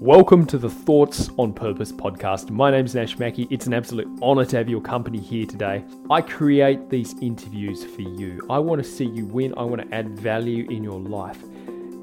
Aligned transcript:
Welcome 0.00 0.46
to 0.46 0.56
the 0.56 0.70
Thoughts 0.70 1.28
on 1.36 1.52
Purpose 1.52 1.92
podcast. 1.92 2.48
My 2.48 2.70
name 2.70 2.86
is 2.86 2.94
Nash 2.94 3.18
Mackey. 3.18 3.46
It's 3.50 3.66
an 3.66 3.74
absolute 3.74 4.08
honor 4.22 4.46
to 4.46 4.56
have 4.56 4.66
your 4.66 4.80
company 4.80 5.18
here 5.18 5.44
today. 5.44 5.84
I 6.08 6.22
create 6.22 6.88
these 6.88 7.14
interviews 7.20 7.84
for 7.84 8.00
you. 8.00 8.40
I 8.48 8.60
want 8.60 8.82
to 8.82 8.90
see 8.90 9.04
you 9.04 9.26
win, 9.26 9.52
I 9.58 9.62
want 9.64 9.82
to 9.82 9.94
add 9.94 10.18
value 10.18 10.66
in 10.70 10.82
your 10.82 10.98
life. 10.98 11.36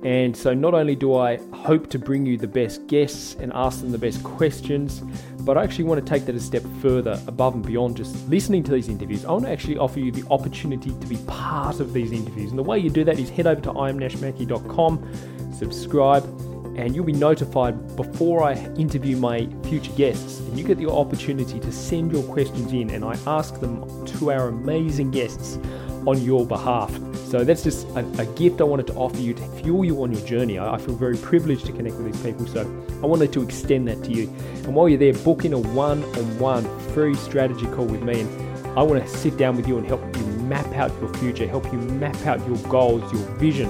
And 0.04 0.38
so, 0.38 0.54
not 0.54 0.76
only 0.76 0.96
do 0.96 1.16
I 1.16 1.38
hope 1.54 1.90
to 1.90 1.98
bring 1.98 2.24
you 2.24 2.38
the 2.38 2.48
best 2.48 2.86
guests 2.86 3.36
and 3.40 3.52
ask 3.56 3.82
them 3.82 3.92
the 3.92 3.98
best 3.98 4.24
questions, 4.24 5.00
but 5.40 5.58
I 5.58 5.64
actually 5.64 5.86
want 5.86 6.06
to 6.06 6.08
take 6.08 6.28
that 6.28 6.36
a 6.36 6.40
step 6.40 6.62
further 6.84 7.20
above 7.26 7.56
and 7.56 7.66
beyond 7.66 7.98
just 7.98 8.30
listening 8.30 8.62
to 8.66 8.72
these 8.74 8.90
interviews. 8.90 9.26
I 9.26 9.32
want 9.32 9.46
to 9.46 9.52
actually 9.52 9.80
offer 9.80 10.00
you 10.00 10.12
the 10.12 10.24
opportunity 10.30 10.92
to 10.92 11.08
be 11.08 11.18
part 11.26 11.80
of 11.80 11.94
these 11.94 12.12
interviews. 12.12 12.52
And 12.52 12.60
the 12.60 12.64
way 12.64 12.78
you 12.78 12.92
do 12.92 13.04
that 13.06 13.18
is 13.18 13.32
head 13.32 13.48
over 13.48 13.62
to 13.62 13.72
iamnashmackey.com, 13.72 15.52
subscribe 15.52 16.47
and 16.78 16.96
you'll 16.96 17.06
be 17.06 17.12
notified 17.12 17.96
before 17.96 18.44
I 18.44 18.54
interview 18.76 19.18
my 19.18 19.48
future 19.64 19.92
guests. 19.94 20.40
And 20.40 20.58
you 20.58 20.64
get 20.64 20.78
the 20.78 20.90
opportunity 20.90 21.60
to 21.60 21.72
send 21.72 22.12
your 22.12 22.24
questions 22.24 22.72
in, 22.72 22.92
and 22.92 23.04
I 23.04 23.18
ask 23.26 23.60
them 23.60 24.06
to 24.06 24.32
our 24.32 24.50
amazing 24.50 25.12
guests 25.12 25.58
on 26.06 26.22
your 26.22 26.46
behalf. 26.46 26.92
So 27.30 27.44
that's 27.44 27.64
just 27.64 27.88
a, 27.90 28.00
a 28.20 28.26
gift 28.38 28.62
I 28.62 28.64
wanted 28.64 28.88
to 28.88 28.94
offer 28.94 29.20
you 29.20 29.34
to 29.34 29.48
fuel 29.62 29.84
you 29.84 30.02
on 30.04 30.14
your 30.14 30.26
journey. 30.26 30.58
I, 30.60 30.76
I, 30.76 30.78
feel 30.78 30.96
very 30.96 31.18
privileged 31.18 31.66
to 31.66 31.74
connect 31.74 31.98
with 31.98 32.14
these 32.14 32.22
people, 32.24 32.48
so 32.48 32.62
I 33.04 33.06
wanted 33.06 33.34
to 33.34 33.42
extend 33.42 33.88
that 33.90 34.04
to 34.06 34.12
you. 34.12 34.30
And 34.64 34.74
while 34.74 34.88
you're 34.88 35.00
there, 35.00 35.14
book 35.14 35.44
in 35.44 35.54
a 35.54 35.60
one 35.60 36.04
on 36.04 36.40
one 36.40 36.80
free 36.94 37.16
strategy 37.16 37.66
call 37.68 37.86
with 37.86 38.04
me, 38.04 38.22
and 38.22 38.80
I 38.80 38.84
want 38.84 39.04
to 39.04 39.10
sit 39.10 39.36
down 39.36 39.58
with 39.58 39.68
you 39.68 39.78
and 39.78 39.86
help 39.86 40.02
you 40.16 40.24
map 40.44 40.68
out 40.76 40.92
your 41.02 41.14
future, 41.16 41.48
help 41.48 41.66
you 41.74 41.80
map 41.80 42.16
out 42.26 42.46
your 42.48 42.58
goals, 42.70 43.02
your 43.12 43.24
vision 43.36 43.70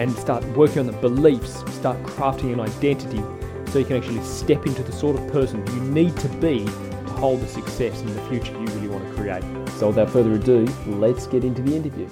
and 0.00 0.16
start 0.16 0.42
working 0.56 0.78
on 0.78 0.86
the 0.86 0.92
beliefs, 0.94 1.62
start 1.74 2.02
crafting 2.04 2.54
an 2.54 2.60
identity 2.60 3.22
so 3.70 3.78
you 3.78 3.84
can 3.84 3.98
actually 3.98 4.22
step 4.24 4.66
into 4.66 4.82
the 4.82 4.90
sort 4.90 5.14
of 5.14 5.28
person 5.30 5.64
you 5.74 5.80
need 5.92 6.16
to 6.16 6.28
be 6.38 6.64
to 6.64 7.12
hold 7.18 7.38
the 7.38 7.46
success 7.46 8.00
in 8.00 8.14
the 8.14 8.22
future 8.22 8.52
you 8.52 8.64
really 8.64 8.88
want 8.88 9.06
to 9.06 9.14
create. 9.14 9.44
So, 9.72 9.88
without 9.88 10.08
further 10.08 10.32
ado, 10.32 10.64
let's 10.86 11.26
get 11.26 11.44
into 11.44 11.60
the 11.60 11.76
interview. 11.76 12.08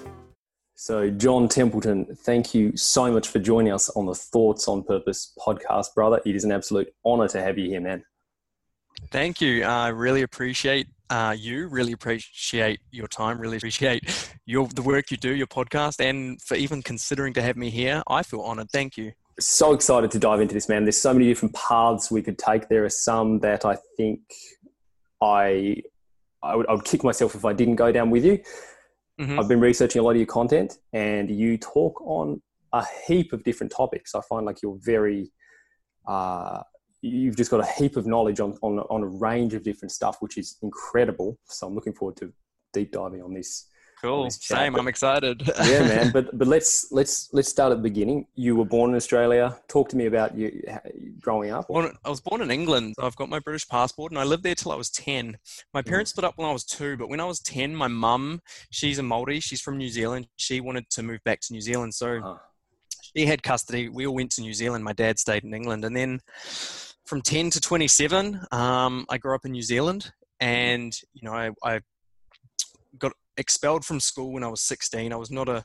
So, 0.75 1.09
John 1.09 1.49
Templeton, 1.49 2.15
thank 2.15 2.55
you 2.55 2.77
so 2.77 3.11
much 3.11 3.29
for 3.29 3.39
joining 3.39 3.73
us 3.73 3.89
on 3.91 4.05
the 4.05 4.15
Thoughts 4.15 4.69
on 4.69 4.85
Purpose 4.85 5.33
podcast, 5.39 5.95
brother. 5.95 6.21
It 6.27 6.37
is 6.37 6.45
an 6.45 6.53
absolute 6.53 6.93
honor 7.07 7.27
to 7.29 7.41
have 7.41 7.57
you 7.57 7.71
here, 7.71 7.81
man. 7.81 8.05
Thank 9.11 9.41
you. 9.41 9.65
I 9.65 9.89
really 9.89 10.23
appreciate 10.23 10.89
uh, 11.11 11.35
you. 11.37 11.69
Really 11.69 11.93
appreciate 11.93 12.81
your 12.91 13.09
time. 13.09 13.41
Really 13.41 13.57
appreciate 13.57 14.37
your 14.47 14.69
the 14.69 14.83
work 14.83 15.11
you 15.11 15.17
do, 15.17 15.35
your 15.35 15.47
podcast, 15.47 16.01
and 16.01 16.41
for 16.43 16.57
even 16.57 16.83
considering 16.83 17.33
to 17.35 17.43
have 17.43 17.57
me 17.57 17.71
here. 17.71 18.03
I 18.09 18.23
feel 18.23 18.41
honored. 18.41 18.71
Thank 18.71 18.97
you. 18.97 19.13
So 19.41 19.73
excited 19.73 20.11
to 20.11 20.19
dive 20.19 20.41
into 20.41 20.55
this, 20.55 20.69
man. 20.69 20.85
There's 20.85 21.01
so 21.01 21.13
many 21.13 21.27
different 21.27 21.55
paths 21.55 22.11
we 22.11 22.23
could 22.23 22.39
take. 22.39 22.69
There 22.69 22.85
are 22.85 22.91
some 22.91 23.39
that 23.41 23.65
I 23.65 23.77
think 23.97 24.21
I 25.23 25.83
I 26.43 26.57
would, 26.57 26.67
I 26.69 26.73
would 26.75 26.85
kick 26.85 27.05
myself 27.05 27.35
if 27.35 27.45
I 27.45 27.53
didn't 27.53 27.77
go 27.77 27.91
down 27.93 28.11
with 28.11 28.25
you. 28.25 28.41
Mm-hmm. 29.21 29.39
I've 29.39 29.49
been 29.49 29.61
researching 29.61 30.01
a 30.01 30.03
lot 30.05 30.13
of 30.13 30.17
your 30.19 30.27
content, 30.27 30.79
and 30.93 31.31
you 31.31 31.59
talk 31.59 32.01
on 32.03 32.41
a 32.73 32.85
heap 33.07 33.33
of 33.33 33.43
different 33.45 33.73
topics. 33.73 34.15
I 34.15 34.21
find 34.29 34.47
like 34.47 34.63
you're 34.63 34.79
very 34.81 35.33
uh, 36.07 36.63
you've 37.03 37.37
just 37.37 37.51
got 37.51 37.61
a 37.61 37.67
heap 37.67 37.97
of 37.97 38.07
knowledge 38.07 38.41
on, 38.41 38.57
on, 38.63 38.81
on 38.91 39.03
a 39.03 39.07
range 39.07 39.55
of 39.55 39.63
different 39.63 39.93
stuff, 39.93 40.17
which 40.21 40.37
is 40.37 40.57
incredible. 40.63 41.39
So 41.45 41.67
I'm 41.67 41.75
looking 41.75 41.93
forward 41.93 42.17
to 42.19 42.33
deep 42.73 42.93
diving 42.93 43.23
on 43.23 43.35
this. 43.35 43.67
Cool. 44.01 44.25
this 44.25 44.39
Same. 44.41 44.75
But, 44.75 44.81
I'm 44.81 44.89
excited. 44.89 45.43
yeah, 45.65 45.81
man. 45.81 46.11
But 46.13 46.39
but 46.39 46.47
let's 46.47 46.93
let's 46.93 47.29
let's 47.33 47.49
start 47.49 47.73
at 47.73 47.79
the 47.79 47.83
beginning. 47.83 48.27
You 48.35 48.55
were 48.55 48.65
born 48.65 48.91
in 48.91 48.97
Australia. 48.97 49.59
Talk 49.69 49.89
to 49.91 49.97
me 49.97 50.07
about 50.07 50.37
you 50.37 50.63
growing 51.21 51.51
up. 51.51 51.67
Born, 51.69 51.97
I 52.05 52.09
was 52.09 52.21
born 52.21 52.41
in 52.41 52.51
England. 52.51 52.95
I've 53.01 53.17
got 53.17 53.29
my 53.29 53.41
British 53.41 53.67
passport, 53.67 54.13
and 54.13 54.19
I 54.19 54.25
lived 54.25 54.45
there 54.45 54.55
till 54.55 54.71
I 54.71 54.77
was 54.77 54.91
ten. 54.91 55.37
My 55.75 55.83
mm. 55.83 55.87
parents 55.87 56.13
split 56.13 56.25
up 56.25 56.35
when 56.37 56.49
I 56.49 56.53
was 56.53 56.65
two, 56.65 56.97
but 56.97 57.09
when 57.09 57.21
I 57.21 57.25
was 57.25 57.41
ten, 57.41 57.75
my 57.75 57.89
mum, 57.89 58.41
she's 58.71 58.99
a 58.99 59.03
Maori. 59.03 59.41
She's 59.41 59.61
from 59.61 59.77
New 59.79 59.89
Zealand. 59.89 60.29
She 60.37 60.61
wanted 60.61 60.89
to 60.91 61.03
move 61.03 61.23
back 61.25 61.41
to 61.43 61.53
New 61.53 61.61
Zealand, 61.61 61.95
so. 61.95 62.19
Uh-huh. 62.19 62.37
She 63.17 63.25
had 63.25 63.43
custody. 63.43 63.89
We 63.89 64.07
all 64.07 64.15
went 64.15 64.33
to 64.33 64.43
New 64.43 64.53
Zealand. 64.53 64.85
My 64.85 64.93
dad 64.93 65.19
stayed 65.19 65.43
in 65.43 65.55
England, 65.55 65.83
and 65.87 65.97
then 65.97 66.21
from 67.09 67.23
10 67.23 67.51
to 67.51 67.61
27, 67.61 68.41
um, 68.53 69.07
I 69.09 69.17
grew 69.17 69.35
up 69.35 69.47
in 69.47 69.53
New 69.53 69.63
Zealand 69.63 70.13
and, 70.41 70.95
you 71.15 71.23
know, 71.23 71.33
I, 71.33 71.51
I, 71.65 71.81
got 72.99 73.13
expelled 73.37 73.85
from 73.85 73.99
school 73.99 74.33
when 74.33 74.45
I 74.45 74.49
was 74.49 74.61
16. 74.61 75.13
I 75.13 75.17
was 75.17 75.31
not 75.31 75.49
a, 75.49 75.65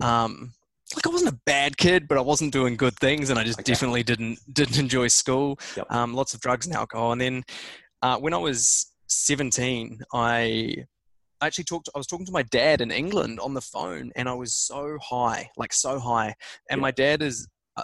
um, 0.00 0.52
like 0.94 1.06
I 1.06 1.10
wasn't 1.10 1.32
a 1.32 1.40
bad 1.46 1.78
kid, 1.78 2.06
but 2.06 2.18
I 2.18 2.20
wasn't 2.20 2.52
doing 2.52 2.76
good 2.76 2.94
things, 2.96 3.30
and 3.30 3.38
I 3.38 3.44
just 3.44 3.60
okay. 3.60 3.72
definitely 3.72 4.02
didn't 4.02 4.38
didn't 4.52 4.78
enjoy 4.78 5.08
school. 5.08 5.58
Yep. 5.76 5.90
Um, 5.90 6.14
lots 6.14 6.34
of 6.34 6.40
drugs 6.40 6.66
and 6.66 6.74
alcohol, 6.74 7.12
and 7.12 7.20
then 7.20 7.44
uh, 8.02 8.18
when 8.18 8.34
I 8.34 8.36
was 8.36 8.92
17, 9.06 10.00
I 10.12 10.76
actually 11.40 11.64
talked. 11.64 11.88
I 11.94 11.98
was 11.98 12.06
talking 12.06 12.26
to 12.26 12.32
my 12.32 12.42
dad 12.42 12.80
in 12.80 12.90
England 12.90 13.40
on 13.40 13.54
the 13.54 13.62
phone, 13.62 14.12
and 14.14 14.28
I 14.28 14.34
was 14.34 14.54
so 14.54 14.98
high, 15.02 15.50
like 15.56 15.72
so 15.72 15.98
high. 15.98 16.34
And 16.70 16.78
yep. 16.78 16.82
my 16.82 16.90
dad 16.90 17.22
is 17.22 17.48
uh, 17.76 17.82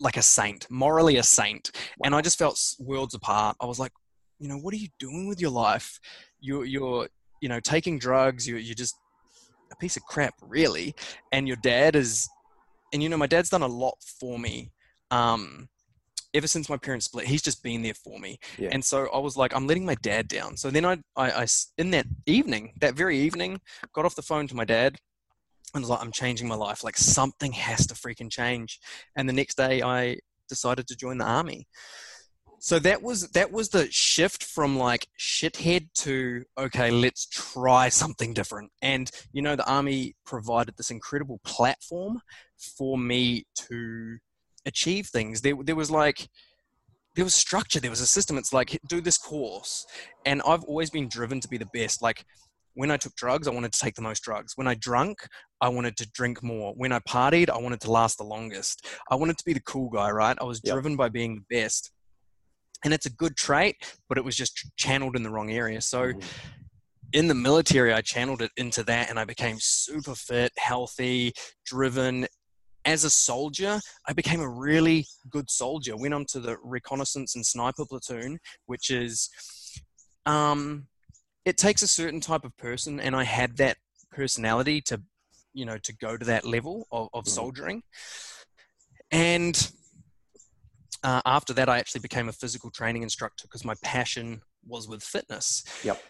like 0.00 0.16
a 0.16 0.22
saint, 0.22 0.66
morally 0.70 1.16
a 1.16 1.22
saint. 1.22 1.70
And 2.04 2.14
I 2.14 2.20
just 2.20 2.38
felt 2.38 2.60
worlds 2.78 3.14
apart. 3.14 3.56
I 3.60 3.66
was 3.66 3.78
like, 3.78 3.92
you 4.38 4.48
know, 4.48 4.58
what 4.58 4.74
are 4.74 4.78
you 4.78 4.88
doing 4.98 5.28
with 5.28 5.40
your 5.40 5.50
life? 5.50 5.98
You're, 6.40 6.64
you're, 6.64 7.08
you 7.40 7.48
know, 7.48 7.60
taking 7.60 7.98
drugs. 7.98 8.46
You're, 8.46 8.58
you're 8.58 8.74
just 8.74 8.94
a 9.72 9.76
piece 9.76 9.96
of 9.96 10.04
crap, 10.04 10.34
really. 10.42 10.94
And 11.32 11.46
your 11.46 11.56
dad 11.62 11.96
is, 11.96 12.28
and 12.92 13.02
you 13.02 13.08
know, 13.08 13.16
my 13.16 13.26
dad's 13.26 13.50
done 13.50 13.62
a 13.62 13.66
lot 13.66 13.96
for 14.20 14.38
me. 14.38 14.70
Um, 15.10 15.68
ever 16.34 16.46
since 16.46 16.68
my 16.68 16.76
parents 16.76 17.06
split, 17.06 17.26
he's 17.26 17.42
just 17.42 17.62
been 17.62 17.82
there 17.82 17.94
for 17.94 18.18
me. 18.18 18.38
Yeah. 18.58 18.68
And 18.72 18.84
so 18.84 19.08
I 19.12 19.18
was 19.18 19.36
like, 19.36 19.54
I'm 19.54 19.66
letting 19.66 19.86
my 19.86 19.96
dad 20.02 20.28
down. 20.28 20.56
So 20.56 20.70
then 20.70 20.84
I, 20.84 20.98
I, 21.16 21.30
I, 21.30 21.46
in 21.78 21.90
that 21.92 22.06
evening, 22.26 22.74
that 22.80 22.94
very 22.94 23.18
evening, 23.18 23.60
got 23.94 24.04
off 24.04 24.14
the 24.14 24.22
phone 24.22 24.46
to 24.48 24.54
my 24.54 24.64
dad 24.64 24.98
and 25.76 25.82
was 25.82 25.90
like, 25.90 26.00
I'm 26.00 26.12
changing 26.12 26.48
my 26.48 26.54
life. 26.54 26.82
Like 26.82 26.96
something 26.96 27.52
has 27.52 27.86
to 27.88 27.94
freaking 27.94 28.30
change. 28.30 28.80
And 29.16 29.28
the 29.28 29.32
next 29.32 29.56
day, 29.56 29.82
I 29.82 30.18
decided 30.48 30.86
to 30.88 30.96
join 30.96 31.18
the 31.18 31.24
army. 31.24 31.66
So 32.58 32.78
that 32.80 33.02
was 33.02 33.28
that 33.30 33.52
was 33.52 33.68
the 33.68 33.86
shift 33.90 34.42
from 34.42 34.78
like 34.78 35.06
shithead 35.20 35.88
to 35.96 36.44
okay, 36.58 36.90
let's 36.90 37.26
try 37.26 37.88
something 37.90 38.32
different. 38.32 38.72
And 38.82 39.10
you 39.32 39.42
know, 39.42 39.56
the 39.56 39.70
army 39.70 40.16
provided 40.24 40.76
this 40.76 40.90
incredible 40.90 41.40
platform 41.44 42.20
for 42.56 42.96
me 42.96 43.44
to 43.68 44.18
achieve 44.64 45.06
things. 45.06 45.42
There, 45.42 45.54
there 45.62 45.76
was 45.76 45.90
like 45.90 46.28
there 47.14 47.24
was 47.24 47.34
structure, 47.34 47.80
there 47.80 47.90
was 47.90 48.00
a 48.00 48.06
system. 48.06 48.38
It's 48.38 48.52
like 48.52 48.78
do 48.88 49.00
this 49.00 49.18
course, 49.18 49.86
and 50.24 50.42
I've 50.46 50.64
always 50.64 50.90
been 50.90 51.08
driven 51.08 51.40
to 51.40 51.48
be 51.48 51.58
the 51.58 51.68
best. 51.72 52.02
Like 52.02 52.24
when 52.76 52.90
I 52.90 52.98
took 52.98 53.14
drugs, 53.16 53.48
I 53.48 53.52
wanted 53.52 53.72
to 53.72 53.78
take 53.78 53.94
the 53.94 54.02
most 54.02 54.22
drugs. 54.22 54.52
When 54.54 54.68
I 54.68 54.74
drank, 54.74 55.26
I 55.62 55.68
wanted 55.70 55.96
to 55.96 56.10
drink 56.10 56.42
more. 56.42 56.74
When 56.76 56.92
I 56.92 56.98
partied, 57.00 57.48
I 57.48 57.56
wanted 57.56 57.80
to 57.80 57.90
last 57.90 58.18
the 58.18 58.24
longest. 58.24 58.86
I 59.10 59.14
wanted 59.14 59.38
to 59.38 59.44
be 59.44 59.54
the 59.54 59.62
cool 59.62 59.88
guy, 59.88 60.10
right? 60.10 60.36
I 60.38 60.44
was 60.44 60.60
yep. 60.62 60.74
driven 60.74 60.94
by 60.94 61.08
being 61.08 61.36
the 61.36 61.56
best. 61.56 61.90
And 62.84 62.92
it's 62.92 63.06
a 63.06 63.10
good 63.10 63.34
trait, 63.34 63.76
but 64.10 64.18
it 64.18 64.24
was 64.24 64.36
just 64.36 64.70
channeled 64.76 65.16
in 65.16 65.22
the 65.22 65.30
wrong 65.30 65.50
area. 65.50 65.80
So 65.80 66.12
mm. 66.12 66.22
in 67.14 67.28
the 67.28 67.34
military, 67.34 67.94
I 67.94 68.02
channeled 68.02 68.42
it 68.42 68.50
into 68.58 68.82
that 68.84 69.08
and 69.08 69.18
I 69.18 69.24
became 69.24 69.56
super 69.58 70.14
fit, 70.14 70.52
healthy, 70.58 71.32
driven. 71.64 72.26
As 72.84 73.04
a 73.04 73.10
soldier, 73.10 73.80
I 74.06 74.12
became 74.12 74.42
a 74.42 74.48
really 74.48 75.06
good 75.30 75.50
soldier. 75.50 75.96
Went 75.96 76.12
on 76.12 76.26
to 76.26 76.40
the 76.40 76.58
reconnaissance 76.62 77.34
and 77.34 77.44
sniper 77.44 77.86
platoon, 77.86 78.38
which 78.66 78.90
is 78.90 79.30
um, 80.26 80.86
it 81.46 81.56
takes 81.56 81.80
a 81.80 81.86
certain 81.86 82.20
type 82.20 82.44
of 82.44 82.54
person, 82.56 82.98
and 82.98 83.14
I 83.14 83.22
had 83.22 83.56
that 83.58 83.76
personality 84.10 84.80
to, 84.82 85.00
you 85.54 85.64
know, 85.64 85.78
to 85.78 85.96
go 85.96 86.16
to 86.16 86.26
that 86.26 86.44
level 86.44 86.88
of, 86.90 87.08
of 87.14 87.24
mm-hmm. 87.24 87.30
soldiering. 87.30 87.82
And 89.12 89.70
uh, 91.04 91.22
after 91.24 91.52
that, 91.54 91.68
I 91.68 91.78
actually 91.78 92.00
became 92.00 92.28
a 92.28 92.32
physical 92.32 92.70
training 92.70 93.04
instructor 93.04 93.44
because 93.44 93.64
my 93.64 93.74
passion 93.82 94.42
was 94.66 94.88
with 94.88 95.04
fitness. 95.04 95.62
Yep. 95.84 96.02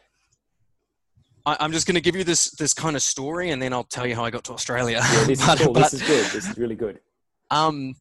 I, 1.44 1.58
am 1.60 1.70
just 1.70 1.86
going 1.86 1.96
to 1.96 2.00
give 2.00 2.16
you 2.16 2.24
this 2.24 2.50
this 2.52 2.72
kind 2.72 2.96
of 2.96 3.02
story, 3.02 3.50
and 3.50 3.60
then 3.60 3.74
I'll 3.74 3.84
tell 3.84 4.06
you 4.06 4.16
how 4.16 4.24
I 4.24 4.30
got 4.30 4.42
to 4.44 4.52
Australia. 4.54 5.00
Yeah, 5.02 5.24
this 5.24 5.46
but, 5.46 5.60
is 5.60 5.66
cool. 5.66 5.74
But, 5.74 5.82
this 5.82 5.94
is 5.94 6.02
good. 6.02 6.26
This 6.32 6.48
is 6.48 6.56
really 6.56 6.74
good. 6.74 6.98
Um, 7.50 7.94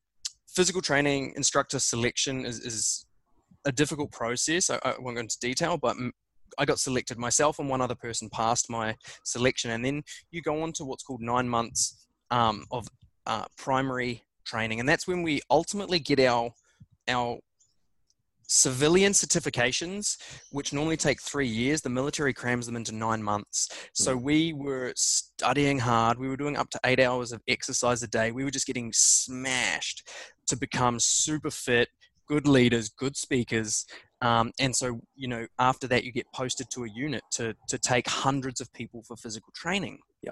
physical 0.47 0.81
training 0.81 1.33
instructor 1.35 1.79
selection 1.79 2.45
is, 2.45 2.61
is 2.61 3.05
a 3.65 3.73
difficult 3.73 4.13
process. 4.13 4.69
I, 4.69 4.79
I, 4.83 4.95
won't 4.99 5.17
go 5.17 5.21
into 5.21 5.37
detail, 5.39 5.77
but 5.77 5.97
I 6.57 6.65
got 6.65 6.79
selected 6.79 7.17
myself 7.17 7.59
and 7.59 7.69
one 7.69 7.81
other 7.81 7.95
person 7.95 8.29
passed 8.29 8.69
my 8.69 8.95
selection, 9.23 9.71
and 9.71 9.83
then 9.83 10.03
you 10.31 10.41
go 10.41 10.61
on 10.63 10.71
to 10.73 10.85
what's 10.85 11.03
called 11.03 11.21
nine 11.21 11.49
months 11.49 12.07
um, 12.31 12.65
of 12.71 12.87
uh, 13.25 13.45
primary 13.57 14.23
training, 14.45 14.79
and 14.79 14.87
that's 14.87 15.07
when 15.07 15.23
we 15.23 15.41
ultimately 15.49 15.99
get 15.99 16.19
our 16.19 16.51
our 17.07 17.37
civilian 18.47 19.11
certifications, 19.11 20.17
which 20.51 20.73
normally 20.73 20.97
take 20.97 21.21
three 21.21 21.47
years, 21.47 21.81
the 21.81 21.89
military 21.89 22.33
crams 22.33 22.65
them 22.65 22.75
into 22.75 22.91
nine 22.91 23.21
months. 23.21 23.69
So 23.93 24.15
mm. 24.17 24.21
we 24.21 24.53
were 24.53 24.93
studying 24.95 25.79
hard. 25.79 26.19
We 26.19 26.27
were 26.27 26.37
doing 26.37 26.57
up 26.57 26.69
to 26.71 26.79
eight 26.85 26.99
hours 26.99 27.31
of 27.31 27.41
exercise 27.47 28.03
a 28.03 28.07
day. 28.07 28.31
We 28.31 28.43
were 28.43 28.51
just 28.51 28.67
getting 28.67 28.91
smashed 28.93 30.07
to 30.47 30.55
become 30.55 30.99
super 30.99 31.49
fit, 31.49 31.89
good 32.27 32.47
leaders, 32.47 32.89
good 32.89 33.17
speakers. 33.17 33.85
Um, 34.25 34.51
and 34.59 34.75
so, 34.75 35.01
you 35.15 35.27
know, 35.27 35.45
after 35.59 35.87
that, 35.87 36.03
you 36.03 36.11
get 36.11 36.25
posted 36.33 36.67
to 36.71 36.83
a 36.83 36.89
unit 36.89 37.21
to, 37.33 37.55
to 37.69 37.77
take 37.77 38.07
hundreds 38.09 38.59
of 38.59 38.73
people 38.73 39.03
for 39.03 39.15
physical 39.15 39.53
training. 39.55 39.99
Yeah. 40.23 40.31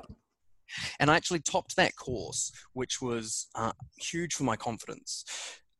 And 0.99 1.11
I 1.11 1.15
actually 1.15 1.41
topped 1.41 1.75
that 1.75 1.95
course, 1.95 2.51
which 2.73 3.03
was 3.03 3.47
uh, 3.53 3.73
huge 3.99 4.33
for 4.33 4.45
my 4.45 4.55
confidence. 4.55 5.23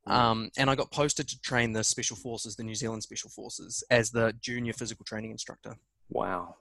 Mm. 0.06 0.12
Um, 0.12 0.50
and 0.56 0.70
I 0.70 0.76
got 0.76 0.92
posted 0.92 1.26
to 1.28 1.40
train 1.40 1.72
the 1.72 1.82
Special 1.82 2.16
Forces, 2.16 2.54
the 2.54 2.62
New 2.62 2.76
Zealand 2.76 3.02
Special 3.02 3.30
Forces, 3.30 3.82
as 3.90 4.10
the 4.10 4.32
junior 4.40 4.74
physical 4.74 5.04
training 5.04 5.32
instructor. 5.32 5.74
Wow. 6.08 6.56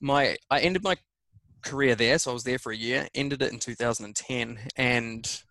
My 0.00 0.36
I 0.48 0.60
ended 0.60 0.84
my 0.84 0.96
career 1.64 1.96
there, 1.96 2.18
so 2.18 2.30
I 2.30 2.34
was 2.34 2.44
there 2.44 2.58
for 2.58 2.70
a 2.70 2.76
year. 2.76 3.08
Ended 3.14 3.42
it 3.42 3.52
in 3.52 3.58
2010, 3.58 4.58
and 4.76 5.42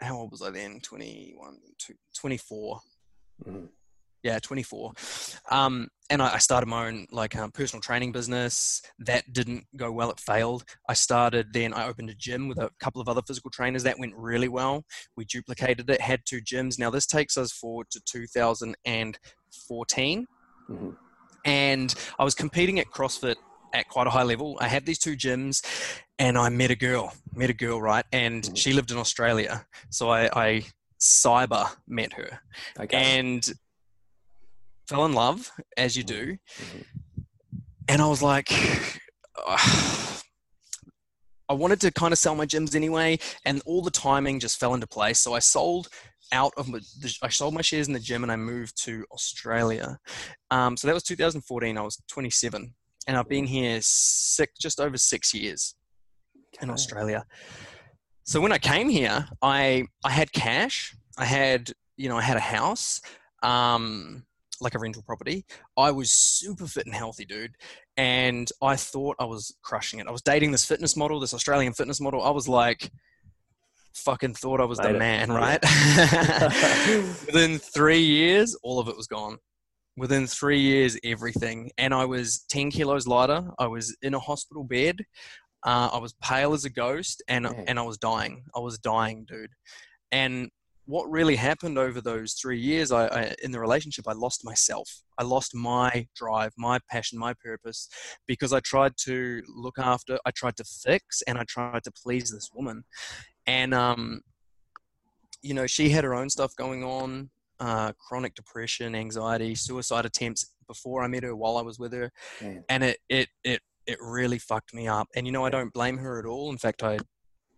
how 0.00 0.16
old 0.16 0.32
was 0.32 0.42
I 0.42 0.50
then? 0.50 0.80
21, 0.80 1.58
24. 2.14 2.80
Mm-hmm. 3.46 3.66
Yeah, 4.22 4.38
24. 4.40 4.92
Um, 5.50 5.88
and 6.10 6.20
I, 6.20 6.34
I, 6.34 6.38
started 6.38 6.66
my 6.66 6.88
own 6.88 7.06
like 7.12 7.36
um, 7.36 7.52
personal 7.52 7.80
training 7.80 8.12
business. 8.12 8.82
That 8.98 9.32
didn't 9.32 9.64
go 9.76 9.92
well. 9.92 10.10
It 10.10 10.18
failed. 10.18 10.64
I 10.88 10.94
started 10.94 11.52
then. 11.52 11.72
I 11.72 11.86
opened 11.86 12.10
a 12.10 12.14
gym 12.14 12.48
with 12.48 12.58
a 12.58 12.70
couple 12.80 13.00
of 13.00 13.08
other 13.08 13.22
physical 13.22 13.50
trainers. 13.50 13.84
That 13.84 13.98
went 13.98 14.14
really 14.16 14.48
well. 14.48 14.84
We 15.16 15.24
duplicated 15.24 15.88
it. 15.88 16.00
Had 16.00 16.22
two 16.24 16.40
gyms. 16.40 16.78
Now 16.78 16.90
this 16.90 17.06
takes 17.06 17.36
us 17.36 17.52
forward 17.52 17.90
to 17.90 18.00
2014. 18.04 20.26
Mm-hmm. 20.70 20.90
And 21.44 21.94
I 22.18 22.24
was 22.24 22.34
competing 22.34 22.80
at 22.80 22.90
CrossFit 22.90 23.36
at 23.72 23.88
quite 23.88 24.06
a 24.06 24.10
high 24.10 24.22
level. 24.22 24.56
I 24.60 24.68
had 24.68 24.86
these 24.86 24.98
two 24.98 25.16
gyms, 25.16 25.64
and 26.18 26.36
I 26.36 26.48
met 26.48 26.70
a 26.70 26.76
girl, 26.76 27.12
met 27.34 27.50
a 27.50 27.54
girl, 27.54 27.80
right? 27.80 28.04
And 28.12 28.42
mm-hmm. 28.42 28.54
she 28.54 28.72
lived 28.72 28.90
in 28.90 28.98
Australia, 28.98 29.66
so 29.90 30.10
I, 30.10 30.28
I 30.34 30.64
cyber 31.00 31.68
met 31.86 32.12
her, 32.14 32.40
okay. 32.80 33.18
and 33.18 33.50
fell 34.88 35.04
in 35.04 35.12
love 35.12 35.50
as 35.76 35.96
you 35.96 36.02
do. 36.02 36.36
And 37.88 38.02
I 38.02 38.06
was 38.06 38.22
like, 38.22 38.50
I 41.50 41.54
wanted 41.54 41.80
to 41.82 41.90
kind 41.90 42.12
of 42.12 42.18
sell 42.18 42.34
my 42.34 42.44
gyms 42.44 42.74
anyway, 42.74 43.18
and 43.44 43.62
all 43.64 43.82
the 43.82 43.90
timing 43.90 44.38
just 44.40 44.60
fell 44.60 44.74
into 44.74 44.86
place. 44.86 45.20
So 45.20 45.34
I 45.34 45.38
sold 45.38 45.88
out 46.32 46.52
of 46.58 46.68
my, 46.68 46.80
I 47.22 47.28
sold 47.28 47.54
my 47.54 47.62
shares 47.62 47.86
in 47.88 47.94
the 47.94 48.00
gym 48.00 48.22
and 48.22 48.30
I 48.30 48.36
moved 48.36 48.82
to 48.84 49.04
Australia. 49.12 49.98
Um, 50.50 50.76
so 50.76 50.86
that 50.86 50.94
was 50.94 51.04
2014. 51.04 51.78
I 51.78 51.80
was 51.80 52.02
27 52.08 52.74
and 53.06 53.16
I've 53.16 53.28
been 53.28 53.46
here 53.46 53.78
six, 53.80 54.58
just 54.58 54.78
over 54.78 54.98
six 54.98 55.32
years 55.32 55.74
in 56.60 56.68
Australia. 56.70 57.24
So 58.24 58.40
when 58.40 58.52
I 58.52 58.58
came 58.58 58.90
here, 58.90 59.26
I 59.40 59.84
I 60.04 60.10
had 60.10 60.32
cash. 60.32 60.94
I 61.16 61.24
had 61.24 61.72
you 61.96 62.10
know 62.10 62.18
I 62.18 62.22
had 62.22 62.36
a 62.36 62.40
house, 62.40 63.00
um, 63.42 64.24
like 64.60 64.74
a 64.74 64.78
rental 64.78 65.02
property. 65.02 65.44
I 65.76 65.90
was 65.90 66.10
super 66.10 66.66
fit 66.66 66.86
and 66.86 66.94
healthy, 66.94 67.24
dude, 67.24 67.54
and 67.96 68.50
I 68.62 68.76
thought 68.76 69.16
I 69.18 69.24
was 69.24 69.54
crushing 69.62 70.00
it. 70.00 70.06
I 70.06 70.12
was 70.12 70.22
dating 70.22 70.52
this 70.52 70.64
fitness 70.64 70.96
model, 70.96 71.20
this 71.20 71.34
Australian 71.34 71.72
fitness 71.72 72.00
model. 72.00 72.22
I 72.22 72.30
was 72.30 72.48
like, 72.48 72.90
fucking 73.94 74.34
thought 74.34 74.60
I 74.60 74.64
was 74.64 74.78
the 74.78 74.92
man, 74.92 75.30
right? 75.30 75.62
Within 77.26 77.58
three 77.58 78.00
years, 78.00 78.56
all 78.62 78.78
of 78.78 78.88
it 78.88 78.96
was 78.96 79.06
gone 79.06 79.38
within 79.98 80.26
three 80.26 80.60
years, 80.60 80.96
everything. 81.04 81.70
And 81.76 81.92
I 81.92 82.04
was 82.04 82.44
10 82.48 82.70
kilos 82.70 83.06
lighter. 83.06 83.50
I 83.58 83.66
was 83.66 83.94
in 84.00 84.14
a 84.14 84.20
hospital 84.20 84.64
bed. 84.64 85.04
Uh, 85.66 85.90
I 85.92 85.98
was 85.98 86.14
pale 86.22 86.54
as 86.54 86.64
a 86.64 86.70
ghost 86.70 87.22
and, 87.28 87.46
and 87.66 87.78
I 87.78 87.82
was 87.82 87.98
dying. 87.98 88.44
I 88.54 88.60
was 88.60 88.78
dying, 88.78 89.26
dude. 89.28 89.50
And 90.12 90.50
what 90.88 91.10
really 91.10 91.36
happened 91.36 91.76
over 91.76 92.00
those 92.00 92.32
three 92.32 92.58
years 92.58 92.90
I, 92.90 93.06
I, 93.08 93.34
in 93.42 93.52
the 93.52 93.60
relationship, 93.60 94.06
I 94.08 94.14
lost 94.14 94.42
myself. 94.42 94.88
I 95.18 95.22
lost 95.22 95.54
my 95.54 96.06
drive, 96.16 96.54
my 96.56 96.78
passion, 96.90 97.18
my 97.18 97.34
purpose 97.44 97.90
because 98.26 98.54
I 98.54 98.60
tried 98.60 98.94
to 99.04 99.42
look 99.54 99.78
after, 99.78 100.18
I 100.24 100.30
tried 100.30 100.56
to 100.56 100.64
fix, 100.64 101.20
and 101.28 101.36
I 101.36 101.44
tried 101.46 101.84
to 101.84 101.92
please 101.92 102.30
this 102.30 102.48
woman. 102.54 102.84
And, 103.46 103.74
um, 103.74 104.22
you 105.42 105.52
know, 105.52 105.66
she 105.66 105.90
had 105.90 106.04
her 106.04 106.14
own 106.14 106.30
stuff 106.30 106.56
going 106.56 106.82
on 106.82 107.28
uh, 107.60 107.92
chronic 107.98 108.34
depression, 108.34 108.94
anxiety, 108.94 109.54
suicide 109.54 110.06
attempts 110.06 110.54
before 110.66 111.02
I 111.02 111.06
met 111.08 111.22
her, 111.22 111.36
while 111.36 111.58
I 111.58 111.62
was 111.62 111.78
with 111.78 111.92
her, 111.92 112.10
Man. 112.40 112.64
and 112.68 112.84
it 112.84 112.98
it 113.08 113.28
it 113.44 113.60
it 113.86 113.98
really 114.00 114.38
fucked 114.38 114.72
me 114.72 114.86
up. 114.86 115.08
And 115.16 115.26
you 115.26 115.32
know, 115.32 115.44
I 115.44 115.50
don't 115.50 115.72
blame 115.72 115.98
her 115.98 116.18
at 116.18 116.24
all. 116.24 116.50
In 116.50 116.58
fact, 116.58 116.82
I 116.82 116.98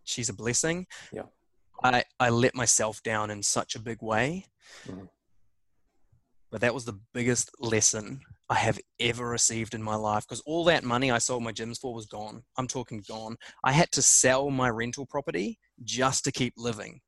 she's 0.05 0.29
a 0.29 0.35
blessing. 0.35 0.87
Yeah. 1.13 1.25
I 1.83 2.05
I 2.19 2.31
let 2.31 2.55
myself 2.55 3.03
down 3.03 3.31
in 3.31 3.43
such 3.43 3.75
a 3.75 3.81
big 3.81 3.99
way. 4.03 4.47
Mm-hmm. 4.87 5.05
But 6.51 6.63
that 6.63 6.75
was 6.75 6.85
the 6.85 6.99
biggest 7.15 7.51
lesson 7.61 8.21
I 8.49 8.57
have 8.57 8.81
ever 8.99 9.29
received 9.29 9.75
in 9.75 9.83
my 9.83 9.95
life 9.95 10.25
because 10.27 10.43
all 10.45 10.65
that 10.65 10.83
money 10.83 11.13
I 11.13 11.19
sold 11.19 11.45
my 11.45 11.53
gyms 11.53 11.79
for 11.79 11.95
was 11.95 12.07
gone. 12.07 12.43
I'm 12.59 12.67
talking 12.67 13.05
gone. 13.09 13.37
I 13.63 13.71
had 13.71 13.93
to 13.93 14.03
sell 14.03 14.51
my 14.51 14.69
rental 14.69 15.07
property 15.07 15.61
just 15.85 16.25
to 16.25 16.33
keep 16.33 16.55
living. 16.57 17.01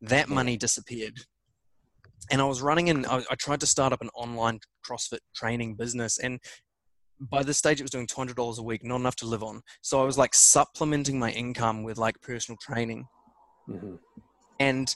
That 0.00 0.28
money 0.28 0.56
disappeared 0.56 1.20
and 2.30 2.40
I 2.40 2.44
was 2.44 2.62
running 2.62 2.90
and 2.90 3.06
I, 3.06 3.22
I, 3.30 3.34
tried 3.34 3.60
to 3.60 3.66
start 3.66 3.92
up 3.92 4.00
an 4.00 4.10
online 4.14 4.60
CrossFit 4.86 5.18
training 5.34 5.74
business. 5.74 6.18
And 6.18 6.40
by 7.20 7.42
this 7.42 7.58
stage, 7.58 7.80
it 7.80 7.84
was 7.84 7.90
doing 7.90 8.06
$200 8.06 8.58
a 8.58 8.62
week, 8.62 8.84
not 8.84 9.00
enough 9.00 9.16
to 9.16 9.26
live 9.26 9.42
on. 9.42 9.62
So 9.82 10.00
I 10.00 10.04
was 10.04 10.18
like 10.18 10.34
supplementing 10.34 11.18
my 11.18 11.30
income 11.30 11.82
with 11.82 11.98
like 11.98 12.20
personal 12.22 12.58
training. 12.60 13.06
Mm-hmm. 13.68 13.96
And 14.60 14.94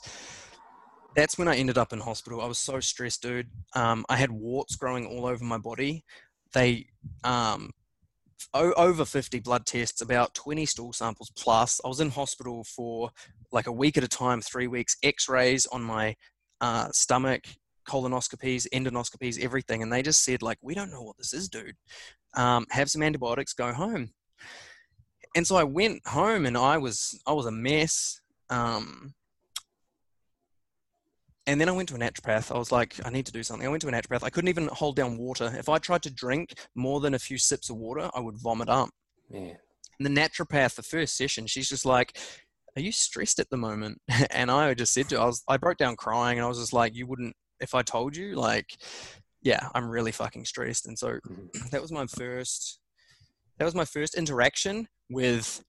that's 1.14 1.38
when 1.38 1.48
I 1.48 1.56
ended 1.56 1.78
up 1.78 1.92
in 1.92 2.00
hospital. 2.00 2.40
I 2.40 2.46
was 2.46 2.58
so 2.58 2.80
stressed, 2.80 3.22
dude. 3.22 3.48
Um, 3.74 4.04
I 4.08 4.16
had 4.16 4.30
warts 4.30 4.76
growing 4.76 5.06
all 5.06 5.26
over 5.26 5.44
my 5.44 5.58
body. 5.58 6.04
They, 6.52 6.86
um, 7.24 7.70
o- 8.54 8.72
over 8.74 9.04
50 9.04 9.40
blood 9.40 9.66
tests, 9.66 10.00
about 10.00 10.34
20 10.34 10.66
stool 10.66 10.92
samples 10.92 11.30
plus. 11.36 11.80
I 11.84 11.88
was 11.88 12.00
in 12.00 12.10
hospital 12.10 12.64
for 12.64 13.10
like 13.50 13.66
a 13.66 13.72
week 13.72 13.96
at 13.96 14.04
a 14.04 14.08
time, 14.08 14.40
three 14.40 14.66
weeks, 14.66 14.96
x 15.02 15.28
rays 15.28 15.66
on 15.66 15.82
my 15.82 16.14
uh, 16.60 16.88
stomach, 16.92 17.44
colonoscopies, 17.88 18.66
endoscopies, 18.72 19.42
everything. 19.42 19.82
And 19.82 19.92
they 19.92 20.02
just 20.02 20.22
said, 20.24 20.42
like, 20.42 20.58
we 20.62 20.74
don't 20.74 20.90
know 20.90 21.02
what 21.02 21.16
this 21.16 21.32
is, 21.32 21.48
dude. 21.48 21.76
Um, 22.36 22.66
have 22.70 22.90
some 22.90 23.02
antibiotics, 23.02 23.54
go 23.54 23.72
home. 23.72 24.10
And 25.34 25.46
so 25.46 25.56
I 25.56 25.64
went 25.64 26.06
home 26.06 26.46
and 26.46 26.56
I 26.56 26.78
was 26.78 27.20
I 27.26 27.32
was 27.32 27.46
a 27.46 27.50
mess. 27.50 28.20
Um, 28.50 29.14
and 31.46 31.58
then 31.58 31.68
I 31.68 31.72
went 31.72 31.88
to 31.88 31.94
a 31.94 31.98
naturopath. 31.98 32.54
I 32.54 32.58
was 32.58 32.70
like, 32.70 32.94
I 33.06 33.10
need 33.10 33.24
to 33.26 33.32
do 33.32 33.42
something. 33.42 33.66
I 33.66 33.70
went 33.70 33.80
to 33.80 33.88
a 33.88 33.92
naturopath. 33.92 34.23
I 34.23 34.28
couldn't 34.28 34.49
even 34.49 34.68
hold 34.68 34.96
down 34.96 35.16
water. 35.16 35.50
If 35.56 35.70
I 35.70 35.78
tried 35.78 36.02
to 36.02 36.11
drink 36.11 36.52
more 36.75 37.00
than 37.00 37.14
a 37.14 37.18
few 37.18 37.38
sips 37.38 37.70
of 37.70 37.76
water, 37.76 38.11
I 38.14 38.20
would 38.20 38.37
vomit 38.37 38.68
up. 38.68 38.90
Man. 39.30 39.56
And 39.99 40.06
the 40.06 40.20
naturopath, 40.20 40.75
the 40.75 40.82
first 40.82 41.16
session, 41.16 41.46
she's 41.46 41.68
just 41.68 41.87
like, 41.87 42.18
are 42.76 42.82
you 42.82 42.92
stressed 42.92 43.38
at 43.38 43.49
the 43.50 43.56
moment? 43.56 44.00
And 44.30 44.50
I 44.50 44.75
just 44.75 44.92
said 44.92 45.08
to 45.08 45.16
her, 45.16 45.23
I 45.23 45.26
was, 45.26 45.42
I 45.49 45.56
broke 45.56 45.78
down 45.78 45.96
crying 45.96 46.38
and 46.38 46.44
I 46.44 46.49
was 46.49 46.58
just 46.58 46.75
like, 46.75 46.94
you 46.94 47.06
wouldn't, 47.06 47.34
if 47.61 47.75
I 47.75 47.82
told 47.82 48.14
you, 48.14 48.37
like, 48.37 48.76
yeah, 49.42 49.68
I'm 49.75 49.88
really 49.88 50.12
fucking 50.12 50.44
stressed. 50.44 50.87
And 50.87 50.99
so 50.99 51.12
mm-hmm. 51.12 51.68
that 51.70 51.80
was 51.80 51.90
my 51.90 52.06
first, 52.06 52.78
that 53.58 53.64
was 53.64 53.75
my 53.75 53.87
first 53.87 54.16
interaction 54.16 54.87
with 55.08 55.64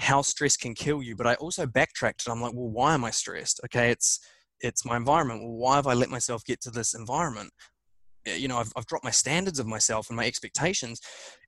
how 0.00 0.22
stress 0.22 0.56
can 0.56 0.74
kill 0.74 1.02
you. 1.02 1.14
But 1.14 1.26
I 1.26 1.34
also 1.34 1.66
backtracked 1.66 2.26
and 2.26 2.32
I'm 2.32 2.40
like, 2.40 2.54
well, 2.54 2.70
why 2.70 2.94
am 2.94 3.04
I 3.04 3.10
stressed? 3.10 3.60
Okay. 3.66 3.90
It's, 3.90 4.20
it's 4.60 4.84
my 4.84 4.96
environment. 4.96 5.42
Well, 5.42 5.52
why 5.52 5.76
have 5.76 5.86
I 5.86 5.94
let 5.94 6.10
myself 6.10 6.44
get 6.44 6.60
to 6.62 6.70
this 6.70 6.94
environment? 6.94 7.52
you 8.26 8.48
know, 8.48 8.58
I've, 8.58 8.70
I've 8.76 8.84
dropped 8.84 9.04
my 9.04 9.10
standards 9.10 9.58
of 9.58 9.66
myself 9.66 10.10
and 10.10 10.16
my 10.16 10.26
expectations 10.26 11.00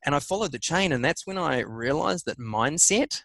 and 0.06 0.14
I 0.14 0.20
followed 0.20 0.52
the 0.52 0.58
chain. 0.58 0.92
And 0.92 1.04
that's 1.04 1.26
when 1.26 1.36
I 1.36 1.60
realized 1.60 2.24
that 2.24 2.38
mindset 2.38 3.20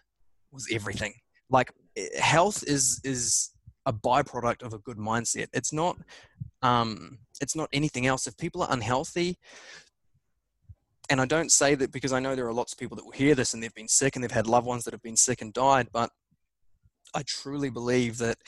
was 0.52 0.68
everything 0.70 1.14
like 1.50 1.72
eh, 1.96 2.20
health 2.20 2.64
is 2.66 3.00
is 3.04 3.50
a 3.86 3.92
byproduct 3.92 4.62
of 4.62 4.74
a 4.74 4.78
good 4.78 4.98
mindset. 4.98 5.48
It's 5.52 5.72
not 5.72 5.96
um, 6.62 7.18
it's 7.40 7.56
not 7.56 7.68
anything 7.72 8.06
else. 8.06 8.26
If 8.26 8.36
people 8.36 8.62
are 8.62 8.72
unhealthy, 8.72 9.38
and 11.10 11.20
I 11.20 11.26
don't 11.26 11.50
say 11.52 11.74
that 11.74 11.92
because 11.92 12.12
I 12.12 12.20
know 12.20 12.34
there 12.34 12.46
are 12.46 12.52
lots 12.52 12.72
of 12.72 12.78
people 12.78 12.96
that 12.96 13.04
will 13.04 13.12
hear 13.12 13.34
this 13.34 13.54
and 13.54 13.62
they've 13.62 13.74
been 13.74 13.88
sick 13.88 14.14
and 14.14 14.22
they've 14.22 14.30
had 14.30 14.46
loved 14.46 14.66
ones 14.66 14.84
that 14.84 14.94
have 14.94 15.02
been 15.02 15.16
sick 15.16 15.40
and 15.42 15.52
died, 15.52 15.88
but 15.92 16.10
I 17.14 17.22
truly 17.26 17.70
believe 17.70 18.18
that 18.18 18.38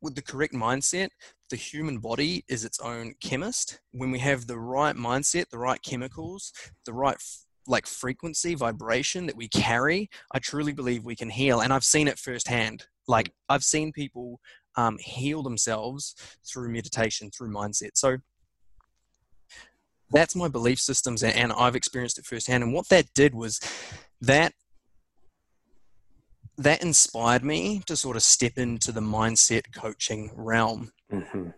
with 0.00 0.14
the 0.14 0.22
correct 0.22 0.54
mindset, 0.54 1.08
the 1.50 1.56
human 1.56 1.98
body 1.98 2.44
is 2.48 2.64
its 2.64 2.80
own 2.80 3.14
chemist. 3.20 3.80
When 3.92 4.10
we 4.10 4.18
have 4.20 4.46
the 4.46 4.58
right 4.58 4.96
mindset, 4.96 5.48
the 5.50 5.58
right 5.58 5.82
chemicals, 5.82 6.52
the 6.84 6.92
right 6.92 7.16
like 7.68 7.86
frequency 7.86 8.54
vibration 8.54 9.26
that 9.26 9.36
we 9.36 9.48
carry 9.48 10.08
i 10.30 10.38
truly 10.38 10.72
believe 10.72 11.04
we 11.04 11.16
can 11.16 11.28
heal. 11.28 11.60
And 11.60 11.72
i've 11.72 11.84
seen 11.84 12.08
it 12.08 12.18
firsthand. 12.18 12.86
Like 13.08 13.32
i've 13.48 13.64
seen 13.64 13.92
people 13.92 14.40
um, 14.76 14.98
heal 15.00 15.42
themselves 15.42 16.14
through 16.46 16.70
meditation 16.70 17.30
through 17.30 17.50
mindset. 17.52 17.90
So 17.94 18.18
that's 20.10 20.36
my 20.36 20.48
belief 20.48 20.78
systems 20.78 21.22
and 21.22 21.52
i've 21.52 21.76
experienced 21.76 22.18
it 22.18 22.24
firsthand 22.24 22.62
and 22.62 22.72
what 22.72 22.88
that 22.88 23.06
did 23.14 23.34
was 23.34 23.60
that 24.20 24.52
that 26.58 26.82
inspired 26.82 27.44
me 27.44 27.82
to 27.86 27.96
sort 27.96 28.16
of 28.16 28.22
step 28.22 28.52
into 28.56 28.92
the 28.92 29.00
mindset 29.00 29.74
coaching 29.74 30.30
realm. 30.34 30.90
Mm-hmm. 31.12 31.50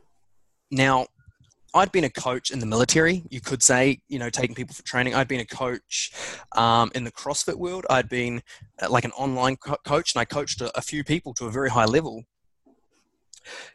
Now, 0.70 1.06
I'd 1.74 1.92
been 1.92 2.04
a 2.04 2.10
coach 2.10 2.50
in 2.50 2.58
the 2.58 2.66
military, 2.66 3.22
you 3.30 3.40
could 3.40 3.62
say, 3.62 4.00
you 4.08 4.18
know, 4.18 4.30
taking 4.30 4.54
people 4.54 4.74
for 4.74 4.82
training. 4.82 5.14
I'd 5.14 5.28
been 5.28 5.40
a 5.40 5.46
coach 5.46 6.10
um, 6.56 6.90
in 6.94 7.04
the 7.04 7.12
CrossFit 7.12 7.56
world. 7.56 7.86
I'd 7.90 8.08
been 8.08 8.42
uh, 8.82 8.90
like 8.90 9.04
an 9.04 9.12
online 9.12 9.56
co- 9.56 9.76
coach, 9.84 10.14
and 10.14 10.20
I 10.20 10.24
coached 10.24 10.60
a, 10.60 10.76
a, 10.76 10.80
few 10.80 11.04
people 11.04 11.34
to 11.34 11.46
a 11.46 11.50
very 11.50 11.70
high 11.70 11.84
level. 11.84 12.24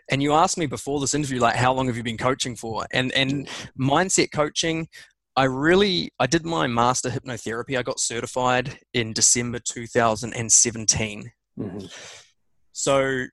And 0.10 0.22
you 0.22 0.34
asked 0.34 0.58
me 0.58 0.66
before 0.66 1.00
this 1.00 1.14
interview, 1.14 1.40
like, 1.40 1.56
how 1.56 1.74
long 1.74 1.88
have 1.88 1.98
you 1.98 2.04
been 2.04 2.18
coaching 2.18 2.56
for? 2.56 2.86
And 2.92 3.12
and 3.14 3.48
mindset 3.80 4.32
coaching, 4.32 4.88
I 5.36 5.46
really 5.46 6.12
I 6.20 6.28
did 6.28 6.46
my 6.46 6.68
master 6.68 7.10
hypnotherapy. 7.10 7.78
I 7.78 7.84
got 7.84 8.00
certified 8.00 8.80
in 8.94 9.14
December 9.14 9.60
2017. 9.60 11.32
Mm-hmm. 11.60 11.86
So 12.72 13.26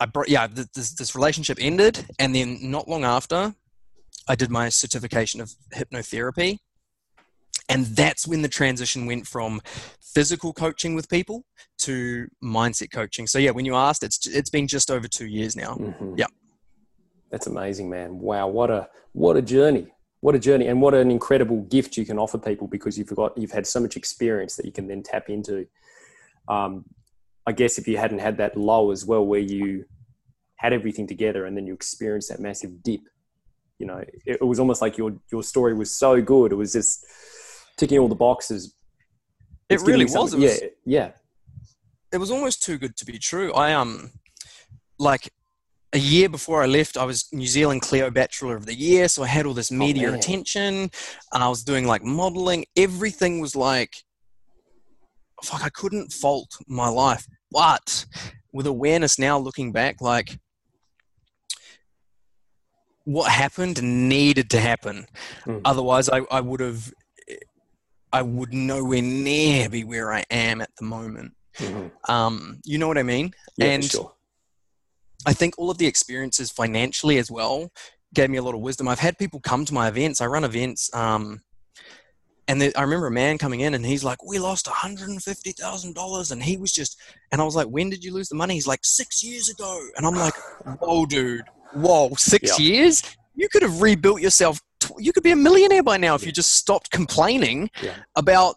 I 0.00 0.06
brought 0.06 0.28
yeah 0.28 0.46
this 0.46 0.94
this 0.94 1.14
relationship 1.14 1.58
ended, 1.60 2.06
and 2.18 2.34
then 2.34 2.58
not 2.62 2.88
long 2.88 3.04
after, 3.04 3.54
I 4.28 4.34
did 4.34 4.50
my 4.50 4.68
certification 4.68 5.40
of 5.40 5.54
hypnotherapy, 5.74 6.58
and 7.70 7.86
that's 7.86 8.26
when 8.26 8.42
the 8.42 8.48
transition 8.48 9.06
went 9.06 9.26
from 9.26 9.60
physical 10.00 10.52
coaching 10.52 10.94
with 10.94 11.08
people 11.08 11.44
to 11.78 12.28
mindset 12.42 12.90
coaching. 12.92 13.26
So 13.26 13.38
yeah, 13.38 13.52
when 13.52 13.64
you 13.64 13.74
asked, 13.74 14.02
it's 14.02 14.26
it's 14.26 14.50
been 14.50 14.66
just 14.66 14.90
over 14.90 15.08
two 15.08 15.26
years 15.26 15.56
now. 15.56 15.74
Mm-hmm. 15.74 16.14
Yeah, 16.18 16.26
that's 17.30 17.46
amazing, 17.46 17.88
man. 17.88 18.18
Wow, 18.18 18.48
what 18.48 18.70
a 18.70 18.88
what 19.12 19.36
a 19.36 19.42
journey 19.42 19.88
what 20.20 20.34
a 20.34 20.38
journey 20.38 20.66
and 20.66 20.80
what 20.80 20.94
an 20.94 21.10
incredible 21.10 21.62
gift 21.62 21.96
you 21.96 22.04
can 22.04 22.18
offer 22.18 22.38
people 22.38 22.66
because 22.66 22.98
you've 22.98 23.14
got 23.14 23.36
you've 23.36 23.50
had 23.50 23.66
so 23.66 23.80
much 23.80 23.96
experience 23.96 24.56
that 24.56 24.66
you 24.66 24.72
can 24.72 24.86
then 24.86 25.02
tap 25.02 25.28
into 25.28 25.66
um, 26.48 26.84
i 27.46 27.52
guess 27.52 27.78
if 27.78 27.88
you 27.88 27.96
hadn't 27.96 28.18
had 28.18 28.36
that 28.36 28.56
low 28.56 28.90
as 28.90 29.04
well 29.04 29.24
where 29.24 29.40
you 29.40 29.84
had 30.56 30.72
everything 30.72 31.06
together 31.06 31.46
and 31.46 31.56
then 31.56 31.66
you 31.66 31.72
experienced 31.72 32.28
that 32.28 32.38
massive 32.38 32.82
dip 32.82 33.00
you 33.78 33.86
know 33.86 33.96
it, 33.96 34.38
it 34.40 34.46
was 34.46 34.60
almost 34.60 34.82
like 34.82 34.98
your 34.98 35.14
your 35.32 35.42
story 35.42 35.74
was 35.74 35.90
so 35.90 36.20
good 36.20 36.52
it 36.52 36.56
was 36.56 36.72
just 36.72 37.04
ticking 37.80 37.98
all 37.98 38.08
the 38.08 38.14
boxes 38.14 38.74
it 39.68 39.80
really 39.82 40.04
was. 40.04 40.34
It 40.34 40.40
was 40.40 40.62
yeah 40.62 40.68
yeah 40.86 41.10
it 42.12 42.18
was 42.18 42.30
almost 42.30 42.62
too 42.62 42.76
good 42.78 42.96
to 42.96 43.04
be 43.04 43.18
true 43.18 43.52
i 43.54 43.72
um 43.72 44.10
like 44.98 45.30
a 45.92 45.98
year 45.98 46.28
before 46.28 46.62
I 46.62 46.66
left, 46.66 46.96
I 46.96 47.04
was 47.04 47.28
New 47.32 47.46
Zealand 47.46 47.82
Cleo 47.82 48.10
Bachelor 48.10 48.54
of 48.54 48.66
the 48.66 48.74
Year, 48.74 49.08
so 49.08 49.22
I 49.22 49.26
had 49.26 49.44
all 49.44 49.54
this 49.54 49.72
oh, 49.72 49.76
media 49.76 50.10
oh, 50.10 50.14
attention. 50.14 50.90
And 51.32 51.42
I 51.42 51.48
was 51.48 51.64
doing 51.64 51.86
like 51.86 52.04
modeling. 52.04 52.64
Everything 52.76 53.40
was 53.40 53.56
like, 53.56 53.96
fuck, 55.42 55.64
I 55.64 55.70
couldn't 55.70 56.12
fault 56.12 56.56
my 56.68 56.88
life. 56.88 57.26
But 57.50 58.06
with 58.52 58.66
awareness 58.66 59.18
now, 59.18 59.38
looking 59.38 59.72
back, 59.72 60.00
like 60.00 60.38
what 63.04 63.30
happened 63.30 63.82
needed 63.82 64.50
to 64.50 64.60
happen. 64.60 65.06
Mm. 65.44 65.62
Otherwise, 65.64 66.08
I, 66.08 66.20
I 66.30 66.40
would 66.40 66.60
have, 66.60 66.92
I 68.12 68.22
would 68.22 68.52
nowhere 68.52 69.02
near 69.02 69.68
be 69.68 69.84
where 69.84 70.12
I 70.12 70.24
am 70.30 70.60
at 70.60 70.70
the 70.78 70.84
moment. 70.84 71.32
Mm-hmm. 71.58 72.10
Um, 72.10 72.60
you 72.64 72.78
know 72.78 72.88
what 72.88 72.98
I 72.98 73.02
mean? 73.02 73.32
Yeah, 73.56 73.66
and 73.66 73.84
sure 73.84 74.12
I 75.26 75.32
think 75.32 75.58
all 75.58 75.70
of 75.70 75.78
the 75.78 75.86
experiences 75.86 76.50
financially 76.50 77.18
as 77.18 77.30
well 77.30 77.70
gave 78.14 78.30
me 78.30 78.38
a 78.38 78.42
lot 78.42 78.54
of 78.54 78.60
wisdom. 78.60 78.88
I've 78.88 78.98
had 78.98 79.18
people 79.18 79.40
come 79.40 79.64
to 79.66 79.74
my 79.74 79.88
events. 79.88 80.20
I 80.20 80.26
run 80.26 80.44
events. 80.44 80.92
Um, 80.94 81.42
and 82.48 82.60
the, 82.60 82.76
I 82.76 82.82
remember 82.82 83.06
a 83.06 83.12
man 83.12 83.38
coming 83.38 83.60
in 83.60 83.74
and 83.74 83.86
he's 83.86 84.02
like, 84.02 84.24
we 84.24 84.38
lost 84.38 84.66
$150,000. 84.66 86.32
And 86.32 86.42
he 86.42 86.56
was 86.56 86.72
just, 86.72 87.00
and 87.30 87.40
I 87.40 87.44
was 87.44 87.54
like, 87.54 87.68
when 87.68 87.90
did 87.90 88.02
you 88.02 88.12
lose 88.12 88.28
the 88.28 88.34
money? 88.34 88.54
He's 88.54 88.66
like, 88.66 88.80
six 88.82 89.22
years 89.22 89.48
ago. 89.48 89.80
And 89.96 90.06
I'm 90.06 90.16
like, 90.16 90.34
whoa, 90.80 91.06
dude, 91.06 91.44
whoa, 91.74 92.10
six 92.16 92.58
years? 92.58 93.02
You 93.34 93.48
could 93.48 93.62
have 93.62 93.80
rebuilt 93.80 94.20
yourself. 94.20 94.60
You 94.98 95.12
could 95.12 95.22
be 95.22 95.32
a 95.32 95.36
millionaire 95.36 95.82
by 95.82 95.96
now 95.96 96.14
if 96.14 96.22
yeah. 96.22 96.26
you 96.26 96.32
just 96.32 96.54
stopped 96.54 96.90
complaining 96.90 97.70
yeah. 97.82 97.96
about 98.16 98.56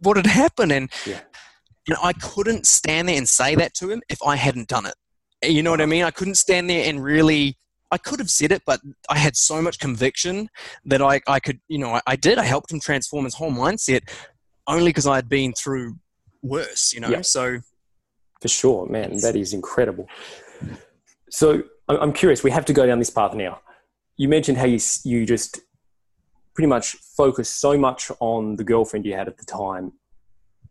what 0.00 0.16
had 0.16 0.26
happened. 0.26 0.72
And, 0.72 0.90
and 1.06 1.96
I 2.02 2.12
couldn't 2.12 2.66
stand 2.66 3.08
there 3.08 3.16
and 3.16 3.28
say 3.28 3.54
that 3.54 3.74
to 3.74 3.90
him 3.90 4.02
if 4.08 4.22
I 4.22 4.36
hadn't 4.36 4.68
done 4.68 4.86
it. 4.86 4.94
You 5.42 5.62
know 5.62 5.70
what 5.70 5.80
I 5.80 5.86
mean? 5.86 6.04
I 6.04 6.10
couldn't 6.10 6.36
stand 6.36 6.68
there 6.68 6.88
and 6.88 7.02
really. 7.02 7.56
I 7.90 7.96
could 7.96 8.18
have 8.18 8.28
said 8.28 8.52
it, 8.52 8.60
but 8.66 8.80
I 9.08 9.16
had 9.16 9.34
so 9.34 9.62
much 9.62 9.78
conviction 9.78 10.50
that 10.84 11.00
I, 11.00 11.22
I 11.26 11.40
could, 11.40 11.58
you 11.68 11.78
know, 11.78 11.94
I, 11.94 12.02
I 12.06 12.16
did. 12.16 12.36
I 12.36 12.44
helped 12.44 12.70
him 12.70 12.80
transform 12.80 13.24
his 13.24 13.32
whole 13.32 13.50
mindset 13.50 14.02
only 14.66 14.90
because 14.90 15.06
I 15.06 15.16
had 15.16 15.26
been 15.26 15.54
through 15.54 15.96
worse, 16.42 16.92
you 16.92 17.00
know? 17.00 17.08
Yeah. 17.08 17.22
So. 17.22 17.60
For 18.42 18.48
sure, 18.48 18.86
man. 18.90 19.16
That 19.22 19.36
is 19.36 19.54
incredible. 19.54 20.06
So 21.30 21.62
I'm 21.88 22.12
curious, 22.12 22.44
we 22.44 22.50
have 22.50 22.66
to 22.66 22.74
go 22.74 22.86
down 22.86 22.98
this 22.98 23.08
path 23.08 23.32
now. 23.32 23.60
You 24.18 24.28
mentioned 24.28 24.58
how 24.58 24.66
you, 24.66 24.78
you 25.04 25.24
just 25.24 25.60
pretty 26.54 26.68
much 26.68 26.96
focused 27.16 27.60
so 27.60 27.78
much 27.78 28.10
on 28.20 28.56
the 28.56 28.64
girlfriend 28.64 29.06
you 29.06 29.14
had 29.14 29.28
at 29.28 29.38
the 29.38 29.46
time 29.46 29.92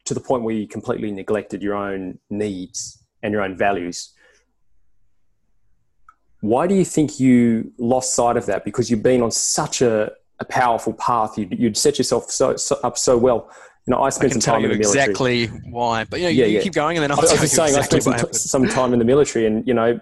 to 0.05 0.13
the 0.13 0.19
point 0.19 0.43
where 0.43 0.53
you 0.53 0.67
completely 0.67 1.11
neglected 1.11 1.63
your 1.63 1.73
own 1.75 2.19
needs 2.29 3.03
and 3.23 3.31
your 3.33 3.41
own 3.41 3.57
values 3.57 4.13
why 6.41 6.67
do 6.67 6.75
you 6.75 6.85
think 6.85 7.19
you 7.19 7.71
lost 7.77 8.15
sight 8.15 8.37
of 8.37 8.45
that? 8.45 8.63
Because 8.63 8.91
you've 8.91 9.03
been 9.03 9.21
on 9.21 9.31
such 9.31 9.81
a, 9.81 10.11
a 10.39 10.45
powerful 10.45 10.93
path. 10.93 11.37
You'd, 11.37 11.57
you'd 11.57 11.77
set 11.77 11.97
yourself 11.97 12.29
so, 12.29 12.55
so, 12.55 12.79
up 12.83 12.97
so 12.97 13.17
well. 13.17 13.49
You 13.87 13.91
know, 13.91 14.03
I 14.03 14.09
spent 14.09 14.33
I 14.33 14.33
some 14.33 14.41
time 14.41 14.65
in 14.65 14.71
the 14.71 14.77
military. 14.77 15.03
Exactly 15.03 15.47
why, 15.69 16.03
but 16.03 16.19
you, 16.19 16.25
know, 16.25 16.29
yeah, 16.29 16.45
you 16.45 16.57
yeah. 16.57 16.61
keep 16.61 16.73
going, 16.73 16.97
and 16.97 17.03
then 17.03 17.11
I'll 17.11 17.19
I, 17.19 17.21
was 17.21 17.31
just 17.39 17.55
saying 17.55 17.69
exactly 17.69 17.97
I 17.97 18.01
spent 18.01 18.19
some, 18.19 18.29
t- 18.29 18.37
some 18.37 18.67
time 18.67 18.93
in 18.93 18.99
the 18.99 19.05
military, 19.05 19.45
and 19.45 19.65
you 19.65 19.73
know, 19.73 19.97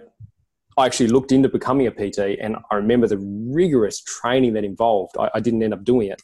I 0.76 0.86
actually 0.86 1.08
looked 1.08 1.32
into 1.32 1.48
becoming 1.48 1.86
a 1.86 1.90
PT, 1.90 2.38
and 2.40 2.56
I 2.70 2.74
remember 2.74 3.06
the 3.06 3.18
rigorous 3.18 4.02
training 4.02 4.52
that 4.54 4.64
involved. 4.64 5.16
I, 5.18 5.30
I 5.34 5.40
didn't 5.40 5.62
end 5.62 5.72
up 5.72 5.84
doing 5.84 6.08
it, 6.08 6.22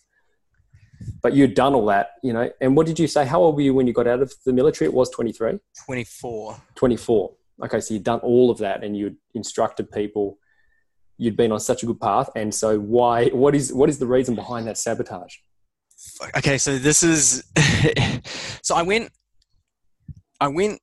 but 1.23 1.32
you'd 1.32 1.54
done 1.54 1.75
all 1.75 1.87
that, 1.87 2.11
you 2.23 2.32
know. 2.32 2.50
And 2.61 2.76
what 2.76 2.87
did 2.87 2.99
you 2.99 3.06
say? 3.06 3.25
How 3.25 3.40
old 3.40 3.56
were 3.56 3.62
you 3.62 3.75
when 3.75 3.87
you 3.87 3.92
got 3.92 4.06
out 4.06 4.21
of 4.21 4.32
the 4.44 4.52
military? 4.52 4.88
It 4.88 4.94
was 4.94 5.11
twenty 5.11 5.32
three. 5.32 5.59
Twenty 5.85 6.04
four. 6.04 6.61
Twenty 6.75 6.97
four 6.97 7.32
okay, 7.62 7.80
so 7.80 7.94
you'd 7.94 8.04
done 8.04 8.21
all 8.21 8.50
of 8.50 8.59
that 8.59 8.82
and 8.82 8.97
you'd 8.97 9.16
instructed 9.35 9.90
people, 9.90 10.38
you'd 11.18 11.37
been 11.37 11.52
on 11.52 11.61
such 11.61 11.82
a 11.82 11.87
good 11.87 12.00
path. 12.00 12.30
And 12.35 12.54
so 12.54 12.78
why, 12.78 13.28
what 13.28 13.54
is, 13.54 13.73
what 13.73 13.88
is 13.88 13.99
the 13.99 14.06
reason 14.06 14.35
behind 14.35 14.66
that 14.66 14.78
sabotage? 14.78 15.37
Okay. 16.37 16.59
So 16.59 16.78
this 16.78 17.02
is, 17.02 17.44
so 18.62 18.75
I 18.75 18.82
went, 18.82 19.11
I 20.40 20.49
went, 20.49 20.80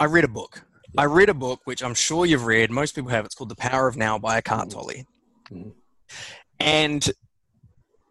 I 0.00 0.06
read 0.06 0.24
a 0.24 0.28
book. 0.28 0.64
I 0.96 1.04
read 1.04 1.28
a 1.28 1.34
book, 1.34 1.60
which 1.64 1.82
I'm 1.82 1.94
sure 1.94 2.26
you've 2.26 2.44
read. 2.44 2.70
Most 2.70 2.94
people 2.94 3.10
have. 3.10 3.24
It's 3.24 3.34
called 3.34 3.50
The 3.50 3.56
Power 3.56 3.88
of 3.88 3.96
Now 3.96 4.18
by 4.18 4.38
Eckhart 4.38 4.68
mm-hmm. 4.68 4.78
Tolle. 4.78 5.04
Mm-hmm. 5.50 5.70
And 6.60 7.10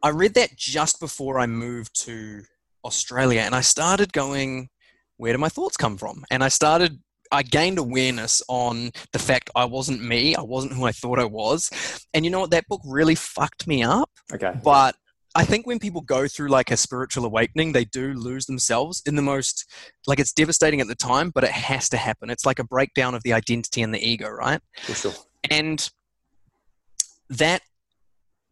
I 0.04 0.10
read 0.10 0.34
that 0.34 0.56
just 0.58 1.00
before 1.00 1.40
I 1.40 1.46
moved 1.46 2.00
to 2.06 2.44
Australia. 2.84 3.42
And 3.42 3.54
I 3.54 3.62
started 3.62 4.14
going, 4.14 4.70
where 5.18 5.34
do 5.34 5.38
my 5.38 5.50
thoughts 5.50 5.78
come 5.78 5.98
from? 5.98 6.24
And 6.32 6.44
I 6.44 6.48
started 6.48 7.00
I 7.32 7.44
gained 7.44 7.80
awareness 7.80 8.42
on 8.50 8.92
the 9.14 9.20
fact 9.20 9.50
I 9.56 9.66
wasn't 9.66 10.04
me. 10.04 10.36
I 10.36 10.42
wasn't 10.42 10.74
who 10.74 10.84
I 10.84 10.92
thought 10.92 11.18
I 11.18 11.26
was. 11.26 11.72
And 12.14 12.26
you 12.26 12.32
know 12.32 12.42
what? 12.42 12.52
That 12.52 12.68
book 12.68 12.82
really 12.86 13.16
fucked 13.16 13.68
me 13.68 13.84
up. 13.84 14.10
Okay. 14.34 14.52
But 14.64 14.96
I 15.34 15.46
think 15.46 15.66
when 15.66 15.80
people 15.80 16.02
go 16.02 16.28
through 16.28 16.50
like 16.50 16.72
a 16.72 16.78
spiritual 16.78 17.26
awakening, 17.26 17.72
they 17.72 17.86
do 17.86 18.14
lose 18.14 18.46
themselves 18.46 19.02
in 19.06 19.16
the 19.16 19.22
most, 19.22 19.70
like 20.06 20.20
it's 20.20 20.34
devastating 20.34 20.82
at 20.82 20.88
the 20.88 20.96
time, 20.96 21.30
but 21.30 21.44
it 21.44 21.52
has 21.52 21.88
to 21.90 21.98
happen. 21.98 22.30
It's 22.30 22.46
like 22.46 22.60
a 22.60 22.66
breakdown 22.66 23.16
of 23.16 23.24
the 23.24 23.34
identity 23.34 23.82
and 23.82 23.94
the 23.94 24.06
ego, 24.06 24.30
right? 24.30 24.60
For 24.84 24.94
sure. 24.94 25.14
And 25.50 25.90
that 27.30 27.62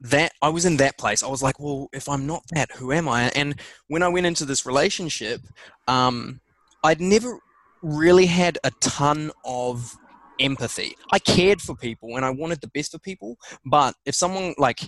that 0.01 0.31
I 0.41 0.48
was 0.48 0.65
in 0.65 0.77
that 0.77 0.98
place. 0.98 1.24
I 1.24 1.27
was 1.27 1.43
like, 1.43 1.59
well, 1.59 1.89
if 1.91 2.07
I'm 2.07 2.25
not 2.25 2.43
that, 2.51 2.71
who 2.71 2.93
am 2.93 3.09
I? 3.09 3.29
And 3.36 3.59
when 3.88 4.01
I 4.01 4.07
went 4.07 4.25
into 4.25 4.45
this 4.45 4.65
relationship, 4.65 5.41
um, 5.89 6.39
I'd 6.86 7.01
never 7.01 7.39
really 7.81 8.25
had 8.25 8.57
a 8.63 8.71
ton 8.79 9.31
of 9.43 9.98
empathy. 10.39 10.95
I 11.12 11.19
cared 11.19 11.62
for 11.62 11.75
people 11.75 12.15
and 12.15 12.24
I 12.24 12.29
wanted 12.29 12.62
the 12.62 12.69
best 12.69 12.93
for 12.93 13.00
people. 13.00 13.38
But 13.65 13.95
if 14.05 14.15
someone 14.15 14.53
like 14.57 14.79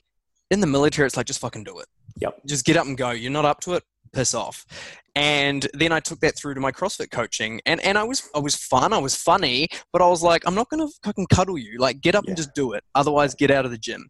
in 0.51 0.59
the 0.59 0.67
military, 0.67 1.07
it's 1.07 1.17
like 1.17 1.25
just 1.25 1.39
fucking 1.39 1.63
do 1.63 1.79
it. 1.79 1.87
Yep. 2.17 2.41
Just 2.45 2.65
get 2.65 2.77
up 2.77 2.85
and 2.85 2.97
go. 2.97 3.11
You're 3.11 3.31
not 3.31 3.45
up 3.45 3.61
to 3.61 3.73
it. 3.73 3.83
Piss 4.13 4.33
off. 4.33 4.65
And 5.15 5.67
then 5.73 5.93
I 5.93 6.01
took 6.01 6.19
that 6.19 6.37
through 6.37 6.53
to 6.55 6.59
my 6.59 6.71
CrossFit 6.71 7.11
coaching, 7.11 7.61
and 7.65 7.79
and 7.81 7.97
I 7.97 8.03
was 8.03 8.29
I 8.35 8.39
was 8.39 8.55
fun. 8.55 8.91
I 8.93 8.97
was 8.97 9.15
funny, 9.15 9.67
but 9.93 10.01
I 10.01 10.07
was 10.07 10.21
like, 10.21 10.43
I'm 10.45 10.55
not 10.55 10.69
gonna 10.69 10.87
fucking 11.03 11.27
cuddle 11.27 11.57
you. 11.57 11.79
Like, 11.79 12.01
get 12.01 12.15
up 12.15 12.25
yeah. 12.25 12.31
and 12.31 12.37
just 12.37 12.53
do 12.53 12.73
it. 12.73 12.83
Otherwise, 12.93 13.33
get 13.33 13.51
out 13.51 13.65
of 13.65 13.71
the 13.71 13.77
gym. 13.77 14.09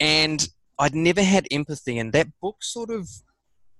And 0.00 0.48
I'd 0.78 0.94
never 0.94 1.22
had 1.22 1.46
empathy, 1.52 1.98
and 1.98 2.12
that 2.12 2.26
book 2.40 2.56
sort 2.62 2.90
of 2.90 3.08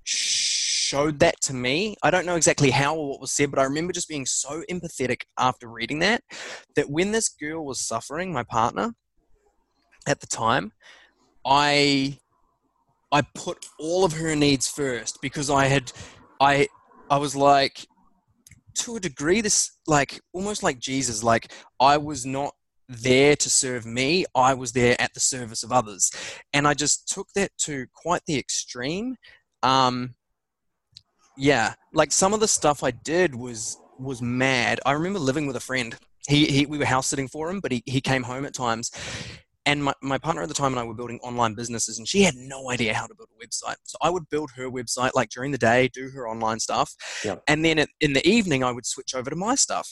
showed 0.04 1.18
that 1.20 1.40
to 1.42 1.54
me. 1.54 1.96
I 2.02 2.10
don't 2.10 2.26
know 2.26 2.36
exactly 2.36 2.70
how 2.70 2.96
or 2.96 3.10
what 3.10 3.20
was 3.20 3.32
said, 3.32 3.50
but 3.50 3.58
I 3.60 3.64
remember 3.64 3.92
just 3.92 4.08
being 4.08 4.26
so 4.26 4.62
empathetic 4.70 5.22
after 5.38 5.68
reading 5.68 5.98
that 6.00 6.22
that 6.76 6.90
when 6.90 7.10
this 7.12 7.28
girl 7.28 7.64
was 7.64 7.80
suffering, 7.80 8.32
my 8.32 8.44
partner 8.44 8.94
at 10.06 10.20
the 10.20 10.26
time, 10.26 10.72
I 11.44 12.18
I 13.12 13.22
put 13.34 13.66
all 13.78 14.04
of 14.04 14.12
her 14.14 14.36
needs 14.36 14.68
first 14.68 15.20
because 15.20 15.50
I 15.50 15.66
had 15.66 15.92
I 16.40 16.68
I 17.10 17.18
was 17.18 17.34
like 17.34 17.86
to 18.74 18.96
a 18.96 19.00
degree 19.00 19.40
this 19.40 19.72
like 19.86 20.20
almost 20.32 20.62
like 20.62 20.78
Jesus, 20.78 21.22
like 21.22 21.52
I 21.80 21.96
was 21.96 22.24
not 22.24 22.54
there 22.88 23.36
to 23.36 23.50
serve 23.50 23.86
me, 23.86 24.24
I 24.34 24.54
was 24.54 24.72
there 24.72 25.00
at 25.00 25.14
the 25.14 25.20
service 25.20 25.62
of 25.62 25.72
others. 25.72 26.10
And 26.52 26.66
I 26.66 26.74
just 26.74 27.08
took 27.08 27.28
that 27.34 27.50
to 27.58 27.86
quite 27.94 28.22
the 28.26 28.38
extreme. 28.38 29.16
Um, 29.62 30.14
yeah, 31.36 31.74
like 31.92 32.12
some 32.12 32.34
of 32.34 32.40
the 32.40 32.48
stuff 32.48 32.82
I 32.82 32.90
did 32.90 33.34
was 33.34 33.76
was 33.98 34.22
mad. 34.22 34.80
I 34.86 34.92
remember 34.92 35.18
living 35.18 35.46
with 35.46 35.56
a 35.56 35.60
friend. 35.60 35.96
He, 36.28 36.46
he 36.46 36.66
we 36.66 36.78
were 36.78 36.84
house 36.84 37.06
sitting 37.06 37.28
for 37.28 37.50
him, 37.50 37.60
but 37.60 37.72
he, 37.72 37.82
he 37.86 38.00
came 38.00 38.22
home 38.22 38.44
at 38.44 38.54
times 38.54 38.90
and 39.70 39.84
my, 39.84 39.94
my 40.02 40.18
partner 40.18 40.42
at 40.42 40.48
the 40.48 40.54
time 40.54 40.72
and 40.72 40.80
I 40.80 40.82
were 40.82 40.94
building 40.94 41.20
online 41.22 41.54
businesses, 41.54 41.98
and 41.98 42.08
she 42.08 42.22
had 42.22 42.34
no 42.34 42.72
idea 42.72 42.92
how 42.92 43.06
to 43.06 43.14
build 43.14 43.28
a 43.30 43.46
website. 43.46 43.76
So 43.84 43.96
I 44.02 44.10
would 44.10 44.28
build 44.28 44.50
her 44.56 44.68
website 44.68 45.12
like 45.14 45.30
during 45.30 45.52
the 45.52 45.58
day, 45.58 45.88
do 45.94 46.10
her 46.10 46.28
online 46.28 46.58
stuff. 46.58 46.92
Yep. 47.24 47.44
And 47.46 47.64
then 47.64 47.86
in 48.00 48.12
the 48.12 48.26
evening, 48.28 48.64
I 48.64 48.72
would 48.72 48.84
switch 48.84 49.14
over 49.14 49.30
to 49.30 49.36
my 49.36 49.54
stuff. 49.54 49.88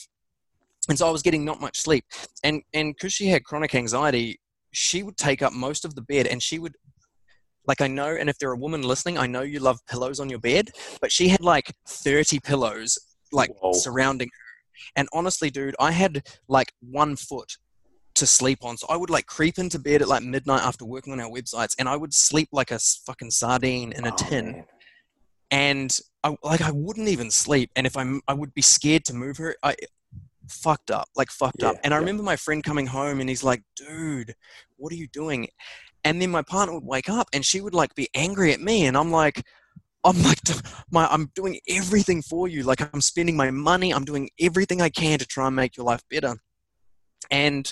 And 0.89 0.97
so 0.97 1.07
I 1.07 1.11
was 1.11 1.21
getting 1.21 1.45
not 1.45 1.61
much 1.61 1.79
sleep. 1.79 2.03
And 2.43 2.61
and 2.73 2.93
because 2.93 3.13
she 3.13 3.27
had 3.27 3.45
chronic 3.45 3.73
anxiety, 3.73 4.41
she 4.73 5.01
would 5.01 5.15
take 5.15 5.41
up 5.41 5.53
most 5.53 5.85
of 5.85 5.95
the 5.95 6.01
bed 6.01 6.27
and 6.27 6.43
she 6.43 6.59
would 6.59 6.75
like 7.65 7.79
I 7.79 7.87
know, 7.87 8.17
and 8.19 8.29
if 8.29 8.37
there 8.37 8.49
are 8.49 8.53
a 8.53 8.65
woman 8.65 8.81
listening, 8.81 9.17
I 9.17 9.27
know 9.27 9.43
you 9.43 9.59
love 9.59 9.79
pillows 9.87 10.19
on 10.19 10.29
your 10.29 10.39
bed, 10.39 10.71
but 10.99 11.11
she 11.11 11.29
had 11.29 11.41
like 11.41 11.71
30 11.87 12.39
pillows 12.39 12.97
like 13.31 13.51
Whoa. 13.61 13.73
surrounding 13.73 14.27
her. 14.27 14.49
And 14.97 15.07
honestly, 15.13 15.49
dude, 15.49 15.75
I 15.79 15.91
had 15.91 16.27
like 16.47 16.73
one 16.81 17.15
foot 17.15 17.57
to 18.19 18.25
sleep 18.27 18.59
on. 18.63 18.77
So 18.77 18.87
I 18.89 18.97
would 18.97 19.09
like 19.09 19.25
creep 19.25 19.57
into 19.57 19.79
bed 19.79 20.01
at 20.01 20.07
like 20.07 20.23
midnight 20.23 20.61
after 20.61 20.85
working 20.85 21.13
on 21.13 21.19
our 21.19 21.29
websites, 21.29 21.75
and 21.79 21.89
I 21.89 21.95
would 21.95 22.13
sleep 22.13 22.49
like 22.51 22.71
a 22.71 22.79
fucking 22.79 23.31
sardine 23.31 23.91
in 23.93 24.05
a 24.05 24.13
Oh, 24.13 24.15
tin. 24.15 24.51
man. 24.51 24.65
And 25.51 25.99
I 26.23 26.35
like 26.43 26.61
I 26.61 26.71
wouldn't 26.71 27.07
even 27.07 27.31
sleep, 27.31 27.71
and 27.75 27.87
if 27.87 27.97
I'm 27.97 28.21
I 28.27 28.33
would 28.33 28.53
be 28.53 28.61
scared 28.61 29.05
to 29.05 29.13
move 29.13 29.37
her. 29.37 29.55
I 29.63 29.75
fucked 30.47 30.91
up, 30.91 31.07
like 31.15 31.29
fucked 31.31 31.63
up. 31.63 31.75
And 31.83 31.93
I 31.93 31.97
yeah. 31.97 32.01
remember 32.01 32.23
my 32.23 32.35
friend 32.35 32.63
coming 32.63 32.87
home, 32.87 33.19
and 33.19 33.29
he's 33.29 33.43
like, 33.43 33.63
"Dude, 33.75 34.35
what 34.77 34.91
are 34.93 34.97
you 34.97 35.07
doing?" 35.07 35.47
And 36.03 36.21
then 36.21 36.29
my 36.31 36.43
partner 36.43 36.75
would 36.75 36.85
wake 36.85 37.09
up, 37.09 37.27
and 37.33 37.45
she 37.45 37.61
would 37.61 37.73
like 37.73 37.95
be 37.95 38.09
angry 38.13 38.53
at 38.53 38.61
me, 38.61 38.85
and 38.85 38.97
I'm 38.97 39.11
like. 39.11 39.43
I'm 40.05 40.23
like, 40.23 40.39
my, 40.91 41.05
I'm 41.07 41.29
doing 41.35 41.59
everything 41.67 42.21
for 42.21 42.47
you. 42.47 42.63
Like, 42.63 42.79
I'm 42.93 43.01
spending 43.01 43.35
my 43.35 43.51
money. 43.51 43.93
I'm 43.93 44.05
doing 44.05 44.29
everything 44.39 44.81
I 44.81 44.87
can 44.87 45.19
to 45.19 45.25
try 45.25 45.47
and 45.47 45.57
make 45.57 45.75
your 45.75 45.85
life 45.85 46.01
better 46.09 46.37
and 47.31 47.71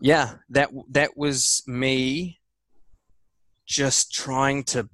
yeah 0.00 0.34
that 0.48 0.70
that 0.90 1.16
was 1.16 1.62
me 1.66 2.38
just 3.66 4.12
trying 4.12 4.62
to 4.64 4.88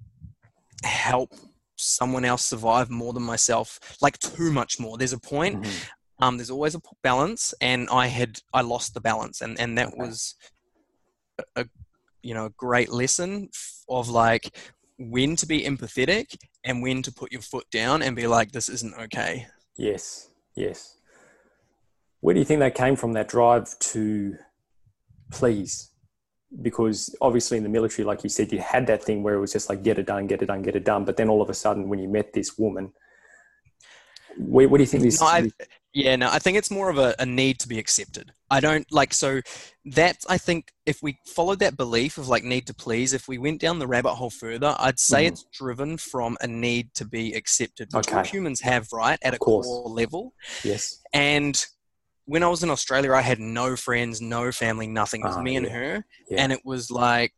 help 0.83 1.33
someone 1.76 2.25
else 2.25 2.45
survive 2.45 2.90
more 2.90 3.12
than 3.12 3.23
myself 3.23 3.78
like 4.00 4.19
too 4.19 4.52
much 4.52 4.78
more 4.78 4.97
there's 4.97 5.12
a 5.12 5.19
point 5.19 5.62
Mhm. 5.62 5.88
um 6.21 6.37
there's 6.37 6.50
always 6.50 6.75
a 6.75 6.81
balance 7.02 7.54
and 7.61 7.88
i 7.90 8.07
had 8.07 8.40
i 8.52 8.61
lost 8.61 8.95
the 8.95 9.00
balance 9.00 9.40
and 9.40 9.59
and 9.59 9.76
that 9.78 9.88
Okay. 9.88 9.97
was 9.99 10.35
a, 11.38 11.62
a 11.62 11.64
you 12.23 12.35
know 12.35 12.47
a 12.47 12.50
great 12.50 12.90
lesson 12.90 13.49
of 13.88 14.09
like 14.09 14.57
when 14.99 15.35
to 15.37 15.47
be 15.47 15.62
empathetic 15.62 16.37
and 16.62 16.81
when 16.83 17.02
to 17.02 17.12
put 17.12 17.33
your 17.33 17.43
foot 17.43 17.69
down 17.71 18.02
and 18.02 18.14
be 18.14 18.26
like 18.26 18.52
this 18.52 18.69
isn't 18.69 18.95
okay 18.95 19.47
Yes, 19.76 20.31
yes. 20.54 20.99
Where 22.25 22.33
do 22.33 22.40
you 22.40 22.47
think 22.47 22.61
that 22.61 22.75
came 22.75 22.97
from, 22.97 23.12
that 23.12 23.28
drive 23.28 23.78
to 23.81 24.35
please? 25.31 25.90
Because 26.62 27.14
obviously 27.21 27.59
in 27.59 27.64
the 27.64 27.69
military, 27.69 28.07
like 28.07 28.25
you 28.25 28.31
said, 28.31 28.50
you 28.50 28.61
had 28.61 28.87
that 28.87 29.04
thing 29.04 29.23
where 29.23 29.35
it 29.35 29.40
was 29.40 29.52
just 29.52 29.69
like, 29.69 29.83
get 29.83 29.99
it 29.99 30.07
done, 30.07 30.26
get 30.26 30.40
it 30.40 30.47
done, 30.47 30.62
get 30.62 30.75
it 30.75 30.87
done. 30.87 31.04
But 31.04 31.19
then 31.19 31.28
all 31.28 31.43
of 31.43 31.50
a 31.50 31.54
sudden, 31.54 31.90
when 31.90 31.99
you 31.99 32.09
met 32.09 32.33
this 32.33 32.57
woman, 32.57 32.95
where, 34.38 34.66
where 34.71 34.78
do 34.78 34.85
you 34.85 34.87
think 34.87 35.02
this 35.02 35.21
No, 35.21 35.26
I, 35.26 35.50
yeah, 35.93 36.16
no, 36.16 36.31
I 36.31 36.38
think 36.38 36.57
it's 36.57 36.71
more 36.71 36.88
of 36.88 36.97
a, 36.97 37.14
a 37.19 37.26
need 37.26 37.61
to 37.61 37.69
be 37.69 37.78
accepted. 37.78 38.33
I 38.50 38.61
don't 38.61 38.90
like 38.90 39.12
so 39.12 39.43
that 39.85 40.16
I 40.26 40.38
think 40.38 40.73
if 40.87 41.02
we 41.02 41.19
followed 41.26 41.59
that 41.59 41.76
belief 41.76 42.16
of 42.16 42.28
like 42.28 42.43
need 42.43 42.66
to 42.69 42.75
please, 42.75 43.12
if 43.12 43.29
we 43.29 43.37
went 43.37 43.61
down 43.61 43.79
the 43.79 43.87
rabbit 43.87 44.14
hole 44.14 44.31
further, 44.31 44.75
I'd 44.79 44.98
say 44.98 45.25
Mhm. 45.25 45.29
it's 45.29 45.44
driven 45.53 45.98
from 45.98 46.38
a 46.40 46.46
need 46.46 46.94
to 46.94 47.05
be 47.05 47.35
accepted, 47.35 47.92
which 47.92 48.09
Okay. 48.09 48.27
humans 48.27 48.62
have, 48.62 48.88
right, 48.94 49.18
at 49.20 49.35
Of 49.35 49.37
a 49.37 49.38
course. 49.40 49.66
core 49.66 49.90
level. 49.90 50.33
Yes. 50.62 51.03
And 51.12 51.62
when 52.26 52.42
I 52.42 52.48
was 52.48 52.62
in 52.62 52.70
Australia, 52.70 53.12
I 53.12 53.20
had 53.20 53.38
no 53.40 53.76
friends, 53.76 54.20
no 54.20 54.50
family, 54.52 54.87
nothing. 54.87 55.20
It 55.22 55.26
was 55.26 55.37
Ah, 55.37 55.42
me 55.42 55.56
and 55.56 55.66
her, 55.66 56.04
Yeah. 56.30 56.42
and 56.42 56.52
it 56.52 56.60
was 56.64 56.90
like. 56.90 57.32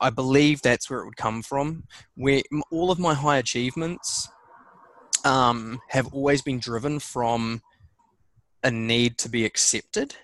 I 0.00 0.10
believe 0.10 0.62
that's 0.62 0.90
where 0.90 0.98
it 0.98 1.04
would 1.04 1.16
come 1.16 1.42
from. 1.42 1.84
Where 2.16 2.42
all 2.72 2.90
of 2.90 2.98
my 2.98 3.14
high 3.14 3.36
achievements 3.36 4.28
um, 5.24 5.80
have 5.90 6.08
always 6.12 6.42
been 6.42 6.58
driven 6.58 6.98
from 6.98 7.62
a 8.64 8.70
need 8.72 9.18
to 9.18 9.28
be 9.28 9.44
accepted 9.44 10.16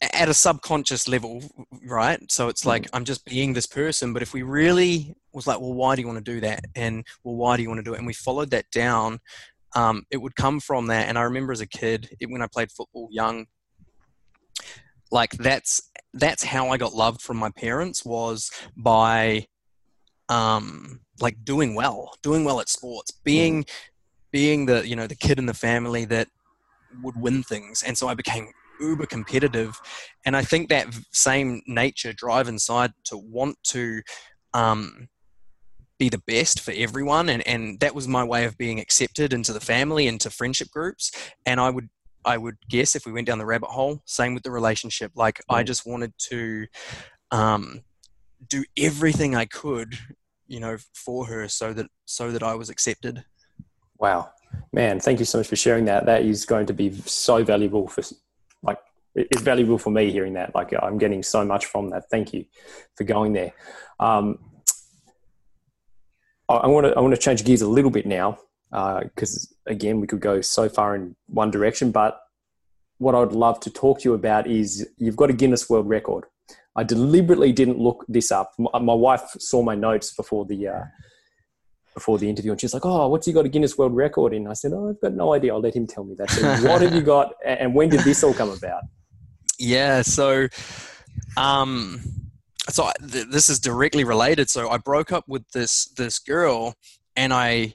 at 0.00 0.28
a 0.28 0.34
subconscious 0.34 1.06
level, 1.06 1.42
right? 1.86 2.20
So 2.32 2.48
it's 2.48 2.66
like 2.66 2.88
I'm 2.92 3.04
just 3.04 3.24
being 3.24 3.52
this 3.52 3.66
person, 3.66 4.12
but 4.12 4.22
if 4.22 4.32
we 4.34 4.42
really 4.42 5.14
was 5.32 5.46
like, 5.46 5.60
well, 5.60 5.74
why 5.74 5.94
do 5.94 6.00
you 6.02 6.08
want 6.08 6.24
to 6.24 6.32
do 6.32 6.40
that? 6.40 6.64
And 6.74 7.04
well, 7.22 7.36
why 7.36 7.56
do 7.56 7.62
you 7.62 7.68
want 7.68 7.78
to 7.78 7.84
do 7.84 7.94
it? 7.94 7.98
And 7.98 8.06
we 8.08 8.14
followed 8.14 8.50
that 8.50 8.70
down, 8.72 9.20
um, 9.74 10.04
it 10.10 10.18
would 10.18 10.36
come 10.36 10.60
from 10.60 10.86
that. 10.88 11.08
And 11.08 11.18
I 11.18 11.22
remember 11.22 11.52
as 11.52 11.60
a 11.60 11.66
kid, 11.66 12.08
it, 12.20 12.30
when 12.30 12.42
I 12.42 12.46
played 12.52 12.70
football 12.70 13.08
young, 13.10 13.46
like 15.10 15.32
that's 15.32 15.82
that's 16.14 16.42
how 16.42 16.70
I 16.70 16.76
got 16.76 16.92
loved 16.92 17.20
from 17.20 17.36
my 17.36 17.50
parents 17.50 18.04
was 18.04 18.50
by 18.76 19.46
um 20.28 21.00
like 21.20 21.44
doing 21.44 21.74
well, 21.74 22.14
doing 22.22 22.44
well 22.44 22.60
at 22.60 22.68
sports, 22.68 23.10
being 23.10 23.64
being 24.30 24.66
the 24.66 24.86
you 24.86 24.96
know 24.96 25.06
the 25.06 25.16
kid 25.16 25.38
in 25.38 25.46
the 25.46 25.54
family 25.54 26.04
that 26.06 26.28
would 27.02 27.16
win 27.16 27.42
things, 27.42 27.82
and 27.82 27.96
so 27.96 28.08
I 28.08 28.14
became 28.14 28.48
uber 28.80 29.06
competitive, 29.06 29.78
and 30.24 30.36
I 30.36 30.42
think 30.42 30.68
that 30.68 30.86
same 31.12 31.62
nature 31.66 32.12
drive 32.12 32.48
inside 32.48 32.92
to 33.04 33.16
want 33.16 33.56
to 33.64 34.02
um, 34.54 35.08
be 36.00 36.08
the 36.08 36.22
best 36.26 36.58
for 36.60 36.72
everyone, 36.86 37.28
and 37.28 37.46
and 37.46 37.78
that 37.78 37.94
was 37.94 38.08
my 38.08 38.24
way 38.24 38.42
of 38.46 38.58
being 38.58 38.80
accepted 38.80 39.32
into 39.32 39.52
the 39.52 39.60
family, 39.60 40.08
into 40.08 40.30
friendship 40.30 40.68
groups, 40.72 41.12
and 41.46 41.60
I 41.60 41.70
would. 41.70 41.88
I 42.22 42.36
would 42.36 42.58
guess 42.68 42.94
if 42.94 43.06
we 43.06 43.12
went 43.12 43.26
down 43.26 43.38
the 43.38 43.46
rabbit 43.46 43.70
hole, 43.70 44.02
same 44.04 44.34
with 44.34 44.42
the 44.42 44.50
relationship. 44.50 45.10
Like 45.14 45.40
I 45.48 45.62
Mm. 45.62 45.66
just 45.66 45.86
wanted 45.86 46.12
to 46.28 46.66
um, 47.30 47.80
do 48.46 48.62
everything 48.76 49.34
I 49.34 49.46
could, 49.46 49.90
you 50.46 50.60
know, 50.60 50.76
for 51.04 51.24
her, 51.30 51.48
so 51.48 51.72
that 51.72 51.86
so 52.04 52.30
that 52.30 52.42
I 52.42 52.54
was 52.56 52.68
accepted. 52.68 53.24
Wow, 53.98 54.32
man! 54.70 55.00
Thank 55.00 55.18
you 55.18 55.24
so 55.24 55.38
much 55.38 55.48
for 55.48 55.56
sharing 55.56 55.86
that. 55.86 56.04
That 56.04 56.22
is 56.26 56.44
going 56.44 56.66
to 56.66 56.74
be 56.74 56.92
so 57.06 57.42
valuable 57.42 57.88
for, 57.88 58.02
like, 58.62 58.80
it's 59.14 59.42
valuable 59.42 59.78
for 59.78 59.90
me 59.90 60.10
hearing 60.10 60.34
that. 60.34 60.54
Like, 60.54 60.74
I'm 60.86 60.98
getting 60.98 61.22
so 61.22 61.42
much 61.52 61.64
from 61.72 61.88
that. 61.90 62.04
Thank 62.10 62.34
you 62.34 62.44
for 62.96 63.04
going 63.04 63.32
there. 63.32 63.52
Um, 63.98 64.38
I- 66.56 66.66
want 66.66 66.86
to 66.86 66.92
I 66.96 67.00
want 67.00 67.14
to 67.14 67.20
change 67.20 67.44
gears 67.44 67.62
a 67.62 67.68
little 67.68 67.90
bit 67.90 68.06
now 68.06 68.38
because 68.70 69.52
again 69.66 70.00
we 70.00 70.06
could 70.06 70.20
go 70.20 70.40
so 70.40 70.68
far 70.68 70.94
in 70.94 71.16
one 71.26 71.50
direction. 71.50 71.90
But 71.90 72.20
what 72.98 73.14
I'd 73.14 73.32
love 73.32 73.60
to 73.60 73.70
talk 73.70 74.00
to 74.00 74.08
you 74.08 74.14
about 74.14 74.46
is 74.46 74.88
you've 74.98 75.16
got 75.16 75.30
a 75.30 75.32
Guinness 75.32 75.68
World 75.70 75.88
Record. 75.88 76.24
I 76.76 76.84
deliberately 76.84 77.52
didn't 77.52 77.78
look 77.78 78.04
this 78.08 78.30
up. 78.30 78.52
My, 78.58 78.78
my 78.78 78.94
wife 78.94 79.22
saw 79.38 79.62
my 79.62 79.74
notes 79.74 80.14
before 80.14 80.44
the 80.44 80.68
uh, 80.68 80.84
before 81.94 82.18
the 82.18 82.28
interview, 82.28 82.52
and 82.52 82.60
she's 82.60 82.72
like, 82.72 82.86
"Oh, 82.86 83.08
what's 83.08 83.26
he 83.26 83.32
got 83.32 83.44
a 83.44 83.48
Guinness 83.48 83.76
World 83.76 83.94
Record 83.94 84.32
in?" 84.32 84.46
I 84.46 84.52
said, 84.52 84.72
"Oh, 84.72 84.90
I've 84.90 85.00
got 85.00 85.14
no 85.14 85.34
idea. 85.34 85.52
I'll 85.52 85.60
let 85.60 85.74
him 85.74 85.86
tell 85.86 86.04
me 86.04 86.14
that." 86.18 86.30
So 86.30 86.42
what 86.68 86.80
have 86.82 86.94
you 86.94 87.02
got, 87.02 87.34
and 87.44 87.74
when 87.74 87.88
did 87.88 88.00
this 88.00 88.22
all 88.22 88.34
come 88.34 88.50
about? 88.50 88.82
Yeah, 89.58 90.02
so 90.02 90.48
um 91.36 92.00
so 92.70 92.84
I, 92.84 92.92
th- 93.10 93.26
this 93.30 93.48
is 93.48 93.58
directly 93.58 94.04
related. 94.04 94.50
So 94.50 94.70
I 94.70 94.78
broke 94.78 95.12
up 95.12 95.24
with 95.28 95.48
this 95.52 95.86
this 95.96 96.18
girl 96.18 96.74
and 97.16 97.32
I 97.32 97.74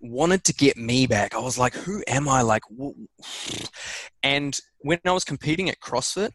wanted 0.00 0.44
to 0.44 0.54
get 0.54 0.76
me 0.76 1.06
back. 1.06 1.34
I 1.34 1.38
was 1.38 1.58
like, 1.58 1.74
who 1.74 2.02
am 2.06 2.28
I 2.28 2.42
like 2.42 2.62
wh- 2.78 3.64
and 4.22 4.58
when 4.80 4.98
I 5.04 5.12
was 5.12 5.24
competing 5.24 5.68
at 5.68 5.80
CrossFit 5.80 6.30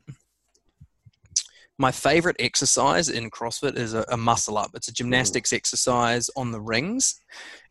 my 1.78 1.92
favorite 1.92 2.36
exercise 2.40 3.10
in 3.10 3.30
CrossFit 3.30 3.78
is 3.78 3.94
a, 3.94 4.04
a 4.10 4.18
muscle 4.18 4.58
up. 4.58 4.72
It's 4.74 4.88
a 4.88 4.94
gymnastics 4.94 5.54
exercise 5.54 6.30
on 6.36 6.52
the 6.52 6.60
rings. 6.60 7.20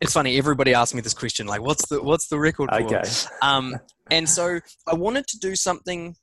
It's 0.00 0.12
funny. 0.12 0.38
Everybody 0.38 0.74
asks 0.74 0.94
me 0.94 1.00
this 1.00 1.14
question, 1.14 1.46
like, 1.46 1.60
"What's 1.60 1.86
the 1.88 2.02
what's 2.02 2.28
the 2.28 2.38
record 2.38 2.70
for?" 2.70 2.82
Okay, 2.82 3.02
Um, 3.42 3.74
and 4.10 4.28
so 4.28 4.60
I 4.86 4.94
wanted 4.94 5.26
to 5.28 5.38
do 5.38 5.56
something. 5.56 6.14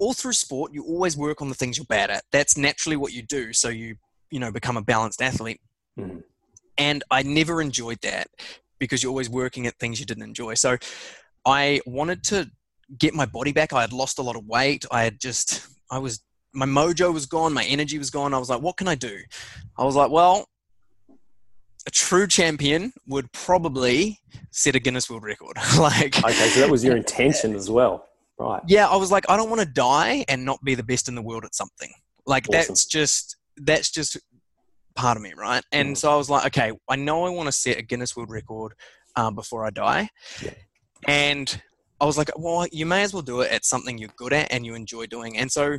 All 0.00 0.14
through 0.14 0.32
sport, 0.32 0.72
you 0.72 0.82
always 0.84 1.16
work 1.16 1.40
on 1.40 1.48
the 1.48 1.54
things 1.54 1.76
you're 1.76 1.86
bad 1.86 2.10
at. 2.10 2.24
That's 2.32 2.56
naturally 2.56 2.96
what 2.96 3.12
you 3.12 3.22
do. 3.22 3.52
So 3.52 3.68
you, 3.68 3.96
you 4.30 4.40
know, 4.40 4.50
become 4.50 4.76
a 4.76 4.82
balanced 4.82 5.22
athlete. 5.22 5.60
Mhm. 5.98 6.24
And 6.78 7.04
I 7.10 7.22
never 7.22 7.60
enjoyed 7.60 8.00
that 8.00 8.28
because 8.78 9.02
you're 9.02 9.10
always 9.10 9.28
working 9.28 9.66
at 9.66 9.78
things 9.78 10.00
you 10.00 10.06
didn't 10.06 10.24
enjoy. 10.24 10.54
So 10.54 10.78
I 11.44 11.80
wanted 11.86 12.24
to 12.24 12.50
get 12.98 13.14
my 13.14 13.26
body 13.26 13.52
back. 13.52 13.72
I 13.72 13.82
had 13.82 13.92
lost 13.92 14.18
a 14.18 14.22
lot 14.22 14.36
of 14.36 14.46
weight. 14.46 14.84
I 14.90 15.02
had 15.02 15.20
just, 15.20 15.68
I 15.90 15.98
was, 15.98 16.20
my 16.52 16.66
mojo 16.66 17.12
was 17.12 17.26
gone. 17.26 17.52
My 17.52 17.64
energy 17.64 17.98
was 17.98 18.10
gone. 18.10 18.34
I 18.34 18.38
was 18.38 18.50
like, 18.50 18.62
what 18.62 18.76
can 18.76 18.88
I 18.88 18.94
do? 18.94 19.18
I 19.78 19.84
was 19.84 19.94
like, 19.94 20.10
well, 20.10 20.48
a 21.86 21.90
true 21.90 22.26
champion 22.26 22.92
would 23.06 23.30
probably 23.32 24.20
set 24.50 24.74
a 24.74 24.80
Guinness 24.80 25.08
World 25.08 25.24
Record. 25.24 25.56
like, 25.78 26.18
okay, 26.18 26.48
so 26.48 26.60
that 26.60 26.70
was 26.70 26.84
your 26.84 26.96
intention 26.96 27.54
as 27.54 27.70
well, 27.70 28.06
right? 28.40 28.62
Yeah, 28.66 28.88
I 28.88 28.96
was 28.96 29.10
like, 29.10 29.24
I 29.28 29.36
don't 29.36 29.48
want 29.50 29.60
to 29.60 29.66
die 29.68 30.24
and 30.28 30.44
not 30.44 30.62
be 30.64 30.74
the 30.74 30.82
best 30.82 31.08
in 31.08 31.14
the 31.14 31.22
world 31.22 31.44
at 31.44 31.54
something. 31.54 31.90
Like, 32.26 32.46
Awesome. 32.48 32.52
that's 32.52 32.86
just 32.86 33.36
that's 33.56 33.90
just 33.90 34.16
part 34.96 35.16
of 35.16 35.22
me, 35.22 35.32
right? 35.36 35.62
And 35.72 35.94
Mm. 35.94 35.98
so 35.98 36.12
I 36.12 36.16
was 36.16 36.30
like, 36.30 36.46
okay, 36.46 36.72
I 36.88 36.96
know 36.96 37.24
I 37.24 37.30
want 37.30 37.46
to 37.48 37.52
set 37.52 37.78
a 37.78 37.82
Guinness 37.82 38.16
World 38.16 38.30
Record 38.30 38.72
um, 39.16 39.34
before 39.34 39.64
I 39.66 39.70
die, 39.70 40.08
Yeah. 40.42 40.52
and 41.08 41.62
I 42.00 42.06
was 42.06 42.16
like, 42.16 42.30
well, 42.36 42.66
you 42.72 42.86
may 42.86 43.02
as 43.02 43.12
well 43.12 43.22
do 43.22 43.40
it 43.42 43.52
at 43.52 43.64
something 43.66 43.98
you're 43.98 44.10
good 44.16 44.32
at 44.32 44.50
and 44.50 44.64
you 44.64 44.74
enjoy 44.74 45.06
doing. 45.06 45.36
And 45.36 45.52
so 45.52 45.78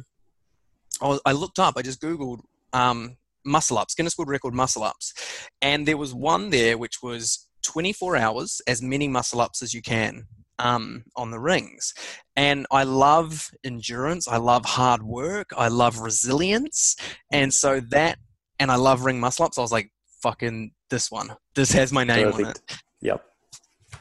I, 1.01 1.07
was, 1.07 1.21
I 1.25 1.31
looked 1.31 1.57
up, 1.57 1.75
I 1.77 1.81
just 1.81 1.99
googled 2.01 2.41
um, 2.73 3.17
muscle 3.43 3.77
ups, 3.79 3.95
Guinness 3.95 4.17
World 4.17 4.29
Record 4.29 4.53
muscle 4.53 4.83
ups, 4.83 5.13
and 5.61 5.87
there 5.87 5.97
was 5.97 6.13
one 6.13 6.51
there 6.51 6.77
which 6.77 7.01
was 7.01 7.47
24 7.63 8.17
hours, 8.17 8.61
as 8.67 8.81
many 8.81 9.07
muscle 9.07 9.41
ups 9.41 9.61
as 9.63 9.73
you 9.73 9.81
can 9.81 10.27
um, 10.61 11.03
on 11.15 11.31
the 11.31 11.39
rings. 11.39 11.93
And 12.35 12.65
I 12.71 12.83
love 12.83 13.49
endurance, 13.63 14.27
I 14.27 14.37
love 14.37 14.65
hard 14.65 15.03
work, 15.03 15.49
I 15.57 15.67
love 15.67 15.99
resilience, 15.99 16.95
and 17.31 17.53
so 17.53 17.79
that, 17.89 18.17
and 18.59 18.71
I 18.71 18.75
love 18.75 19.03
ring 19.03 19.19
muscle 19.19 19.45
ups. 19.45 19.57
I 19.57 19.61
was 19.61 19.71
like, 19.71 19.91
fucking 20.23 20.71
this 20.89 21.11
one, 21.11 21.35
this 21.55 21.71
has 21.71 21.91
my 21.91 22.03
name 22.03 22.31
on 22.31 22.45
it. 22.45 22.59
Yep. 23.01 23.23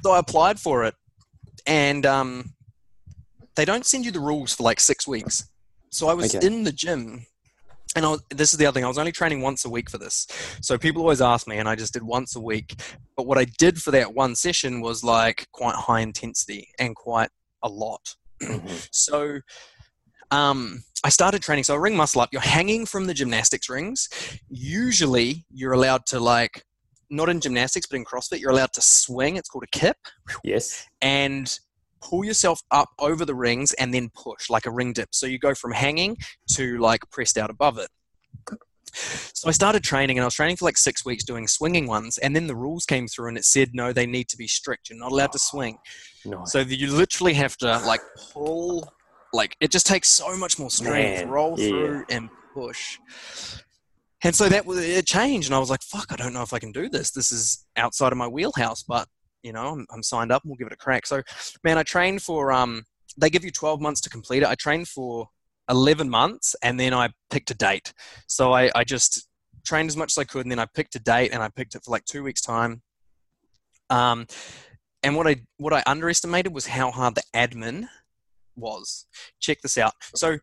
So 0.02 0.12
I 0.12 0.18
applied 0.18 0.60
for 0.60 0.84
it, 0.84 0.94
and 1.66 2.06
um, 2.06 2.54
they 3.56 3.64
don't 3.64 3.86
send 3.86 4.04
you 4.04 4.12
the 4.12 4.20
rules 4.20 4.54
for 4.54 4.62
like 4.62 4.80
six 4.80 5.06
weeks. 5.06 5.48
So 5.90 6.08
I 6.08 6.14
was 6.14 6.34
Okay. 6.34 6.46
in 6.46 6.64
the 6.64 6.72
gym, 6.72 7.26
and 7.96 8.04
I 8.06 8.08
was, 8.10 8.22
this 8.30 8.52
is 8.52 8.58
the 8.58 8.66
other 8.66 8.74
thing. 8.74 8.84
I 8.84 8.88
was 8.88 8.98
only 8.98 9.12
training 9.12 9.40
once 9.40 9.64
a 9.64 9.70
week 9.70 9.90
for 9.90 9.98
this. 9.98 10.26
So 10.62 10.78
people 10.78 11.02
always 11.02 11.20
ask 11.20 11.48
me, 11.48 11.58
and 11.58 11.68
I 11.68 11.74
just 11.74 11.92
did 11.92 12.02
once 12.02 12.36
a 12.36 12.40
week. 12.40 12.80
But 13.16 13.26
what 13.26 13.38
I 13.38 13.46
did 13.58 13.80
for 13.82 13.90
that 13.90 14.14
one 14.14 14.34
session 14.36 14.80
was 14.80 15.02
like 15.02 15.48
quite 15.52 15.74
high 15.74 16.00
intensity 16.00 16.68
and 16.78 16.94
quite 16.94 17.30
a 17.62 17.68
lot. 17.68 18.14
Mhm. 18.42 18.88
So 18.92 19.40
um, 20.30 20.84
I 21.04 21.08
started 21.08 21.42
training. 21.42 21.64
So 21.64 21.74
a 21.74 21.80
ring 21.80 21.96
muscle 21.96 22.20
up. 22.20 22.28
You're 22.32 22.40
hanging 22.42 22.86
from 22.86 23.06
the 23.06 23.14
gymnastics 23.14 23.68
rings. 23.68 24.08
Usually, 24.48 25.44
you're 25.50 25.72
allowed 25.72 26.06
to 26.06 26.20
like 26.20 26.62
not 27.10 27.28
in 27.28 27.40
gymnastics, 27.40 27.86
but 27.88 27.96
in 27.96 28.04
CrossFit, 28.04 28.40
you're 28.40 28.52
allowed 28.52 28.72
to 28.74 28.80
swing. 28.80 29.34
It's 29.36 29.48
called 29.48 29.64
a 29.64 29.78
kip, 29.78 29.96
Yes. 30.44 30.86
and 31.02 31.58
pull 32.00 32.24
yourself 32.24 32.62
up 32.70 32.88
over 32.98 33.24
the 33.24 33.34
rings 33.34 33.72
and 33.74 33.92
then 33.92 34.10
push 34.14 34.50
like 34.50 34.66
a 34.66 34.70
ring 34.70 34.92
dip. 34.92 35.08
So 35.12 35.26
you 35.26 35.38
go 35.38 35.54
from 35.54 35.72
hanging 35.72 36.16
to 36.52 36.78
like 36.78 37.08
pressed 37.10 37.38
out 37.38 37.50
above 37.50 37.78
it. 37.78 37.88
So 38.92 39.48
I 39.48 39.52
started 39.52 39.84
training 39.84 40.18
and 40.18 40.24
I 40.24 40.26
was 40.26 40.34
training 40.34 40.56
for 40.56 40.64
like 40.64 40.76
six 40.76 41.04
weeks 41.04 41.24
doing 41.24 41.46
swinging 41.46 41.86
ones. 41.86 42.18
And 42.18 42.34
then 42.34 42.46
the 42.46 42.56
rules 42.56 42.84
came 42.84 43.06
through 43.06 43.28
and 43.28 43.38
it 43.38 43.44
said, 43.44 43.70
no, 43.72 43.92
they 43.92 44.06
need 44.06 44.28
to 44.28 44.36
be 44.36 44.48
strict. 44.48 44.90
You're 44.90 44.98
not 44.98 45.12
allowed 45.12 45.32
to 45.32 45.38
swing. 45.38 45.78
Nice. 46.24 46.52
So 46.52 46.60
you 46.60 46.92
literally 46.92 47.34
have 47.34 47.56
to 47.58 47.78
like 47.86 48.00
pull, 48.32 48.92
like 49.32 49.56
it 49.60 49.70
just 49.70 49.86
takes 49.86 50.08
so 50.08 50.36
much 50.36 50.58
more 50.58 50.70
strength, 50.70 51.20
Man, 51.20 51.30
roll 51.30 51.58
yeah. 51.58 51.68
through 51.68 52.04
and 52.10 52.30
push. 52.52 52.98
And 54.22 54.34
so 54.34 54.48
that 54.48 54.66
was 54.66 54.78
it 54.78 55.06
changed, 55.06 55.48
and 55.48 55.54
I 55.54 55.58
was 55.58 55.70
like, 55.70 55.82
"Fuck, 55.82 56.12
I 56.12 56.16
don't 56.16 56.34
know 56.34 56.42
if 56.42 56.52
I 56.52 56.58
can 56.58 56.72
do 56.72 56.90
this. 56.90 57.10
This 57.10 57.32
is 57.32 57.64
outside 57.76 58.12
of 58.12 58.18
my 58.18 58.28
wheelhouse." 58.28 58.82
But 58.82 59.08
you 59.42 59.52
know, 59.52 59.68
I'm, 59.68 59.86
I'm 59.92 60.02
signed 60.02 60.32
up. 60.32 60.42
and 60.42 60.50
We'll 60.50 60.56
give 60.56 60.66
it 60.66 60.72
a 60.72 60.76
crack. 60.76 61.06
So, 61.06 61.22
man, 61.64 61.78
I 61.78 61.82
trained 61.82 62.22
for. 62.22 62.52
Um, 62.52 62.84
they 63.16 63.30
give 63.30 63.44
you 63.44 63.50
12 63.50 63.80
months 63.80 64.00
to 64.02 64.10
complete 64.10 64.42
it. 64.42 64.48
I 64.48 64.54
trained 64.54 64.88
for 64.88 65.28
11 65.68 66.08
months, 66.08 66.54
and 66.62 66.78
then 66.78 66.94
I 66.94 67.10
picked 67.30 67.50
a 67.50 67.54
date. 67.54 67.92
So 68.28 68.52
I, 68.52 68.70
I 68.74 68.84
just 68.84 69.26
trained 69.64 69.88
as 69.88 69.96
much 69.96 70.12
as 70.12 70.18
I 70.18 70.24
could, 70.24 70.42
and 70.42 70.50
then 70.50 70.58
I 70.58 70.66
picked 70.74 70.94
a 70.94 71.00
date, 71.00 71.30
and 71.32 71.42
I 71.42 71.48
picked 71.48 71.74
it 71.74 71.82
for 71.84 71.90
like 71.90 72.04
two 72.04 72.22
weeks' 72.22 72.40
time. 72.40 72.82
Um, 73.90 74.26
and 75.02 75.16
what 75.16 75.26
I 75.26 75.36
what 75.56 75.72
I 75.72 75.82
underestimated 75.86 76.54
was 76.54 76.66
how 76.66 76.90
hard 76.90 77.14
the 77.14 77.22
admin 77.34 77.88
was. 78.56 79.06
Check 79.40 79.60
this 79.62 79.78
out. 79.78 79.94
So 80.14 80.38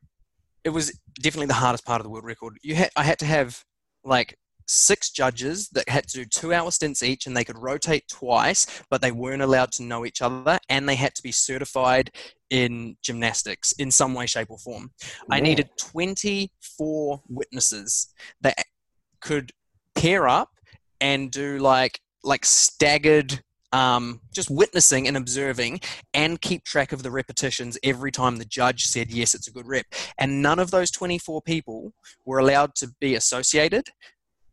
it 0.64 0.70
was 0.70 0.98
definitely 1.22 1.48
the 1.48 1.54
hardest 1.54 1.86
part 1.86 2.02
of 2.02 2.04
the 2.04 2.10
world 2.10 2.26
record. 2.26 2.58
You 2.62 2.76
had 2.76 2.90
I 2.96 3.04
had 3.04 3.20
to 3.20 3.26
have 3.26 3.64
like 4.04 4.38
six 4.68 5.10
judges 5.10 5.70
that 5.70 5.88
had 5.90 6.08
to 6.08 6.20
do 6.20 6.26
two 6.26 6.54
hour 6.54 6.70
stints 6.72 7.04
each 7.04 7.26
and 7.26 7.36
they 7.36 7.44
could 7.44 7.58
rotate 7.58 8.08
twice, 8.08 8.66
but 8.90 9.02
they 9.02 9.12
weren't 9.12 9.42
allowed 9.42 9.72
to 9.74 9.84
know 9.84 10.06
each 10.06 10.22
other 10.22 10.60
and 10.70 10.88
they 10.88 10.96
had 10.96 11.16
to 11.16 11.24
be 11.24 11.32
certified 11.32 12.12
in 12.50 12.96
gymnastics 13.02 13.72
in 13.74 13.92
some 13.92 14.14
way, 14.14 14.26
shape, 14.26 14.50
or 14.50 14.58
form. 14.58 14.92
I 15.30 15.40
needed 15.40 15.70
24 15.78 17.22
witnesses 17.30 18.14
that 18.42 18.58
could 19.20 19.52
pair 19.96 20.28
up 20.28 20.50
and 21.02 21.32
do 21.32 21.58
like 21.58 22.00
like 22.24 22.46
staggered 22.46 23.42
um, 23.74 24.22
just 24.34 24.50
witnessing 24.50 25.08
and 25.08 25.18
observing 25.18 25.82
and 26.14 26.40
keep 26.40 26.64
track 26.64 26.94
of 26.94 27.04
the 27.04 27.12
repetitions 27.12 27.78
every 27.84 28.12
time 28.12 28.38
the 28.38 28.46
judge 28.46 28.86
said 28.86 29.12
yes 29.12 29.36
it's 29.36 29.48
a 29.48 29.52
good 29.52 29.68
rep 29.68 29.86
and 30.18 30.42
none 30.42 30.58
of 30.60 30.72
those 30.72 30.90
24 30.92 31.42
people 31.42 31.94
were 32.26 32.40
allowed 32.40 32.76
to 32.76 32.90
be 33.00 33.16
associated 33.16 33.90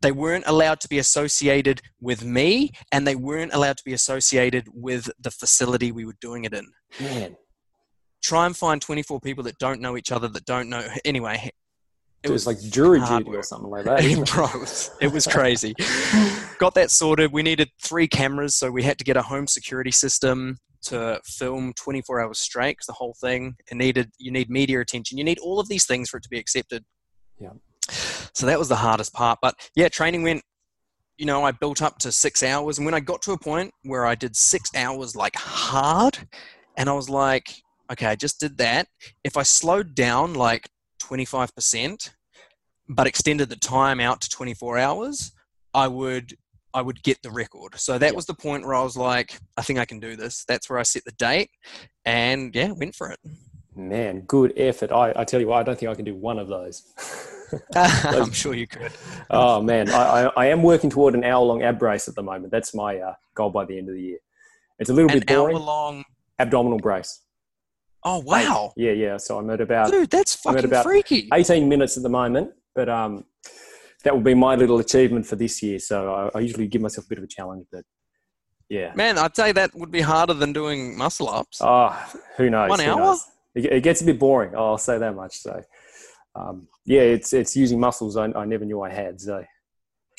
they 0.04 0.12
weren't 0.12 0.44
allowed 0.46 0.80
to 0.80 0.88
be 0.88 0.98
associated 0.98 1.80
with 2.00 2.24
me 2.24 2.70
and 2.92 3.06
they 3.06 3.16
weren't 3.16 3.52
allowed 3.54 3.76
to 3.78 3.84
be 3.84 3.92
associated 3.94 4.68
with 4.72 5.10
the 5.18 5.30
facility 5.30 5.90
we 5.90 6.04
were 6.04 6.16
doing 6.20 6.44
it 6.44 6.52
in 6.52 6.66
Man. 7.00 7.36
try 8.22 8.46
and 8.46 8.56
find 8.56 8.80
24 8.82 9.20
people 9.20 9.42
that 9.44 9.58
don't 9.58 9.80
know 9.80 9.96
each 9.96 10.12
other 10.12 10.28
that 10.28 10.44
don't 10.44 10.68
know 10.68 10.86
anyway 11.04 11.50
It 12.22 12.30
was 12.30 12.46
like 12.46 12.58
jury 12.60 13.00
duty 13.00 13.36
or 13.36 13.42
something 13.42 13.68
like 13.70 13.84
that. 13.84 14.00
Bro, 14.34 14.46
it 14.46 14.60
was- 14.60 14.90
it 15.00 15.12
was 15.12 15.26
crazy. 15.26 15.74
Got 16.58 16.74
that 16.76 16.90
sorted. 16.90 17.32
We 17.32 17.42
needed 17.42 17.68
three 17.82 18.08
cameras, 18.08 18.54
so 18.56 18.70
we 18.70 18.82
had 18.82 18.96
to 18.98 19.04
get 19.04 19.16
a 19.18 19.22
home 19.32 19.46
security 19.46 19.90
system 19.90 20.56
to 20.88 21.20
film 21.26 21.72
24 21.74 22.20
hours 22.22 22.38
straight. 22.38 22.78
the 22.86 22.94
whole 22.94 23.14
thing 23.20 23.56
it 23.70 23.76
needed 23.76 24.10
you 24.18 24.30
need 24.30 24.48
media 24.48 24.80
attention. 24.80 25.18
You 25.18 25.24
need 25.24 25.38
all 25.38 25.58
of 25.60 25.68
these 25.68 25.84
things 25.86 26.08
for 26.08 26.16
it 26.18 26.22
to 26.22 26.30
be 26.30 26.38
accepted. 26.38 26.82
Yeah. 27.38 27.54
So 27.90 28.46
that 28.46 28.58
was 28.58 28.68
the 28.68 28.76
hardest 28.76 29.12
part. 29.12 29.38
But 29.42 29.54
yeah, 29.74 29.88
training 29.88 30.22
went. 30.22 30.42
You 31.16 31.26
know, 31.26 31.44
I 31.44 31.52
built 31.52 31.80
up 31.80 31.98
to 32.00 32.10
six 32.10 32.42
hours, 32.42 32.78
and 32.78 32.84
when 32.84 32.94
I 32.94 32.98
got 33.00 33.22
to 33.22 33.32
a 33.32 33.38
point 33.38 33.72
where 33.84 34.04
I 34.04 34.16
did 34.16 34.34
six 34.34 34.70
hours 34.74 35.14
like 35.14 35.36
hard, 35.36 36.18
and 36.76 36.88
I 36.88 36.92
was 36.92 37.08
like, 37.08 37.54
okay, 37.92 38.06
I 38.06 38.16
just 38.16 38.40
did 38.40 38.58
that. 38.58 38.88
If 39.22 39.36
I 39.36 39.44
slowed 39.44 39.94
down 39.94 40.34
like 40.34 40.68
25%, 41.00 42.10
but 42.88 43.06
extended 43.06 43.48
the 43.48 43.56
time 43.56 44.00
out 44.00 44.20
to 44.22 44.28
24 44.28 44.78
hours, 44.78 45.32
I 45.72 45.86
would 45.86 46.34
I 46.72 46.82
would 46.82 47.00
get 47.04 47.22
the 47.22 47.30
record. 47.30 47.78
So 47.78 47.96
that 47.98 48.10
Yeah. 48.10 48.16
was 48.16 48.26
the 48.26 48.34
point 48.34 48.64
where 48.64 48.74
I 48.74 48.82
was 48.82 48.96
like, 48.96 49.38
I 49.56 49.62
think 49.62 49.78
I 49.78 49.84
can 49.84 50.00
do 50.00 50.16
this. 50.16 50.44
That's 50.48 50.68
where 50.68 50.80
I 50.80 50.82
set 50.82 51.04
the 51.04 51.12
date, 51.12 51.50
and 52.04 52.52
yeah, 52.54 52.72
went 52.72 52.96
for 52.96 53.10
it. 53.12 53.20
Man, 53.76 54.22
good 54.22 54.52
effort. 54.56 54.90
I, 54.90 55.12
I 55.14 55.24
tell 55.24 55.40
you 55.40 55.46
what, 55.48 55.58
I 55.58 55.62
don't 55.62 55.78
think 55.78 55.90
I 55.90 55.94
can 55.94 56.04
do 56.04 56.14
one 56.16 56.40
of 56.40 56.48
those. 56.48 56.82
I'm 57.74 58.32
sure 58.42 58.54
you 58.54 58.66
could. 58.66 58.92
oh 59.30 59.62
man, 59.62 59.90
I, 59.90 60.24
I, 60.26 60.30
I 60.36 60.46
am 60.46 60.62
working 60.62 60.90
toward 60.90 61.14
an 61.14 61.24
hour 61.24 61.44
long 61.44 61.62
ab 61.62 61.78
brace 61.78 62.08
at 62.08 62.14
the 62.14 62.22
moment. 62.22 62.50
That's 62.50 62.74
my 62.74 62.98
uh, 62.98 63.14
goal 63.34 63.50
by 63.50 63.64
the 63.64 63.78
end 63.78 63.88
of 63.88 63.94
the 63.94 64.02
year. 64.02 64.18
It's 64.78 64.90
a 64.90 64.92
little 64.92 65.10
An 65.10 65.18
bit 65.20 65.28
boring. 65.28 65.56
hour 65.56 65.62
long. 65.62 66.04
Abdominal 66.38 66.78
brace. 66.78 67.20
Oh 68.02 68.18
wow, 68.18 68.72
Yeah, 68.76 68.92
yeah. 68.92 69.16
So 69.16 69.38
I'm 69.38 69.48
at 69.50 69.60
about 69.60 69.90
dude, 69.90 70.10
that's 70.10 70.38
I'm 70.46 70.50
at 70.50 70.56
fucking 70.56 70.70
about 70.70 70.84
freaky. 70.84 71.28
18 71.32 71.68
minutes 71.68 71.96
at 71.96 72.02
the 72.02 72.08
moment, 72.10 72.50
but 72.74 72.88
um, 72.88 73.24
that 74.02 74.12
will 74.14 74.20
be 74.22 74.34
my 74.34 74.56
little 74.56 74.78
achievement 74.78 75.26
for 75.26 75.36
this 75.36 75.62
year. 75.62 75.78
So 75.78 76.30
I, 76.34 76.38
I 76.38 76.40
usually 76.42 76.66
give 76.66 76.82
myself 76.82 77.06
a 77.06 77.08
bit 77.08 77.18
of 77.18 77.24
a 77.24 77.28
challenge, 77.28 77.66
but 77.72 77.84
yeah. 78.68 78.92
Man, 78.94 79.16
I'd 79.16 79.34
say 79.36 79.52
that 79.52 79.74
would 79.74 79.90
be 79.90 80.00
harder 80.02 80.34
than 80.34 80.52
doing 80.52 80.98
muscle 80.98 81.28
ups. 81.30 81.58
Oh, 81.62 81.96
who 82.36 82.50
knows? 82.50 82.68
One 82.68 82.80
Who 82.80 82.90
hour? 82.90 82.98
knows? 82.98 83.26
It, 83.54 83.66
it 83.66 83.82
gets 83.82 84.02
a 84.02 84.04
bit 84.04 84.18
boring. 84.18 84.54
I'll 84.54 84.76
say 84.78 84.98
that 84.98 85.14
much. 85.14 85.38
So, 85.38 85.62
um, 86.34 86.68
yeah, 86.84 87.00
it's 87.00 87.32
it's 87.32 87.56
using 87.56 87.80
muscles 87.80 88.16
I, 88.16 88.26
I 88.34 88.44
never 88.44 88.64
knew 88.64 88.82
I 88.82 88.90
had. 88.90 89.20
So 89.20 89.44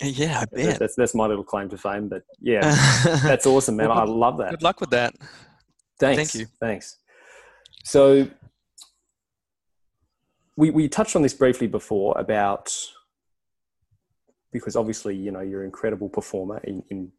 yeah, 0.02 0.42
I 0.42 0.46
bet. 0.46 0.80
that's 0.80 0.96
that's 0.96 1.16
my 1.16 1.28
little 1.28 1.44
claim 1.44 1.70
to 1.70 1.78
fame. 1.78 2.08
But 2.08 2.24
yeah, 2.40 2.62
that's 3.24 3.46
awesome, 3.46 3.76
man. 3.76 3.90
Well, 3.90 4.00
I 4.00 4.04
love 4.04 4.38
that. 4.38 4.52
Good 4.52 4.64
luck 4.64 4.80
with 4.80 4.92
that. 4.92 5.16
Thanks. 6.00 6.32
Thank 6.32 6.36
you. 6.36 6.48
Thanks. 6.60 6.98
So 7.84 8.28
we 10.56 10.70
we 10.70 10.88
touched 10.88 11.16
on 11.16 11.22
this 11.22 11.34
briefly 11.34 11.68
before 11.68 12.18
about 12.18 12.76
because 14.52 14.76
obviously 14.76 15.16
you 15.16 15.32
know 15.32 15.42
you're 15.42 15.62
an 15.62 15.66
incredible 15.66 16.10
performer 16.10 16.60
in, 16.64 16.82
in 16.90 17.12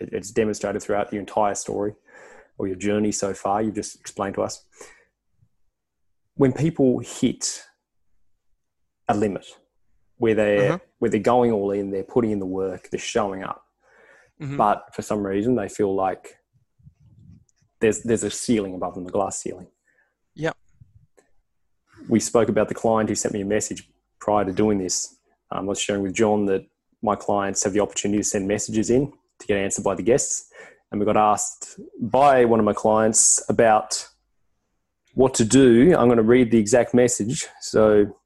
it's 0.00 0.32
demonstrated 0.32 0.82
throughout 0.82 1.12
your 1.12 1.20
entire 1.20 1.54
story 1.54 1.94
or 2.58 2.66
your 2.66 2.76
journey 2.76 3.12
so 3.12 3.32
far 3.32 3.62
you've 3.62 3.76
just 3.76 3.98
explained 4.00 4.34
to 4.34 4.42
us 4.42 4.64
when 6.34 6.52
people 6.52 6.98
hit 6.98 7.62
a 9.08 9.14
limit 9.16 9.46
where 10.16 10.34
they're 10.34 10.72
Mhm. 10.72 10.80
where 10.98 11.10
they're 11.10 11.20
going 11.20 11.50
all 11.52 11.70
in 11.72 11.90
they're 11.90 12.04
putting 12.04 12.30
in 12.30 12.38
the 12.38 12.46
work 12.46 12.88
they're 12.90 13.00
showing 13.00 13.42
up 13.42 13.64
Mhm. 14.40 14.56
but 14.56 14.94
for 14.94 15.02
some 15.02 15.26
reason 15.26 15.54
they 15.56 15.68
feel 15.68 15.94
like 15.94 16.38
there's 17.80 18.02
there's 18.02 18.22
a 18.24 18.30
ceiling 18.30 18.74
above 18.74 18.94
them, 18.94 19.04
the 19.04 19.12
glass 19.12 19.38
ceiling. 19.38 19.66
Yep. 20.34 20.56
We 22.08 22.20
spoke 22.20 22.48
about 22.48 22.68
the 22.68 22.74
client 22.74 23.08
who 23.08 23.14
sent 23.14 23.34
me 23.34 23.42
a 23.42 23.44
message 23.44 23.88
prior 24.20 24.44
to 24.44 24.52
doing 24.52 24.78
this. 24.78 25.16
Um, 25.50 25.66
I 25.66 25.68
was 25.68 25.80
sharing 25.80 26.02
with 26.02 26.14
John 26.14 26.46
that 26.46 26.66
my 27.02 27.14
clients 27.16 27.62
have 27.64 27.72
the 27.74 27.80
opportunity 27.80 28.18
to 28.22 28.24
send 28.24 28.48
messages 28.48 28.90
in 28.90 29.12
to 29.40 29.46
get 29.46 29.56
answered 29.58 29.84
by 29.84 29.94
the 29.94 30.02
guests. 30.02 30.50
And 30.90 31.00
we 31.00 31.04
got 31.04 31.16
asked 31.16 31.78
by 32.00 32.44
one 32.44 32.58
of 32.58 32.64
my 32.64 32.72
clients 32.72 33.42
about 33.48 34.08
what 35.14 35.34
to 35.34 35.44
do. 35.44 35.94
I'm 35.96 36.08
going 36.08 36.16
to 36.16 36.22
read 36.22 36.50
the 36.50 36.58
exact 36.58 36.94
message. 36.94 37.46
So, 37.60 38.16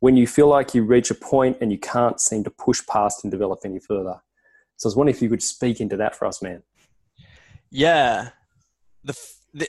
when 0.00 0.16
you 0.16 0.26
feel 0.26 0.48
like 0.48 0.74
you 0.74 0.84
reach 0.84 1.10
a 1.10 1.14
point 1.14 1.58
and 1.60 1.72
you 1.72 1.78
can't 1.78 2.20
seem 2.20 2.44
to 2.44 2.50
push 2.50 2.84
past 2.86 3.24
and 3.24 3.30
develop 3.30 3.60
any 3.64 3.78
further. 3.78 4.20
So, 4.76 4.86
I 4.86 4.88
was 4.88 4.96
wondering 4.96 5.16
if 5.16 5.22
you 5.22 5.28
could 5.28 5.42
speak 5.42 5.80
into 5.80 5.96
that 5.96 6.14
for 6.14 6.26
us, 6.26 6.40
man. 6.40 6.62
Yeah. 7.70 8.30
The, 9.04 9.18
the 9.52 9.68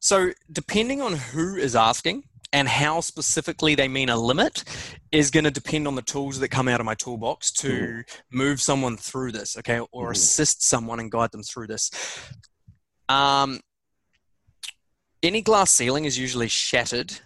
so, 0.00 0.30
depending 0.50 1.00
on 1.02 1.14
who 1.14 1.56
is 1.56 1.76
asking, 1.76 2.24
and 2.52 2.68
how 2.68 3.00
specifically 3.00 3.74
they 3.74 3.88
mean 3.88 4.10
a 4.10 4.16
limit 4.16 4.64
is 5.10 5.30
going 5.30 5.44
to 5.44 5.50
depend 5.50 5.88
on 5.88 5.94
the 5.94 6.02
tools 6.02 6.38
that 6.38 6.48
come 6.48 6.68
out 6.68 6.80
of 6.80 6.86
my 6.86 6.94
toolbox 6.94 7.50
to 7.50 7.68
mm. 7.68 8.04
move 8.30 8.60
someone 8.60 8.96
through 8.96 9.32
this, 9.32 9.56
okay, 9.56 9.80
or 9.90 10.08
mm. 10.08 10.12
assist 10.12 10.62
someone 10.62 11.00
and 11.00 11.10
guide 11.10 11.32
them 11.32 11.42
through 11.42 11.66
this. 11.66 11.90
Um, 13.08 13.60
any 15.22 15.40
glass 15.40 15.70
ceiling 15.70 16.04
is 16.04 16.18
usually 16.18 16.48
shattered 16.48 17.20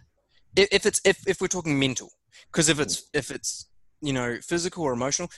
if, 0.56 0.68
if 0.72 0.86
it's 0.86 1.00
if, 1.04 1.26
if 1.26 1.40
we're 1.40 1.48
talking 1.48 1.78
mental, 1.78 2.10
because 2.56 2.70
if 2.70 2.80
it's 2.80 3.10
if 3.12 3.30
it's 3.30 3.66
you 4.00 4.14
know 4.14 4.38
physical 4.40 4.82
or 4.82 4.94
emotional, 4.94 5.28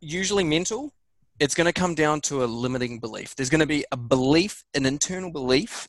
usually 0.00 0.44
mental, 0.44 0.92
it's 1.40 1.56
going 1.56 1.66
to 1.66 1.72
come 1.72 1.96
down 1.96 2.20
to 2.20 2.44
a 2.44 2.46
limiting 2.46 3.00
belief. 3.00 3.34
There's 3.34 3.50
going 3.50 3.62
to 3.62 3.66
be 3.66 3.84
a 3.90 3.96
belief, 3.96 4.62
an 4.74 4.86
internal 4.86 5.32
belief 5.32 5.88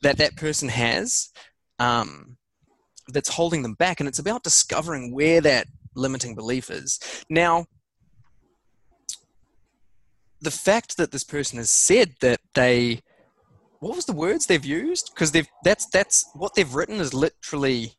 that 0.00 0.16
that 0.16 0.34
person 0.34 0.70
has 0.70 1.28
um, 1.78 2.38
that's 3.08 3.28
holding 3.28 3.60
them 3.60 3.74
back. 3.74 4.00
And 4.00 4.08
it's 4.08 4.18
about 4.18 4.44
discovering 4.44 5.12
where 5.12 5.42
that 5.42 5.66
limiting 5.94 6.34
belief 6.34 6.70
is. 6.70 6.98
Now, 7.28 7.66
the 10.40 10.50
fact 10.50 10.96
that 10.96 11.12
this 11.12 11.24
person 11.24 11.58
has 11.58 11.70
said 11.70 12.14
that 12.22 12.40
they 12.54 13.02
what 13.80 13.94
was 13.94 14.06
the 14.06 14.14
words 14.14 14.46
they've 14.46 14.64
used 14.64 15.10
because 15.14 15.32
they've 15.32 15.48
that's 15.64 15.84
that's 15.90 16.24
what 16.32 16.54
they've 16.54 16.74
written 16.74 16.98
is 16.98 17.12
literally 17.12 17.92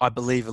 i 0.00 0.08
believe 0.08 0.46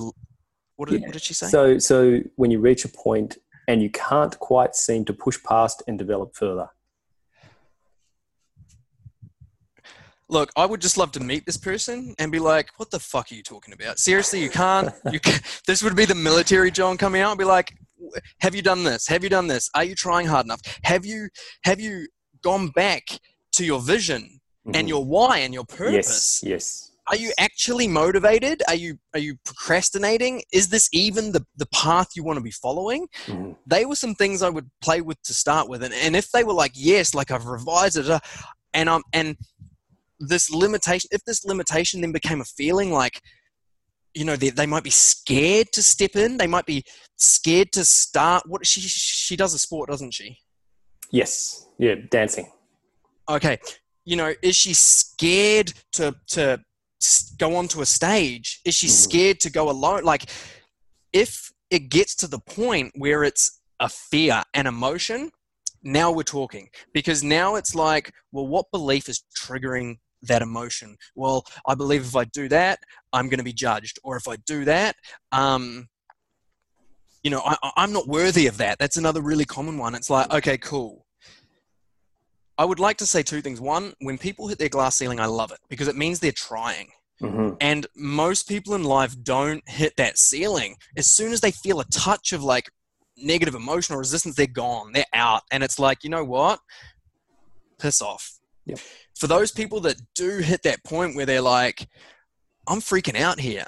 what 0.80 0.88
did, 0.88 1.00
yeah. 1.00 1.06
what 1.06 1.12
did 1.12 1.22
she 1.22 1.34
say 1.34 1.46
so 1.46 1.78
so 1.78 2.20
when 2.36 2.50
you 2.50 2.58
reach 2.58 2.84
a 2.84 2.88
point 2.88 3.38
and 3.68 3.82
you 3.82 3.90
can't 3.90 4.38
quite 4.38 4.74
seem 4.74 5.04
to 5.04 5.12
push 5.12 5.38
past 5.42 5.82
and 5.86 5.98
develop 5.98 6.34
further 6.34 6.68
look, 10.30 10.52
I 10.56 10.64
would 10.64 10.80
just 10.80 10.96
love 10.96 11.10
to 11.12 11.20
meet 11.20 11.44
this 11.44 11.56
person 11.56 12.14
and 12.18 12.30
be 12.30 12.38
like, 12.38 12.70
what 12.76 12.90
the 12.90 13.00
fuck 13.00 13.30
are 13.30 13.34
you 13.34 13.42
talking 13.42 13.74
about? 13.74 13.98
Seriously, 13.98 14.40
you 14.40 14.48
can't. 14.48 14.94
You 15.10 15.20
can, 15.20 15.40
this 15.66 15.82
would 15.82 15.96
be 15.96 16.04
the 16.04 16.14
military 16.14 16.70
John 16.70 16.96
coming 16.96 17.20
out 17.20 17.32
and 17.32 17.38
be 17.38 17.44
like, 17.44 17.74
have 18.40 18.54
you 18.54 18.62
done 18.62 18.84
this? 18.84 19.06
Have 19.08 19.22
you 19.22 19.28
done 19.28 19.46
this? 19.46 19.68
Are 19.74 19.84
you 19.84 19.94
trying 19.94 20.26
hard 20.26 20.46
enough? 20.46 20.60
Have 20.84 21.04
you 21.04 21.28
have 21.64 21.80
you 21.80 22.06
gone 22.42 22.68
back 22.68 23.02
to 23.52 23.64
your 23.64 23.80
vision 23.80 24.40
mm-hmm. 24.66 24.74
and 24.74 24.88
your 24.88 25.04
why 25.04 25.38
and 25.38 25.52
your 25.52 25.64
purpose? 25.64 26.40
Yes. 26.42 26.50
Yes. 26.50 26.89
Are 27.08 27.16
you 27.16 27.32
actually 27.38 27.88
motivated? 27.88 28.62
Are 28.68 28.74
you 28.74 28.98
are 29.14 29.20
you 29.20 29.36
procrastinating? 29.44 30.42
Is 30.52 30.68
this 30.68 30.88
even 30.92 31.32
the, 31.32 31.44
the 31.56 31.66
path 31.66 32.08
you 32.14 32.22
want 32.22 32.36
to 32.36 32.42
be 32.42 32.50
following? 32.50 33.08
Mm-hmm. 33.26 33.52
They 33.66 33.84
were 33.84 33.96
some 33.96 34.14
things 34.14 34.42
I 34.42 34.50
would 34.50 34.70
play 34.80 35.00
with 35.00 35.20
to 35.22 35.34
start 35.34 35.68
with, 35.68 35.82
and, 35.82 35.94
and 35.94 36.14
if 36.14 36.30
they 36.30 36.44
were 36.44 36.52
like 36.52 36.72
yes, 36.74 37.14
like 37.14 37.30
I've 37.30 37.46
revised 37.46 37.96
it, 37.96 38.08
uh, 38.08 38.20
and 38.74 38.88
um 38.88 39.02
and 39.12 39.36
this 40.20 40.50
limitation, 40.50 41.08
if 41.12 41.24
this 41.24 41.44
limitation 41.44 42.00
then 42.00 42.12
became 42.12 42.40
a 42.40 42.44
feeling 42.44 42.92
like, 42.92 43.20
you 44.14 44.24
know, 44.24 44.36
they, 44.36 44.50
they 44.50 44.66
might 44.66 44.84
be 44.84 44.90
scared 44.90 45.72
to 45.72 45.82
step 45.82 46.14
in, 46.14 46.36
they 46.36 46.46
might 46.46 46.66
be 46.66 46.84
scared 47.16 47.72
to 47.72 47.84
start. 47.84 48.42
What 48.46 48.66
she 48.66 48.80
she 48.80 49.36
does 49.36 49.54
a 49.54 49.58
sport, 49.58 49.88
doesn't 49.88 50.12
she? 50.12 50.38
Yes. 51.10 51.66
Yeah, 51.78 51.94
dancing. 52.10 52.52
Okay. 53.28 53.58
You 54.04 54.16
know, 54.16 54.34
is 54.42 54.56
she 54.56 54.74
scared 54.74 55.72
to 55.92 56.14
to 56.28 56.60
go 57.38 57.56
onto 57.56 57.80
a 57.80 57.86
stage? 57.86 58.60
Is 58.64 58.74
she 58.74 58.86
mm-hmm. 58.86 59.10
scared 59.10 59.40
to 59.40 59.50
go 59.50 59.70
alone? 59.70 60.04
Like, 60.04 60.30
if 61.12 61.52
it 61.70 61.88
gets 61.88 62.14
to 62.16 62.26
the 62.26 62.38
point 62.38 62.92
where 62.96 63.24
it's 63.24 63.60
a 63.80 63.88
fear 63.88 64.42
and 64.54 64.68
emotion, 64.68 65.30
now 65.82 66.12
we're 66.12 66.22
talking 66.22 66.68
because 66.92 67.24
now 67.24 67.56
it's 67.56 67.74
like, 67.74 68.12
well, 68.32 68.46
what 68.46 68.70
belief 68.70 69.08
is 69.08 69.24
triggering 69.34 69.96
that 70.22 70.42
emotion. 70.42 70.96
Well, 71.14 71.46
I 71.66 71.74
believe 71.74 72.02
if 72.02 72.16
I 72.16 72.24
do 72.24 72.48
that, 72.48 72.80
I'm 73.12 73.28
going 73.28 73.38
to 73.38 73.44
be 73.44 73.52
judged, 73.52 73.98
or 74.04 74.16
if 74.16 74.28
I 74.28 74.36
do 74.36 74.64
that, 74.66 74.96
um, 75.32 75.88
you 77.22 77.30
know, 77.30 77.42
I, 77.44 77.56
I'm 77.76 77.92
not 77.92 78.08
worthy 78.08 78.46
of 78.46 78.58
that. 78.58 78.78
That's 78.78 78.96
another 78.96 79.20
really 79.20 79.44
common 79.44 79.78
one. 79.78 79.94
It's 79.94 80.10
like, 80.10 80.32
okay, 80.32 80.58
cool. 80.58 81.06
I 82.60 82.64
would 82.64 82.78
like 82.78 82.98
to 82.98 83.06
say 83.06 83.22
two 83.22 83.40
things. 83.40 83.60
One, 83.60 83.94
when 84.00 84.18
people 84.18 84.48
hit 84.48 84.58
their 84.58 84.68
glass 84.68 84.96
ceiling, 84.96 85.18
I 85.18 85.26
love 85.26 85.50
it 85.52 85.58
because 85.68 85.88
it 85.88 85.96
means 85.96 86.20
they're 86.20 86.32
trying. 86.32 86.88
Mm-hmm. 87.22 87.54
And 87.60 87.86
most 87.96 88.48
people 88.48 88.74
in 88.74 88.84
life 88.84 89.14
don't 89.22 89.66
hit 89.68 89.96
that 89.96 90.18
ceiling. 90.18 90.76
As 90.96 91.10
soon 91.10 91.32
as 91.32 91.40
they 91.40 91.50
feel 91.50 91.80
a 91.80 91.84
touch 91.86 92.32
of 92.32 92.42
like 92.42 92.70
negative 93.16 93.54
emotional 93.54 93.98
resistance, 93.98 94.36
they're 94.36 94.46
gone, 94.46 94.92
they're 94.92 95.04
out. 95.12 95.42
And 95.50 95.62
it's 95.62 95.78
like, 95.78 96.04
you 96.04 96.10
know 96.10 96.24
what? 96.24 96.60
Piss 97.78 98.00
off. 98.00 98.38
Yep 98.66 98.78
for 99.20 99.26
those 99.26 99.52
people 99.52 99.80
that 99.80 100.00
do 100.14 100.38
hit 100.38 100.62
that 100.62 100.82
point 100.82 101.14
where 101.14 101.26
they're 101.26 101.42
like, 101.42 101.86
I'm 102.66 102.80
freaking 102.80 103.20
out 103.20 103.38
here. 103.38 103.66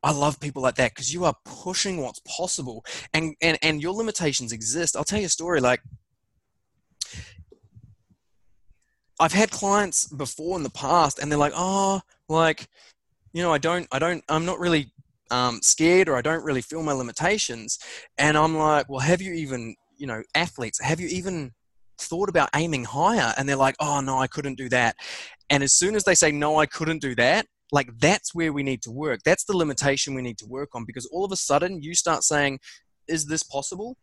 I 0.00 0.12
love 0.12 0.38
people 0.38 0.62
like 0.62 0.76
that 0.76 0.92
because 0.94 1.12
you 1.12 1.24
are 1.24 1.34
pushing 1.44 2.00
what's 2.00 2.20
possible 2.20 2.84
and, 3.12 3.34
and, 3.42 3.58
and 3.62 3.82
your 3.82 3.92
limitations 3.92 4.52
exist. 4.52 4.96
I'll 4.96 5.02
tell 5.02 5.18
you 5.18 5.26
a 5.26 5.28
story. 5.28 5.60
Like, 5.60 5.80
I've 9.20 9.32
had 9.32 9.50
clients 9.50 10.06
before 10.06 10.56
in 10.56 10.62
the 10.62 10.70
past 10.70 11.18
and 11.18 11.30
they're 11.30 11.38
like, 11.38 11.52
oh, 11.54 12.00
like, 12.28 12.66
you 13.32 13.42
know, 13.42 13.52
I 13.52 13.58
don't, 13.58 13.86
I 13.92 13.98
don't, 13.98 14.24
I'm 14.28 14.46
not 14.46 14.58
really 14.58 14.90
um, 15.30 15.60
scared 15.62 16.08
or 16.08 16.16
I 16.16 16.22
don't 16.22 16.42
really 16.42 16.62
feel 16.62 16.82
my 16.82 16.92
limitations. 16.92 17.78
And 18.18 18.36
I'm 18.36 18.56
like, 18.56 18.88
well, 18.88 19.00
have 19.00 19.20
you 19.20 19.34
even, 19.34 19.76
you 19.98 20.06
know, 20.06 20.22
athletes, 20.34 20.80
have 20.80 21.00
you 21.00 21.08
even 21.08 21.52
thought 21.98 22.30
about 22.30 22.48
aiming 22.56 22.84
higher 22.84 23.34
and 23.36 23.46
they're 23.46 23.56
like, 23.56 23.76
oh, 23.78 24.00
no, 24.00 24.18
I 24.18 24.26
couldn't 24.26 24.56
do 24.56 24.70
that. 24.70 24.96
And 25.50 25.62
as 25.62 25.74
soon 25.74 25.94
as 25.94 26.04
they 26.04 26.14
say, 26.14 26.32
no, 26.32 26.56
I 26.56 26.64
couldn't 26.64 27.02
do 27.02 27.14
that, 27.16 27.46
like 27.72 27.90
that's 27.98 28.34
where 28.34 28.54
we 28.54 28.62
need 28.62 28.82
to 28.82 28.90
work. 28.90 29.20
That's 29.24 29.44
the 29.44 29.56
limitation 29.56 30.14
we 30.14 30.22
need 30.22 30.38
to 30.38 30.46
work 30.46 30.70
on 30.74 30.84
because 30.86 31.06
all 31.06 31.26
of 31.26 31.32
a 31.32 31.36
sudden 31.36 31.82
you 31.82 31.94
start 31.94 32.24
saying, 32.24 32.58
is 33.06 33.26
this 33.26 33.42
possible? 33.42 33.98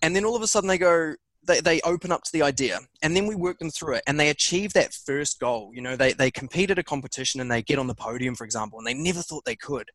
And 0.00 0.14
then 0.14 0.24
all 0.24 0.36
of 0.36 0.42
a 0.42 0.46
sudden 0.46 0.68
they 0.68 0.78
go, 0.78 1.14
they, 1.46 1.60
they 1.60 1.80
open 1.82 2.12
up 2.12 2.22
to 2.24 2.32
the 2.32 2.42
idea 2.42 2.80
and 3.02 3.16
then 3.16 3.26
we 3.26 3.34
work 3.34 3.58
them 3.58 3.70
through 3.70 3.94
it 3.94 4.02
and 4.06 4.18
they 4.18 4.30
achieve 4.30 4.72
that 4.72 4.94
first 4.94 5.40
goal. 5.40 5.70
You 5.74 5.82
know, 5.82 5.96
they, 5.96 6.12
they 6.12 6.30
compete 6.30 6.70
at 6.70 6.78
a 6.78 6.82
competition 6.82 7.40
and 7.40 7.50
they 7.50 7.62
get 7.62 7.78
on 7.78 7.86
the 7.86 7.94
podium, 7.94 8.34
for 8.34 8.44
example, 8.44 8.78
and 8.78 8.86
they 8.86 8.94
never 8.94 9.20
thought 9.20 9.44
they 9.44 9.56
could. 9.56 9.88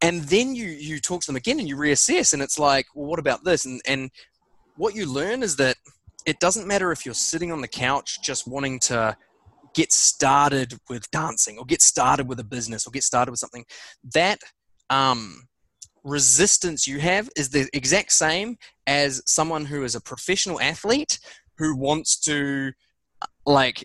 And 0.00 0.22
then 0.22 0.54
you, 0.54 0.66
you 0.66 0.98
talk 1.00 1.20
to 1.22 1.26
them 1.26 1.36
again 1.36 1.60
and 1.60 1.68
you 1.68 1.76
reassess 1.76 2.32
and 2.32 2.42
it's 2.42 2.58
like, 2.58 2.86
well, 2.94 3.06
what 3.06 3.18
about 3.18 3.44
this? 3.44 3.64
And, 3.64 3.80
and 3.86 4.10
what 4.76 4.94
you 4.94 5.06
learn 5.06 5.42
is 5.42 5.56
that 5.56 5.76
it 6.26 6.40
doesn't 6.40 6.66
matter 6.66 6.92
if 6.92 7.04
you're 7.04 7.14
sitting 7.14 7.52
on 7.52 7.60
the 7.60 7.68
couch 7.68 8.22
just 8.22 8.46
wanting 8.46 8.80
to 8.80 9.16
get 9.74 9.92
started 9.92 10.74
with 10.88 11.10
dancing 11.10 11.58
or 11.58 11.64
get 11.64 11.82
started 11.82 12.28
with 12.28 12.38
a 12.40 12.44
business 12.44 12.86
or 12.86 12.90
get 12.90 13.02
started 13.02 13.30
with 13.30 13.40
something 13.40 13.64
that 14.12 14.38
um, 14.90 15.48
resistance 16.04 16.86
you 16.86 16.98
have 16.98 17.28
is 17.36 17.50
the 17.50 17.68
exact 17.72 18.12
same 18.12 18.56
as 18.86 19.22
someone 19.26 19.64
who 19.64 19.84
is 19.84 19.94
a 19.94 20.00
professional 20.00 20.60
athlete 20.60 21.18
who 21.58 21.76
wants 21.76 22.18
to 22.18 22.72
uh, 23.20 23.26
like 23.46 23.84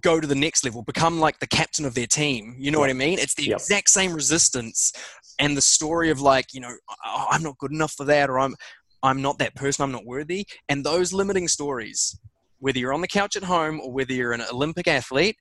go 0.00 0.20
to 0.20 0.26
the 0.26 0.34
next 0.34 0.64
level 0.64 0.82
become 0.82 1.18
like 1.18 1.38
the 1.40 1.46
captain 1.46 1.84
of 1.84 1.94
their 1.94 2.06
team 2.06 2.54
you 2.58 2.70
know 2.70 2.78
what 2.78 2.88
i 2.88 2.94
mean 2.94 3.18
it's 3.18 3.34
the 3.34 3.44
yep. 3.44 3.58
exact 3.58 3.90
same 3.90 4.14
resistance 4.14 4.92
and 5.40 5.56
the 5.56 5.60
story 5.60 6.10
of 6.10 6.20
like 6.20 6.46
you 6.54 6.60
know 6.60 6.72
oh, 7.04 7.26
i'm 7.30 7.42
not 7.42 7.58
good 7.58 7.72
enough 7.72 7.92
for 7.92 8.04
that 8.04 8.30
or 8.30 8.38
i'm 8.38 8.54
I'm 9.02 9.22
not 9.22 9.38
that 9.38 9.54
person, 9.54 9.82
I'm 9.82 9.92
not 9.92 10.04
worthy. 10.04 10.46
And 10.68 10.84
those 10.84 11.12
limiting 11.12 11.48
stories, 11.48 12.18
whether 12.58 12.78
you're 12.78 12.92
on 12.92 13.00
the 13.00 13.08
couch 13.08 13.36
at 13.36 13.44
home 13.44 13.80
or 13.80 13.90
whether 13.90 14.12
you're 14.12 14.32
an 14.32 14.42
Olympic 14.52 14.86
athlete, 14.86 15.36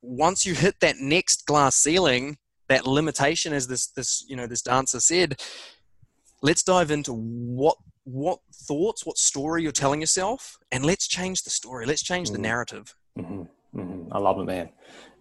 once 0.00 0.44
you 0.46 0.54
hit 0.54 0.76
that 0.80 0.96
next 0.98 1.46
glass 1.46 1.76
ceiling, 1.76 2.36
that 2.72 2.86
limitation, 2.86 3.52
as 3.52 3.66
this 3.66 3.88
this 3.88 4.24
you 4.28 4.36
know 4.36 4.46
this 4.46 4.62
dancer 4.62 5.00
said, 5.00 5.40
let's 6.42 6.62
dive 6.62 6.90
into 6.90 7.12
what 7.12 7.76
what 8.04 8.40
thoughts, 8.52 9.06
what 9.06 9.18
story 9.18 9.62
you're 9.62 9.72
telling 9.72 10.00
yourself, 10.00 10.58
and 10.72 10.84
let's 10.84 11.06
change 11.06 11.42
the 11.42 11.50
story. 11.50 11.86
Let's 11.86 12.02
change 12.02 12.28
mm-hmm. 12.28 12.42
the 12.42 12.48
narrative. 12.48 12.94
Mm-hmm. 13.18 13.80
Mm-hmm. 13.80 14.12
I 14.12 14.18
love 14.18 14.38
it, 14.40 14.44
man. 14.44 14.70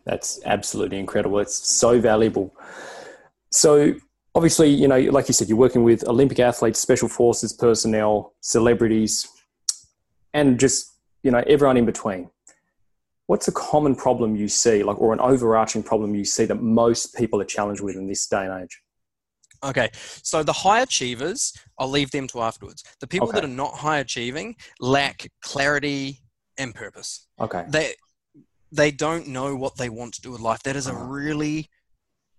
That's 0.05 0.39
absolutely 0.45 0.97
incredible. 0.97 1.39
It's 1.39 1.55
so 1.55 1.99
valuable. 1.99 2.53
So 3.51 3.93
obviously, 4.33 4.69
you 4.69 4.87
know, 4.87 4.99
like 4.99 5.27
you 5.27 5.33
said, 5.33 5.47
you're 5.47 5.57
working 5.57 5.83
with 5.83 6.07
Olympic 6.07 6.39
athletes, 6.39 6.79
special 6.79 7.07
forces 7.07 7.53
personnel, 7.53 8.33
celebrities, 8.41 9.27
and 10.33 10.59
just, 10.59 10.97
you 11.21 11.31
know, 11.31 11.43
everyone 11.45 11.77
in 11.77 11.85
between. 11.85 12.29
What's 13.27 13.47
a 13.47 13.51
common 13.51 13.95
problem 13.95 14.35
you 14.35 14.47
see, 14.47 14.83
like, 14.83 14.99
or 14.99 15.13
an 15.13 15.19
overarching 15.19 15.83
problem 15.83 16.15
you 16.15 16.25
see 16.25 16.45
that 16.45 16.61
most 16.61 17.15
people 17.15 17.39
are 17.41 17.45
challenged 17.45 17.81
with 17.81 17.95
in 17.95 18.07
this 18.07 18.27
day 18.27 18.45
and 18.45 18.63
age? 18.63 18.81
Okay, 19.63 19.89
so 20.23 20.41
the 20.41 20.53
high 20.53 20.81
achievers, 20.81 21.53
I'll 21.77 21.87
leave 21.89 22.11
them 22.11 22.27
to 22.29 22.41
afterwards. 22.41 22.83
The 22.99 23.07
people 23.07 23.29
Okay. 23.29 23.39
that 23.39 23.45
are 23.45 23.47
not 23.47 23.75
high 23.75 23.99
achieving 23.99 24.55
lack 24.79 25.27
clarity 25.41 26.23
and 26.57 26.73
purpose. 26.73 27.27
Okay. 27.39 27.65
They 27.69 27.93
they 28.73 28.89
don't 28.89 29.27
know 29.27 29.55
what 29.55 29.75
they 29.75 29.89
want 29.89 30.13
to 30.13 30.21
do 30.21 30.31
with 30.31 30.39
life. 30.39 30.63
That 30.63 30.75
is 30.77 30.87
a 30.87 30.93
Uh-huh. 30.93 31.03
really 31.05 31.69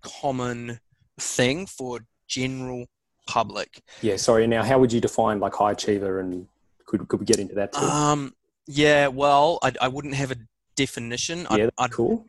common 0.02 0.80
thing 1.20 1.66
for 1.66 2.00
general 2.26 2.86
public. 3.26 3.82
Yeah. 4.00 4.16
Sorry. 4.16 4.46
Now, 4.46 4.62
how 4.64 4.78
would 4.80 4.92
you 4.92 5.00
define 5.00 5.40
like 5.40 5.54
high 5.54 5.72
achiever, 5.72 6.20
and 6.20 6.48
could 6.86 7.06
could 7.08 7.20
we 7.20 7.26
get 7.26 7.38
into 7.38 7.54
that 7.54 7.72
too? 7.72 7.80
Um, 7.80 8.34
yeah, 8.66 9.06
well, 9.08 9.58
I, 9.62 9.72
I 9.80 9.88
wouldn't 9.88 10.14
have 10.14 10.30
a 10.32 10.36
definition. 10.76 11.46
I'd, 11.50 11.58
yeah. 11.60 11.70
I'd 11.78 11.92
cool. 11.92 12.26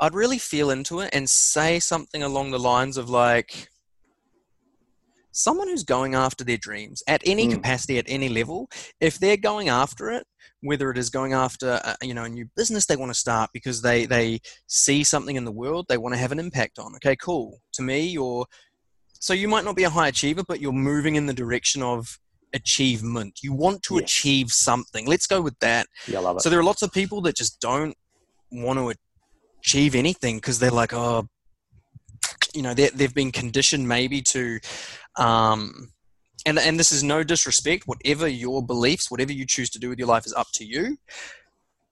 I'd 0.00 0.14
really 0.14 0.38
feel 0.38 0.70
into 0.70 1.00
it 1.00 1.10
and 1.12 1.28
say 1.28 1.78
something 1.78 2.22
along 2.22 2.50
the 2.50 2.58
lines 2.58 2.96
of 2.96 3.08
like 3.08 3.68
someone 5.32 5.68
who's 5.68 5.84
going 5.84 6.14
after 6.14 6.44
their 6.44 6.58
dreams 6.58 7.02
at 7.06 7.22
any 7.24 7.46
Mm. 7.46 7.52
capacity 7.52 7.98
at 7.98 8.04
any 8.06 8.28
level 8.28 8.68
if 9.00 9.18
they're 9.18 9.36
going 9.38 9.68
after 9.70 10.10
it 10.10 10.26
whether 10.60 10.90
it 10.90 10.98
is 10.98 11.08
going 11.08 11.32
after 11.32 11.80
a, 11.82 11.96
you 12.02 12.12
know 12.12 12.24
a 12.24 12.28
new 12.28 12.46
business 12.54 12.84
they 12.84 12.96
want 12.96 13.10
to 13.10 13.18
start 13.18 13.48
because 13.54 13.80
they 13.80 14.04
they 14.04 14.38
see 14.66 15.02
something 15.02 15.36
in 15.36 15.46
the 15.46 15.50
world 15.50 15.86
they 15.88 15.96
want 15.96 16.14
to 16.14 16.18
have 16.18 16.32
an 16.32 16.38
impact 16.38 16.78
on 16.78 16.94
okay 16.96 17.16
cool 17.16 17.60
to 17.72 17.80
me 17.82 18.00
you're 18.06 18.44
so 19.20 19.32
you 19.32 19.48
might 19.48 19.64
not 19.64 19.74
be 19.76 19.84
a 19.84 19.90
high 19.90 20.08
achiever 20.08 20.42
but 20.46 20.60
you're 20.60 20.70
moving 20.72 21.16
in 21.16 21.24
the 21.26 21.32
direction 21.32 21.82
of 21.82 22.18
achievement 22.54 23.40
you 23.42 23.52
want 23.52 23.82
to 23.82 23.94
Yes. 23.94 24.02
achieve 24.04 24.52
something 24.52 25.06
let's 25.06 25.26
go 25.26 25.40
with 25.40 25.58
that 25.60 25.86
Yeah, 26.08 26.18
I 26.18 26.22
love 26.22 26.36
it. 26.36 26.42
so 26.42 26.50
there 26.50 26.58
are 26.58 26.64
lots 26.64 26.82
of 26.82 26.92
people 26.92 27.20
that 27.22 27.36
just 27.36 27.60
don't 27.60 27.96
want 28.50 28.78
to 28.78 28.92
achieve 29.60 29.94
anything 29.94 30.36
because 30.36 30.58
they're 30.58 30.70
like, 30.70 30.92
oh, 30.92 31.28
you 32.54 32.62
know, 32.62 32.74
they- 32.74 32.90
they've 32.90 33.14
been 33.14 33.32
conditioned 33.32 33.88
maybe 33.88 34.20
to, 34.22 34.58
um, 35.16 35.92
and 36.44 36.58
and 36.58 36.78
this 36.78 36.92
is 36.92 37.02
no 37.02 37.22
disrespect. 37.22 37.86
Whatever 37.86 38.26
your 38.28 38.64
beliefs, 38.66 39.10
whatever 39.10 39.32
you 39.32 39.46
choose 39.46 39.70
to 39.70 39.78
do 39.78 39.88
with 39.88 39.98
your 39.98 40.08
life 40.08 40.26
is 40.26 40.32
up 40.34 40.48
to 40.54 40.64
you. 40.64 40.98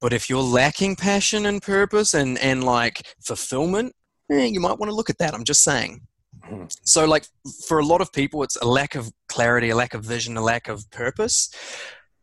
But 0.01 0.13
if 0.13 0.29
you're 0.29 0.43
lacking 0.43 0.97
passion 0.97 1.47
and 1.47 1.63
purpose 1.63 2.13
and 2.15 2.37
and 2.39 2.65
like 2.65 3.07
fulfillment, 3.25 3.95
eh, 4.31 4.45
you 4.47 4.61
might 4.61 4.79
want 4.79 4.91
to 4.91 4.95
look 4.95 5.11
at 5.11 5.19
that. 5.19 5.33
I'm 5.35 5.45
just 5.45 5.63
saying. 5.63 6.03
So, 6.85 7.05
like 7.07 7.27
for 7.67 7.79
a 7.79 7.85
lot 7.85 8.01
of 8.01 8.13
people, 8.13 8.43
it's 8.43 8.57
a 8.57 8.67
lack 8.67 8.95
of 8.95 9.11
clarity, 9.29 9.71
a 9.71 9.77
lack 9.77 9.95
of 9.95 10.05
vision, 10.05 10.37
a 10.37 10.43
lack 10.43 10.69
of 10.69 10.91
purpose. 10.91 11.51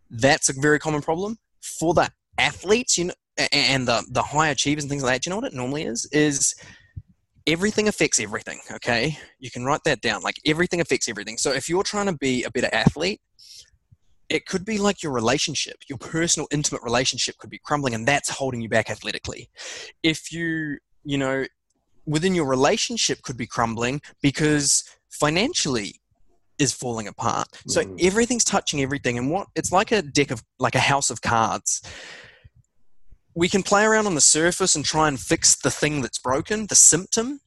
That's 0.10 0.50
a 0.50 0.54
very 0.54 0.80
common 0.80 1.02
problem 1.02 1.38
for 1.62 1.94
the 1.94 2.10
athletes. 2.38 2.98
You 2.98 3.06
know, 3.06 3.14
and 3.52 3.88
the 3.88 4.06
the 4.12 4.24
high 4.24 4.50
achievers 4.50 4.84
and 4.84 4.90
things 4.90 5.04
like 5.04 5.14
that. 5.16 5.26
You 5.26 5.32
know 5.32 5.38
what 5.38 5.46
it 5.46 5.54
normally 5.54 5.84
is? 5.84 6.08
Is 6.12 6.56
everything 7.46 7.88
affects 7.88 8.20
everything. 8.20 8.60
Okay, 8.72 9.18
you 9.40 9.50
can 9.50 9.66
write 9.66 9.84
that 9.86 10.02
down. 10.02 10.22
Like 10.22 10.36
everything 10.46 10.82
affects 10.82 11.08
everything. 11.08 11.38
So 11.38 11.52
if 11.52 11.70
you're 11.70 11.84
trying 11.84 12.08
to 12.08 12.14
be 12.14 12.44
a 12.44 12.52
better 12.52 12.70
athlete, 12.74 13.22
it 14.30 14.46
could 14.46 14.66
be 14.66 14.78
like 14.78 15.02
your 15.02 15.14
relationship, 15.14 15.78
your 15.88 15.98
personal, 15.98 16.48
intimate 16.52 16.84
relationship 16.84 17.38
could 17.38 17.50
be 17.50 17.60
crumbling, 17.60 17.94
and 17.96 18.06
that's 18.06 18.30
holding 18.30 18.62
you 18.62 18.70
back 18.70 18.90
athletically. 18.90 19.50
If 20.04 20.32
you, 20.32 20.78
you 21.04 21.18
know, 21.18 21.46
within 22.08 22.34
your 22.34 22.46
relationship 22.46 23.22
could 23.22 23.38
be 23.38 23.46
crumbling 23.46 24.02
because 24.22 24.84
financially 25.10 26.00
is 26.58 26.74
falling 26.74 27.08
apart. 27.08 27.48
So 27.68 27.84
Mhm. 27.84 27.96
everything's 28.00 28.44
touching 28.44 28.82
everything, 28.82 29.18
and 29.18 29.30
what 29.30 29.48
it's 29.56 29.72
like 29.72 29.92
a 29.92 30.02
deck 30.02 30.32
of 30.32 30.44
like 30.58 30.74
a 30.74 30.80
house 30.80 31.10
of 31.12 31.22
cards. 31.22 31.82
We 33.36 33.50
can 33.50 33.62
play 33.62 33.84
around 33.84 34.08
on 34.08 34.16
the 34.16 34.22
surface 34.22 34.76
and 34.76 34.84
try 34.84 35.08
and 35.08 35.20
fix 35.20 35.56
the 35.56 35.70
thing 35.70 36.02
that's 36.02 36.18
broken, 36.18 36.66
the 36.66 36.76
symptom, 36.76 37.42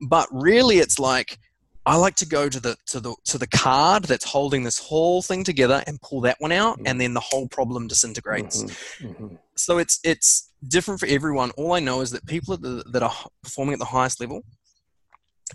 but 0.00 0.26
really 0.32 0.78
it's 0.78 0.98
like 0.98 1.38
I 1.84 1.94
like 1.94 2.16
to 2.16 2.26
go 2.26 2.48
to 2.48 2.58
the 2.58 2.76
to 2.86 2.98
the 2.98 3.14
to 3.26 3.38
the 3.38 3.46
card 3.46 4.04
that's 4.06 4.24
holding 4.24 4.64
this 4.64 4.78
whole 4.78 5.22
thing 5.22 5.44
together 5.44 5.84
and 5.86 6.00
pull 6.00 6.20
that 6.22 6.40
one 6.40 6.50
out, 6.50 6.80
and 6.84 7.00
then 7.00 7.14
the 7.14 7.20
whole 7.20 7.46
problem 7.46 7.86
disintegrates. 7.86 8.64
Mhm, 8.64 8.76
mhm. 9.20 9.38
So 9.56 9.78
it's 9.78 9.98
it's 10.04 10.50
different 10.68 11.00
for 11.00 11.06
everyone. 11.06 11.50
All 11.52 11.72
I 11.72 11.80
know 11.80 12.00
is 12.00 12.10
that 12.10 12.26
people 12.26 12.56
the, 12.56 12.84
that 12.92 13.02
are 13.02 13.14
performing 13.42 13.74
at 13.74 13.78
the 13.78 13.84
highest 13.86 14.20
level 14.20 14.42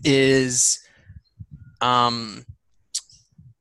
is 0.03 0.79
um, 1.81 2.45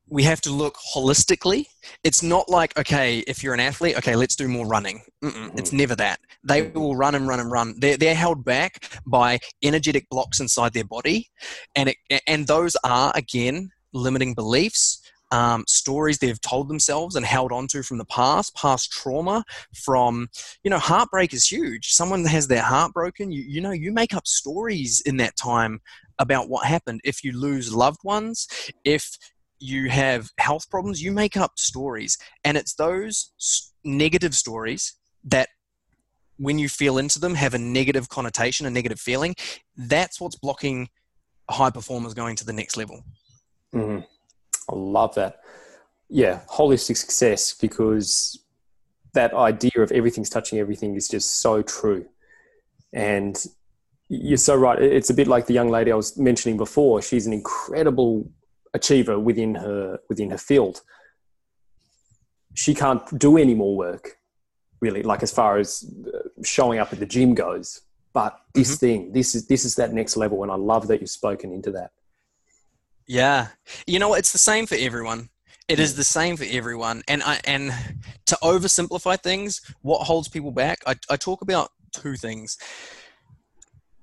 we 0.09 0.23
have 0.25 0.41
to 0.43 0.51
look 0.51 0.77
holistically. 0.95 1.67
It's 2.05 2.23
not 2.23 2.49
like 2.49 2.79
okay, 2.79 3.19
if 3.21 3.43
you're 3.43 3.55
an 3.55 3.61
athlete, 3.61 3.97
okay, 3.99 4.17
let's 4.17 4.37
do 4.37 4.49
more 4.49 4.67
running. 4.67 5.03
Mm-mm, 5.23 5.59
It's 5.59 5.73
never 5.73 5.95
that. 5.97 6.21
They 6.45 6.63
will 6.63 6.97
run 6.97 7.15
and 7.15 7.29
run 7.29 7.41
and 7.41 7.51
run. 7.51 7.75
They're 7.79 7.97
they're 7.97 8.15
held 8.15 8.45
back 8.45 8.85
by 9.07 9.39
energetic 9.63 10.09
blocks 10.09 10.41
inside 10.41 10.73
their 10.73 10.85
body, 10.85 11.31
and 11.75 11.91
it, 11.91 12.23
and 12.27 12.47
those 12.47 12.77
are 12.85 13.13
again 13.15 13.71
limiting 13.93 14.35
beliefs. 14.35 15.00
Um, 15.33 15.65
stories 15.69 16.19
they've 16.19 16.41
told 16.41 16.69
themselves 16.69 17.15
and 17.15 17.25
held 17.25 17.53
on 17.53 17.69
to 17.69 17.83
from 17.83 17.99
the 17.99 18.05
past, 18.07 18.55
past 18.57 18.91
trauma, 18.91 19.45
from 19.75 20.29
you 20.65 20.71
know 20.71 20.79
heartbreak 20.79 21.33
is 21.33 21.47
huge. 21.47 21.93
Someone 21.93 22.25
has 22.25 22.49
their 22.49 22.63
heart 22.63 22.93
broken 22.93 23.31
you, 23.31 23.43
you 23.43 23.61
know 23.61 23.71
you 23.71 23.93
make 23.93 24.15
up 24.15 24.27
stories 24.27 25.01
in 25.03 25.17
that 25.19 25.37
time 25.37 25.81
about 26.19 26.49
what 26.49 26.67
happened. 26.67 27.01
If 27.05 27.25
you 27.25 27.39
lose 27.39 27.73
loved 27.73 28.01
ones 28.05 28.47
if 28.85 29.17
you 29.59 29.91
have 29.91 30.29
health 30.39 30.69
problems 30.71 31.03
you 31.03 31.13
make 31.13 31.37
up 31.37 31.53
stories. 31.59 32.17
And 32.45 32.57
it's 32.57 32.75
those 32.75 33.33
negative 33.85 34.35
stories 34.35 34.97
that 35.25 35.49
when 36.39 36.59
you 36.59 36.69
feel 36.69 36.99
into 36.99 37.21
them 37.21 37.35
have 37.35 37.53
a 37.55 37.59
negative 37.59 38.09
connotation 38.09 38.67
a 38.67 38.71
negative 38.71 38.99
feeling 38.99 39.35
that's 39.77 40.21
what's 40.21 40.37
blocking 40.37 40.89
high 41.51 41.71
performers 41.71 42.15
going 42.15 42.37
to 42.37 42.47
the 42.47 42.53
next 42.53 42.77
level. 42.77 43.05
Mhm. 43.75 44.07
I 44.71 44.77
love 44.77 45.15
that. 45.17 45.41
Yeah, 46.09 46.41
holistic 46.49 46.97
success 46.97 47.55
because 47.55 48.39
that 49.15 49.35
idea 49.35 49.73
of 49.79 49.93
everything's 49.93 50.31
touching 50.31 50.59
everything 50.59 50.95
is 50.95 51.09
just 51.09 51.41
so 51.41 51.63
true. 51.63 52.07
And 52.93 53.37
you're 54.09 54.37
so 54.37 54.57
right. 54.57 54.81
It's 54.81 55.11
a 55.11 55.15
bit 55.15 55.29
like 55.29 55.47
the 55.47 55.55
young 55.55 55.69
lady 55.69 55.93
I 55.93 55.95
was 55.95 56.17
mentioning 56.19 56.57
before. 56.57 57.01
She's 57.01 57.27
an 57.27 57.33
incredible 57.33 58.31
achiever 58.75 59.19
within 59.19 59.55
her 59.55 60.01
within 60.09 60.31
her 60.31 60.39
field. 60.39 60.83
She 62.55 62.75
can't 62.75 63.19
do 63.19 63.37
any 63.37 63.55
more 63.55 63.77
work, 63.77 64.19
really, 64.81 65.03
like 65.03 65.23
as 65.23 65.31
far 65.31 65.59
as 65.59 65.85
uh, 66.13 66.29
showing 66.43 66.81
up 66.81 66.93
at 66.93 66.99
the 66.99 67.07
gym 67.07 67.35
goes. 67.35 67.83
But 68.13 68.37
this 68.55 68.77
thing, 68.77 69.13
this 69.13 69.37
is 69.37 69.47
this 69.47 69.65
is 69.65 69.77
that 69.77 69.93
next 69.93 70.17
level, 70.17 70.43
and 70.43 70.51
I 70.51 70.57
love 70.57 70.89
that 70.89 71.01
you've 71.01 71.11
spoken 71.11 71.53
into 71.53 71.71
that. 71.73 71.93
Yeah, 73.11 73.49
you 73.89 73.99
know 73.99 74.15
it's 74.15 74.31
the 74.31 74.39
same 74.39 74.67
for 74.67 74.77
everyone. 74.79 75.31
It 75.67 75.81
is 75.81 75.97
the 75.97 76.05
same 76.05 76.37
for 76.37 76.45
everyone, 76.49 77.03
and 77.09 77.25
I 77.25 77.41
and 77.45 77.73
to 78.27 78.39
oversimplify 78.41 79.21
things, 79.21 79.61
what 79.83 80.05
holds 80.05 80.29
people 80.29 80.53
back? 80.53 80.79
I, 80.87 80.95
I 81.11 81.17
talk 81.17 81.43
about 81.43 81.73
two 81.93 82.15
things. 82.15 82.57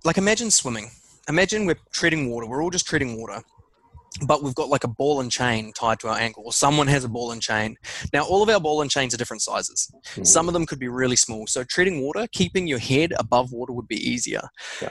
Like 0.03 0.17
imagine 0.17 0.51
swimming. 0.51 0.91
Imagine 1.29 1.65
we're 1.65 1.79
treading 1.93 2.29
water. 2.29 2.47
We're 2.47 2.61
all 2.61 2.69
just 2.69 2.85
treading 2.85 3.17
water, 3.17 3.41
but 4.25 4.43
we've 4.43 4.55
got 4.55 4.67
like 4.67 4.83
a 4.83 4.89
ball 4.89 5.21
and 5.21 5.31
chain 5.31 5.71
tied 5.71 6.01
to 6.01 6.09
our 6.09 6.17
ankle, 6.17 6.43
or 6.45 6.51
someone 6.51 6.87
has 6.87 7.05
a 7.05 7.09
ball 7.09 7.31
and 7.31 7.41
chain. 7.41 7.77
Now 8.11 8.23
all 8.23 8.43
of 8.43 8.49
our 8.49 8.59
ball 8.59 8.81
and 8.81 8.91
chains 8.91 9.13
are 9.13 9.17
different 9.17 9.41
sizes. 9.41 9.89
Hmm. 10.15 10.25
Some 10.25 10.49
of 10.49 10.53
them 10.53 10.65
could 10.65 10.79
be 10.79 10.89
really 10.89 11.15
small. 11.15 11.47
So 11.47 11.63
treading 11.63 12.01
water, 12.01 12.27
keeping 12.33 12.67
your 12.67 12.79
head 12.79 13.13
above 13.17 13.53
water 13.53 13.71
would 13.71 13.87
be 13.87 14.09
easier. 14.09 14.41
Yeah. 14.81 14.89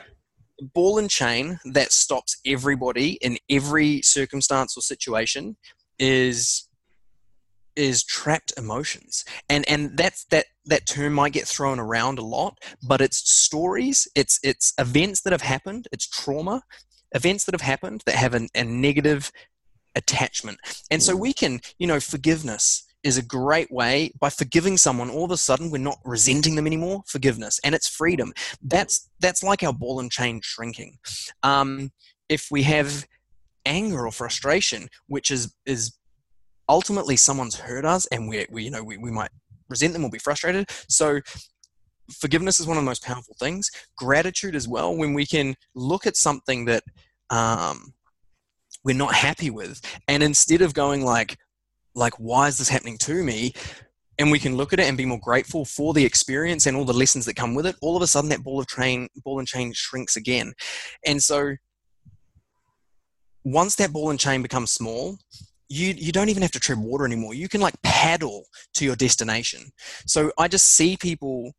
Ball 0.61 0.99
and 0.99 1.11
chain 1.11 1.59
that 1.64 1.92
stops 1.92 2.37
everybody 2.47 3.12
in 3.21 3.38
every 3.51 4.01
circumstance 4.03 4.77
or 4.77 4.81
situation 4.81 5.57
is 5.99 6.69
is 7.77 8.03
trapped 8.03 8.53
emotions. 8.57 9.25
And 9.49 9.69
and 9.69 9.97
that's 9.97 10.25
that 10.31 10.47
that 10.64 10.87
term 10.87 11.12
might 11.12 11.35
get 11.35 11.47
thrown 11.47 11.79
around 11.79 12.19
a 12.19 12.25
lot, 12.25 12.59
but 12.83 13.01
it's 13.01 13.31
stories, 13.31 14.09
it's 14.14 14.40
it's 14.42 14.73
events 14.79 15.21
that 15.23 15.33
have 15.33 15.42
happened, 15.42 15.88
it's 15.92 16.09
trauma, 16.09 16.62
events 17.12 17.45
that 17.45 17.55
have 17.55 17.61
happened 17.61 18.03
that 18.07 18.14
have 18.14 18.35
an, 18.35 18.49
a 18.55 18.64
negative 18.64 19.31
attachment. 19.95 20.59
And 20.90 21.03
so 21.03 21.14
mm. 21.14 21.21
we 21.21 21.33
can, 21.33 21.61
you 21.79 21.87
know, 21.87 22.01
forgiveness 22.01 22.86
is 23.07 23.16
a 23.16 23.23
great 23.23 23.71
way 23.71 24.11
by 24.18 24.28
forgiving 24.28 24.76
someone 24.76 25.09
all 25.09 25.24
of 25.24 25.31
a 25.31 25.37
sudden 25.37 25.70
we're 25.70 25.78
not 25.78 25.99
resenting 26.05 26.57
them 26.57 26.66
anymore 26.66 27.05
forgiveness 27.07 27.61
and 27.62 27.72
it's 27.72 27.89
freedom. 27.89 28.33
That's 28.61 29.09
that's 29.20 29.45
like 29.45 29.62
our 29.62 29.72
ball 29.72 30.01
and 30.01 30.11
chain 30.11 30.41
shrinking. 30.43 30.99
Um, 31.45 31.93
if 32.28 32.49
we 32.51 32.64
have 32.64 33.07
anger 33.64 34.07
or 34.07 34.11
frustration 34.12 34.89
which 35.07 35.31
is 35.31 35.55
is 35.66 35.97
ultimately 36.68 37.16
someone's 37.16 37.57
hurt 37.57 37.85
us 37.85 38.07
and 38.07 38.28
we, 38.28 38.45
we 38.51 38.64
you 38.64 38.70
know 38.70 38.83
we, 38.83 38.97
we 38.97 39.12
might 39.12 39.31
resent 39.68 39.93
them 39.93 40.05
or 40.05 40.11
be 40.11 40.18
frustrated. 40.18 40.68
So 40.89 41.20
forgiveness 42.12 42.59
is 42.59 42.66
one 42.66 42.76
of 42.76 42.83
the 42.83 42.91
most 42.91 43.05
powerful 43.05 43.37
things. 43.39 43.70
Gratitude 43.97 44.57
as 44.57 44.66
well 44.66 44.97
when 44.97 45.14
we 45.14 45.26
can 45.26 45.55
look 45.76 46.09
at 46.09 46.16
something 46.16 46.64
that 46.64 46.83
um, 47.31 47.95
we're 48.83 48.97
not 48.97 49.14
happy 49.14 49.51
with 49.51 49.81
and 50.09 50.24
instead 50.24 50.62
of 50.62 50.74
going 50.74 51.05
like 51.05 51.37
like 51.97 52.14
why 52.14 52.47
is 52.47 52.59
this 52.59 52.68
happening 52.68 52.99
to 52.99 53.24
me 53.24 53.53
and 54.18 54.30
we 54.30 54.38
can 54.38 54.57
look 54.57 54.72
at 54.72 54.80
it 54.80 54.86
and 54.86 54.97
be 54.97 55.05
more 55.05 55.20
grateful 55.20 55.64
for 55.64 55.92
the 55.92 56.05
experience 56.05 56.66
and 56.66 56.76
all 56.76 56.84
the 56.84 56.92
lessons 56.92 57.24
that 57.24 57.34
come 57.34 57.55
with 57.55 57.66
it 57.66 57.74
all 57.82 57.97
of 57.97 58.03
a 58.03 58.07
sudden 58.07 58.30
that 58.30 58.44
ball 58.44 58.61
of 58.61 58.66
train 58.66 59.09
ball 59.24 59.40
and 59.40 59.49
chain 59.49 59.72
shrinks 59.74 60.16
again 60.16 60.53
and 61.05 61.22
so 61.22 61.57
once 63.47 63.76
that 63.76 63.92
ball 63.92 64.11
and 64.11 64.18
chain 64.18 64.42
becomes 64.42 64.72
small, 64.72 65.16
you 65.68 65.94
you 65.97 66.11
don't 66.11 66.28
even 66.28 66.42
have 66.42 66.51
to 66.51 66.61
tread 66.61 66.78
water 66.78 67.07
anymore. 67.07 67.32
You 67.32 67.49
can 67.49 67.61
like 67.61 67.80
paddle 67.82 68.44
to 68.74 68.84
your 68.84 68.97
destination. 68.97 69.70
So 70.05 70.32
I 70.36 70.49
just 70.49 70.66
see 70.66 70.97
people 70.97 71.53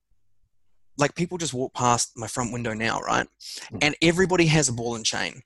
like 0.98 1.16
people 1.16 1.38
just 1.38 1.54
walk 1.54 1.74
past 1.74 2.12
my 2.18 2.28
front 2.28 2.52
window 2.52 2.74
now, 2.74 3.00
right? 3.00 3.28
Hmm. 3.70 3.78
And 3.82 3.96
everybody 4.02 4.48
has 4.48 4.68
a 4.68 4.74
ball 4.74 4.96
and 4.96 5.06
chain. 5.06 5.42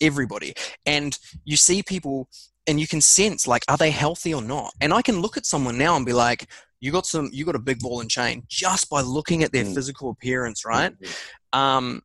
Everybody. 0.00 0.54
And 0.86 1.18
you 1.44 1.56
see 1.56 1.82
people 1.82 2.28
and 2.66 2.78
you 2.78 2.86
can 2.86 3.00
sense 3.00 3.46
like 3.46 3.64
are 3.68 3.76
they 3.76 3.90
healthy 3.90 4.34
or 4.34 4.42
not? 4.42 4.72
And 4.80 4.92
I 4.92 5.02
can 5.02 5.20
look 5.20 5.36
at 5.36 5.46
someone 5.46 5.78
now 5.78 5.96
and 5.96 6.06
be 6.06 6.12
like, 6.12 6.48
you 6.80 6.92
got 6.92 7.06
some 7.06 7.28
you 7.32 7.44
got 7.44 7.54
a 7.54 7.60
big 7.60 7.80
ball 7.80 8.00
and 8.00 8.10
chain 8.10 8.44
just 8.48 8.88
by 8.88 9.00
looking 9.00 9.42
at 9.42 9.52
their 9.52 9.64
mm. 9.64 9.74
physical 9.74 10.10
appearance, 10.10 10.64
right? 10.64 10.92
Mm-hmm. 10.92 11.58
Um, 11.58 12.02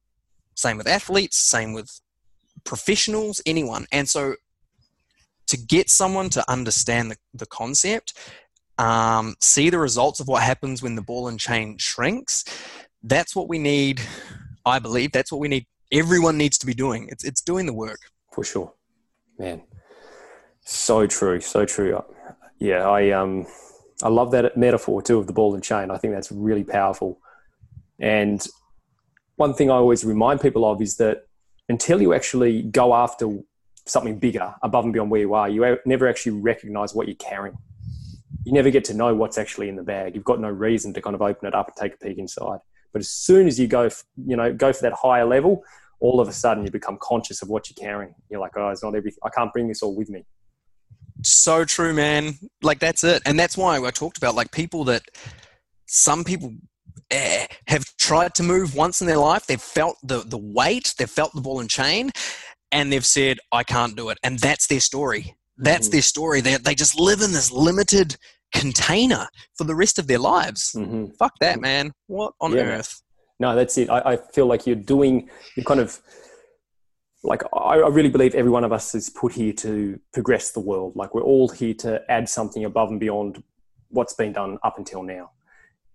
same 0.55 0.77
with 0.77 0.87
athletes, 0.87 1.37
same 1.37 1.73
with 1.73 1.99
professionals, 2.63 3.41
anyone. 3.45 3.85
And 3.91 4.07
so 4.07 4.35
to 5.47 5.57
get 5.57 5.89
someone 5.89 6.29
to 6.31 6.51
understand 6.51 7.11
the, 7.11 7.17
the 7.33 7.45
concept, 7.45 8.13
um, 8.77 9.35
see 9.39 9.69
the 9.69 9.77
results 9.77 10.19
of 10.19 10.27
what 10.27 10.43
happens 10.43 10.81
when 10.81 10.95
the 10.95 11.01
ball 11.01 11.27
and 11.27 11.39
chain 11.39 11.77
shrinks, 11.77 12.43
that's 13.03 13.35
what 13.35 13.47
we 13.47 13.59
need. 13.59 14.01
I 14.65 14.79
believe 14.79 15.11
that's 15.11 15.31
what 15.31 15.39
we 15.39 15.47
need. 15.47 15.67
Everyone 15.91 16.37
needs 16.37 16.57
to 16.57 16.65
be 16.65 16.73
doing. 16.73 17.07
It's, 17.09 17.23
it's 17.23 17.41
doing 17.41 17.65
the 17.65 17.73
work. 17.73 17.99
For 18.33 18.43
sure. 18.43 18.73
Man. 19.37 19.61
So 20.65 21.07
true. 21.07 21.39
So 21.39 21.65
true. 21.65 22.03
Yeah. 22.59 22.89
I, 22.89 23.11
um, 23.11 23.47
I 24.03 24.09
love 24.09 24.31
that 24.31 24.57
metaphor 24.57 25.01
too 25.01 25.17
of 25.17 25.27
the 25.27 25.33
ball 25.33 25.53
and 25.53 25.63
chain. 25.63 25.89
I 25.91 25.97
think 25.97 26.13
that's 26.13 26.31
really 26.31 26.63
powerful. 26.63 27.19
And 27.99 28.45
one 29.37 29.53
thing 29.53 29.69
I 29.69 29.75
always 29.75 30.03
remind 30.03 30.41
people 30.41 30.69
of 30.69 30.81
is 30.81 30.97
that 30.97 31.27
until 31.69 32.01
you 32.01 32.13
actually 32.13 32.63
go 32.63 32.93
after 32.93 33.39
something 33.85 34.17
bigger 34.17 34.53
above 34.63 34.83
and 34.83 34.93
beyond 34.93 35.11
where 35.11 35.21
you 35.21 35.33
are, 35.33 35.47
you 35.47 35.77
never 35.85 36.07
actually 36.07 36.39
recognize 36.39 36.93
what 36.93 37.07
you're 37.07 37.15
carrying. 37.15 37.57
You 38.43 38.51
never 38.51 38.69
get 38.69 38.83
to 38.85 38.93
know 38.93 39.13
what's 39.15 39.37
actually 39.37 39.69
in 39.69 39.75
the 39.75 39.83
bag. 39.83 40.15
You've 40.15 40.23
got 40.23 40.39
no 40.39 40.49
reason 40.49 40.93
to 40.93 41.01
kind 41.01 41.15
of 41.15 41.21
open 41.21 41.47
it 41.47 41.55
up 41.55 41.67
and 41.67 41.75
take 41.75 41.93
a 41.93 41.97
peek 41.97 42.17
inside. 42.17 42.59
But 42.91 42.99
as 42.99 43.09
soon 43.09 43.47
as 43.47 43.59
you 43.59 43.67
go, 43.67 43.89
you 44.25 44.35
know, 44.35 44.53
go 44.53 44.71
for 44.73 44.81
that 44.83 44.93
higher 44.93 45.25
level, 45.25 45.63
all 45.99 46.19
of 46.19 46.27
a 46.27 46.33
sudden 46.33 46.63
you 46.63 46.71
become 46.71 46.97
conscious 47.01 47.41
of 47.41 47.49
what 47.49 47.69
you're 47.69 47.83
carrying. 47.83 48.13
You're 48.29 48.39
like, 48.39 48.51
oh, 48.55 48.69
it's 48.69 48.83
not 48.83 48.95
everything. 48.95 49.19
I 49.23 49.29
can't 49.29 49.51
bring 49.51 49.67
this 49.67 49.81
all 49.81 49.95
with 49.95 50.09
me. 50.09 50.25
So 51.25 51.65
true, 51.65 51.93
man. 51.93 52.35
Like 52.61 52.79
that's 52.79 53.03
it, 53.03 53.21
and 53.25 53.39
that's 53.39 53.57
why 53.57 53.77
I 53.77 53.91
talked 53.91 54.17
about 54.17 54.35
like 54.35 54.51
people 54.51 54.83
that 54.85 55.03
some 55.87 56.23
people 56.23 56.53
eh, 57.11 57.47
have 57.67 57.85
tried 57.97 58.35
to 58.35 58.43
move 58.43 58.75
once 58.75 59.01
in 59.01 59.07
their 59.07 59.17
life. 59.17 59.47
They've 59.47 59.61
felt 59.61 59.97
the 60.03 60.19
the 60.19 60.37
weight, 60.37 60.93
they've 60.97 61.09
felt 61.09 61.33
the 61.33 61.41
ball 61.41 61.59
and 61.59 61.69
chain, 61.69 62.11
and 62.71 62.91
they've 62.91 63.05
said, 63.05 63.39
I 63.51 63.63
can't 63.63 63.95
do 63.95 64.09
it. 64.09 64.17
And 64.21 64.37
that's 64.39 64.67
their 64.67 64.79
story. 64.79 65.35
That's 65.57 65.87
mm-hmm. 65.87 65.93
their 65.93 66.01
story. 66.01 66.41
They, 66.41 66.57
they 66.57 66.75
just 66.75 66.99
live 66.99 67.21
in 67.21 67.31
this 67.31 67.51
limited 67.51 68.17
container 68.53 69.27
for 69.57 69.63
the 69.63 69.75
rest 69.75 69.97
of 69.97 70.07
their 70.07 70.19
lives. 70.19 70.73
Mm-hmm. 70.75 71.05
Fuck 71.17 71.33
that, 71.39 71.61
man. 71.61 71.93
What 72.07 72.33
on 72.41 72.53
yeah. 72.53 72.63
earth? 72.63 73.01
No, 73.39 73.55
that's 73.55 73.77
it. 73.77 73.89
I, 73.89 74.13
I, 74.13 74.17
feel 74.17 74.45
like 74.45 74.65
you're 74.65 74.75
doing, 74.75 75.29
you're 75.55 75.65
kind 75.65 75.79
of, 75.79 75.99
like, 77.25 77.43
I, 77.53 77.79
I 77.79 77.87
really 77.89 78.09
believe 78.09 78.35
every 78.35 78.51
one 78.51 78.63
of 78.63 78.71
us 78.71 78.95
is 78.95 79.09
put 79.09 79.33
here 79.33 79.53
to 79.53 79.99
progress 80.13 80.51
the 80.51 80.59
world. 80.59 80.95
Like, 80.95 81.13
we're 81.15 81.23
all 81.23 81.49
here 81.49 81.73
to 81.75 82.01
add 82.09 82.29
something 82.29 82.65
above 82.65 82.89
and 82.89 82.99
beyond 82.99 83.43
what's 83.89 84.13
been 84.13 84.33
done 84.33 84.57
up 84.63 84.77
until 84.77 85.03
now. 85.03 85.31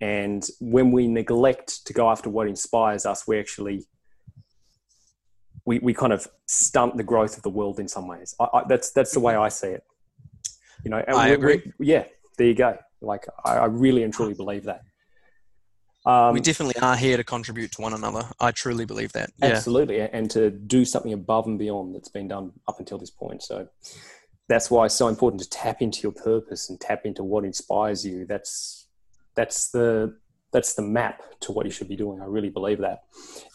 And 0.00 0.46
when 0.60 0.92
we 0.92 1.06
neglect 1.06 1.86
to 1.86 1.92
go 1.92 2.10
after 2.10 2.30
what 2.30 2.48
inspires 2.48 3.04
us, 3.04 3.26
we 3.26 3.38
actually 3.38 3.86
we, 5.66 5.78
we 5.80 5.94
kind 5.94 6.12
of 6.12 6.26
stunt 6.46 6.96
the 6.96 7.04
growth 7.04 7.36
of 7.36 7.42
the 7.42 7.50
world 7.50 7.78
in 7.78 7.86
some 7.86 8.08
ways. 8.08 8.34
I, 8.40 8.46
I, 8.52 8.62
that's 8.68 8.90
that's 8.90 9.12
the 9.12 9.20
way 9.20 9.34
I 9.36 9.48
see 9.48 9.68
it. 9.68 9.84
You 10.84 10.90
know, 10.90 11.04
I 11.06 11.28
agree. 11.28 11.72
yeah, 11.78 12.04
there 12.38 12.46
you 12.46 12.54
go. 12.54 12.78
Like 13.02 13.26
I, 13.44 13.56
I 13.56 13.64
really 13.66 14.02
and 14.02 14.12
truly 14.12 14.34
believe 14.34 14.64
that. 14.64 14.82
Um, 16.06 16.32
we 16.32 16.40
definitely 16.40 16.80
are 16.80 16.96
here 16.96 17.16
to 17.16 17.24
contribute 17.24 17.72
to 17.72 17.82
one 17.82 17.92
another. 17.92 18.28
I 18.40 18.52
truly 18.52 18.86
believe 18.86 19.12
that. 19.12 19.30
Yeah. 19.38 19.48
Absolutely, 19.48 20.00
and 20.00 20.30
to 20.30 20.50
do 20.50 20.84
something 20.84 21.12
above 21.12 21.46
and 21.46 21.58
beyond 21.58 21.94
that's 21.94 22.08
been 22.08 22.28
done 22.28 22.52
up 22.66 22.78
until 22.78 22.98
this 22.98 23.10
point. 23.10 23.42
So 23.42 23.68
that's 24.48 24.70
why 24.70 24.86
it's 24.86 24.94
so 24.94 25.08
important 25.08 25.42
to 25.42 25.48
tap 25.48 25.82
into 25.82 26.00
your 26.02 26.12
purpose 26.12 26.70
and 26.70 26.80
tap 26.80 27.04
into 27.04 27.22
what 27.22 27.44
inspires 27.44 28.04
you. 28.04 28.24
That's 28.24 28.86
that's 29.34 29.70
the 29.70 30.16
that's 30.52 30.74
the 30.74 30.82
map 30.82 31.22
to 31.40 31.52
what 31.52 31.66
you 31.66 31.72
should 31.72 31.88
be 31.88 31.96
doing. 31.96 32.20
I 32.20 32.24
really 32.24 32.50
believe 32.50 32.78
that. 32.78 33.04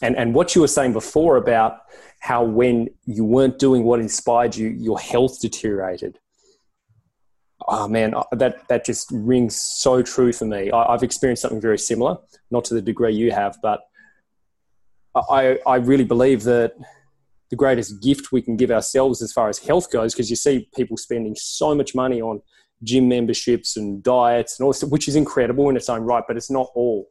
And 0.00 0.16
and 0.16 0.34
what 0.34 0.54
you 0.54 0.60
were 0.60 0.68
saying 0.68 0.92
before 0.92 1.36
about 1.36 1.80
how 2.20 2.44
when 2.44 2.88
you 3.04 3.24
weren't 3.24 3.58
doing 3.58 3.84
what 3.84 4.00
inspired 4.00 4.56
you, 4.56 4.68
your 4.68 4.98
health 4.98 5.40
deteriorated. 5.40 6.18
Oh 7.68 7.88
man, 7.88 8.14
that 8.32 8.68
that 8.68 8.84
just 8.84 9.08
rings 9.12 9.56
so 9.56 10.02
true 10.02 10.32
for 10.32 10.44
me. 10.44 10.70
I, 10.70 10.92
have 10.92 11.02
experienced 11.02 11.42
something 11.42 11.60
very 11.60 11.78
similar, 11.78 12.16
not 12.50 12.64
to 12.66 12.74
the 12.74 12.82
degree 12.82 13.14
you 13.14 13.32
have, 13.32 13.58
but 13.62 13.80
I 15.14 15.58
I 15.66 15.76
really 15.76 16.04
believe 16.04 16.44
that 16.44 16.74
the 17.50 17.56
greatest 17.56 18.02
gift 18.02 18.32
we 18.32 18.42
can 18.42 18.56
give 18.56 18.70
ourselves 18.70 19.22
as 19.22 19.32
far 19.32 19.48
as 19.48 19.58
health 19.58 19.90
goes, 19.90 20.14
because 20.14 20.30
you 20.30 20.36
see 20.36 20.68
people 20.76 20.96
spending 20.96 21.34
so 21.36 21.74
much 21.74 21.94
money 21.94 22.20
on 22.20 22.40
gym 22.82 23.08
memberships 23.08 23.76
and 23.76 24.02
diets 24.02 24.58
and 24.58 24.64
all 24.64 24.72
this, 24.72 24.84
which 24.84 25.08
is 25.08 25.16
incredible 25.16 25.68
in 25.68 25.76
its 25.76 25.88
own 25.88 26.02
right, 26.02 26.24
but 26.26 26.36
it's 26.36 26.50
not 26.50 26.68
all. 26.74 27.06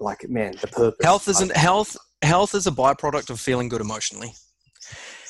Like, 0.00 0.28
man, 0.28 0.54
the 0.60 0.68
purpose. 0.68 1.04
Health 1.04 1.28
isn't 1.28 1.56
health. 1.56 1.96
Health 2.22 2.54
is 2.54 2.66
a 2.66 2.70
byproduct 2.70 3.30
of 3.30 3.40
feeling 3.40 3.68
good 3.68 3.80
emotionally, 3.80 4.32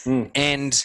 mm. 0.04 0.30
and 0.34 0.84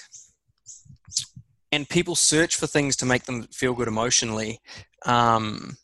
and 1.73 1.89
people 1.89 2.15
search 2.15 2.55
for 2.55 2.67
things 2.67 2.95
to 2.97 3.05
make 3.05 3.23
them 3.23 3.43
feel 3.51 3.73
good 3.73 3.87
emotionally. 3.87 4.61
Um, 5.05 5.77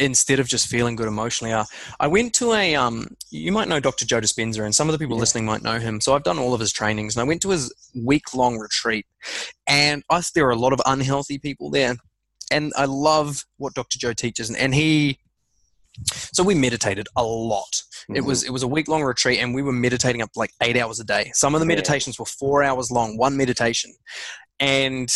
instead 0.00 0.40
of 0.40 0.48
just 0.48 0.66
feeling 0.66 0.96
good 0.96 1.06
emotionally. 1.06 1.52
Uh, 1.52 1.64
I 2.00 2.08
went 2.08 2.34
to 2.34 2.54
a, 2.54 2.74
um, 2.74 3.14
you 3.30 3.52
might 3.52 3.68
know 3.68 3.78
Dr. 3.78 4.04
Joe 4.04 4.20
Dispenza, 4.20 4.64
and 4.64 4.74
some 4.74 4.88
of 4.88 4.92
the 4.92 4.98
people 4.98 5.16
yeah. 5.16 5.20
listening 5.20 5.44
might 5.44 5.62
know 5.62 5.78
him. 5.78 6.00
So 6.00 6.14
I've 6.14 6.24
done 6.24 6.38
all 6.38 6.54
of 6.54 6.60
his 6.60 6.72
trainings, 6.72 7.14
and 7.14 7.20
I 7.22 7.26
went 7.26 7.42
to 7.42 7.50
his 7.50 7.72
week 7.94 8.34
long 8.34 8.58
retreat. 8.58 9.06
And 9.68 10.02
I, 10.10 10.22
there 10.34 10.46
are 10.46 10.50
a 10.50 10.56
lot 10.56 10.72
of 10.72 10.80
unhealthy 10.86 11.38
people 11.38 11.70
there. 11.70 11.94
And 12.50 12.72
I 12.76 12.86
love 12.86 13.44
what 13.58 13.74
Dr. 13.74 13.98
Joe 13.98 14.12
teaches. 14.12 14.48
And, 14.48 14.58
and 14.58 14.74
he, 14.74 15.18
so 16.32 16.42
we 16.42 16.54
meditated 16.54 17.06
a 17.14 17.22
lot. 17.22 17.82
Mm-hmm. 18.02 18.16
It 18.16 18.24
was 18.24 18.42
it 18.42 18.50
was 18.50 18.62
a 18.62 18.68
week 18.68 18.88
long 18.88 19.02
retreat, 19.02 19.40
and 19.40 19.54
we 19.54 19.62
were 19.62 19.72
meditating 19.72 20.22
up 20.22 20.30
like 20.34 20.50
eight 20.62 20.76
hours 20.76 20.98
a 20.98 21.04
day. 21.04 21.30
Some 21.34 21.54
of 21.54 21.60
the 21.60 21.66
meditations 21.66 22.18
were 22.18 22.24
four 22.24 22.62
hours 22.62 22.90
long, 22.90 23.16
one 23.16 23.36
meditation, 23.36 23.94
and 24.62 25.12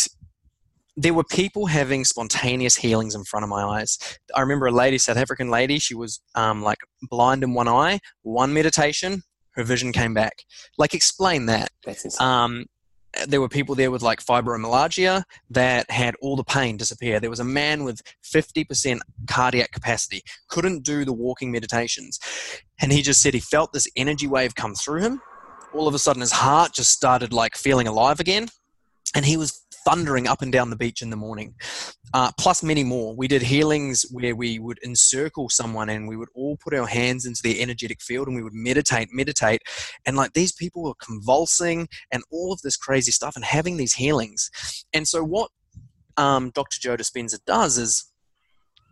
there 0.97 1.13
were 1.13 1.23
people 1.23 1.67
having 1.67 2.03
spontaneous 2.03 2.75
healings 2.75 3.15
in 3.15 3.23
front 3.23 3.45
of 3.45 3.49
my 3.49 3.63
eyes. 3.63 3.97
I 4.35 4.41
remember 4.41 4.65
a 4.65 4.71
lady, 4.71 4.97
South 4.97 5.15
African 5.15 5.49
lady, 5.49 5.79
she 5.79 5.95
was 5.95 6.19
um, 6.35 6.63
like 6.63 6.79
blind 7.03 7.43
in 7.43 7.53
one 7.53 7.69
eye, 7.69 7.99
one 8.23 8.53
meditation, 8.53 9.23
her 9.51 9.63
vision 9.63 9.93
came 9.93 10.13
back. 10.13 10.43
Like, 10.77 10.93
explain 10.93 11.45
that. 11.45 11.69
Um, 12.19 12.65
there 13.25 13.39
were 13.39 13.47
people 13.47 13.73
there 13.73 13.89
with 13.89 14.01
like 14.01 14.19
fibromyalgia 14.19 15.23
that 15.51 15.89
had 15.89 16.15
all 16.21 16.35
the 16.35 16.43
pain 16.43 16.75
disappear. 16.75 17.21
There 17.21 17.29
was 17.29 17.39
a 17.39 17.45
man 17.45 17.85
with 17.85 18.01
50% 18.25 18.99
cardiac 19.29 19.71
capacity, 19.71 20.23
couldn't 20.49 20.83
do 20.83 21.05
the 21.05 21.13
walking 21.13 21.53
meditations. 21.53 22.19
And 22.81 22.91
he 22.91 23.01
just 23.01 23.21
said 23.21 23.33
he 23.33 23.39
felt 23.39 23.71
this 23.71 23.87
energy 23.95 24.27
wave 24.27 24.55
come 24.55 24.75
through 24.75 25.01
him. 25.01 25.21
All 25.73 25.87
of 25.87 25.95
a 25.95 25.99
sudden, 25.99 26.21
his 26.21 26.33
heart 26.33 26.73
just 26.73 26.91
started 26.91 27.31
like 27.31 27.55
feeling 27.55 27.87
alive 27.87 28.19
again. 28.19 28.49
And 29.15 29.25
he 29.25 29.37
was 29.37 29.65
thundering 29.85 30.27
up 30.27 30.41
and 30.41 30.51
down 30.51 30.69
the 30.69 30.75
beach 30.75 31.01
in 31.01 31.09
the 31.09 31.15
morning, 31.15 31.55
uh, 32.13 32.31
plus 32.37 32.61
many 32.61 32.83
more. 32.83 33.15
We 33.15 33.27
did 33.27 33.41
healings 33.41 34.05
where 34.11 34.35
we 34.35 34.59
would 34.59 34.79
encircle 34.83 35.49
someone 35.49 35.89
and 35.89 36.07
we 36.07 36.17
would 36.17 36.27
all 36.35 36.57
put 36.57 36.73
our 36.73 36.87
hands 36.87 37.25
into 37.25 37.41
their 37.41 37.55
energetic 37.57 38.01
field 38.01 38.27
and 38.27 38.35
we 38.35 38.43
would 38.43 38.53
meditate, 38.53 39.09
meditate. 39.11 39.61
And 40.05 40.17
like 40.17 40.33
these 40.33 40.51
people 40.51 40.83
were 40.83 40.93
convulsing 41.01 41.87
and 42.11 42.23
all 42.31 42.51
of 42.51 42.61
this 42.61 42.75
crazy 42.75 43.11
stuff 43.11 43.35
and 43.35 43.45
having 43.45 43.77
these 43.77 43.93
healings. 43.93 44.49
And 44.93 45.07
so, 45.07 45.23
what 45.23 45.51
um, 46.17 46.51
Dr. 46.53 46.79
Joe 46.81 46.97
Dispenza 46.97 47.39
does 47.45 47.77
is 47.77 48.11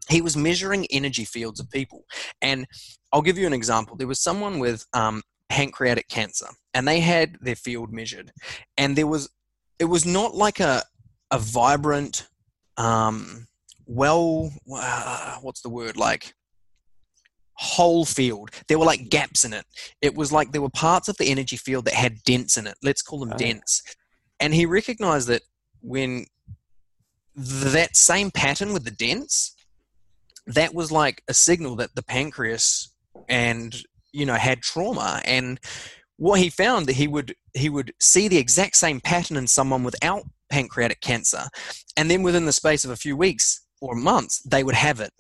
he 0.10 0.22
was 0.22 0.38
measuring 0.38 0.86
energy 0.92 1.26
fields 1.26 1.60
of 1.60 1.70
people. 1.72 2.06
And 2.42 2.68
I'll 3.12 3.22
give 3.22 3.38
you 3.38 3.48
an 3.48 3.54
example. 3.54 3.98
There 3.98 4.08
was 4.08 4.22
someone 4.22 4.60
with 4.60 4.86
um, 4.94 5.24
pancreatic 5.50 6.08
cancer 6.08 6.48
and 6.74 6.88
they 6.88 7.00
had 7.00 7.38
their 7.42 7.56
field 7.56 7.92
measured 7.92 8.32
and 8.78 8.96
there 8.96 9.08
was 9.08 9.30
it 9.80 9.86
was 9.86 10.06
not 10.06 10.36
like 10.36 10.60
a 10.60 10.84
a 11.32 11.40
vibrant, 11.40 12.28
um, 12.78 13.48
well, 13.86 14.52
uh, 14.72 15.38
what's 15.42 15.62
the 15.62 15.70
word 15.70 15.98
like? 15.98 16.34
whole 17.58 18.06
field. 18.06 18.50
There 18.68 18.78
were 18.78 18.86
like 18.86 19.10
gaps 19.10 19.46
in 19.46 19.54
it. 19.54 19.66
It 20.02 20.16
was 20.16 20.32
like 20.32 20.52
there 20.52 20.62
were 20.62 20.70
parts 20.70 21.08
of 21.08 21.18
the 21.18 21.32
energy 21.32 21.58
field 21.58 21.86
that 21.86 21.94
had 21.94 22.24
dents 22.24 22.58
in 22.58 22.68
it. 22.68 22.76
Let's 22.84 23.02
call 23.02 23.20
them 23.20 23.34
oh. 23.34 23.38
dents. 23.38 23.82
And 24.40 24.54
he 24.54 24.66
recognized 24.66 25.28
that 25.30 25.44
when 25.82 26.26
that 27.36 27.96
same 27.96 28.32
pattern 28.32 28.74
with 28.74 28.84
the 28.84 28.92
dents, 28.92 29.56
that 30.48 30.74
was 30.74 30.92
like 30.92 31.24
a 31.28 31.34
signal 31.34 31.76
that 31.78 31.96
the 31.96 32.04
pancreas 32.04 32.94
and 33.30 33.76
you 34.12 34.26
know 34.26 34.36
had 34.36 34.62
trauma 34.62 35.22
and 35.26 35.60
what 36.18 36.40
he 36.40 36.50
found 36.50 36.86
that 36.86 36.94
he 36.94 37.08
would 37.08 37.34
he 37.56 37.70
would 37.70 37.94
see 38.00 38.28
the 38.28 38.38
exact 38.38 38.76
same 38.76 39.00
pattern 39.00 39.38
in 39.38 39.48
someone 39.48 39.84
without 39.84 40.24
pancreatic 40.50 41.02
cancer 41.02 41.46
and 41.98 42.10
then 42.10 42.22
within 42.22 42.46
the 42.46 42.52
space 42.52 42.86
of 42.86 42.92
a 42.92 42.96
few 42.96 43.18
weeks 43.18 43.66
or 43.82 43.96
months 43.96 44.42
they 44.44 44.64
would 44.64 44.76
have 44.76 45.00
it. 45.00 45.12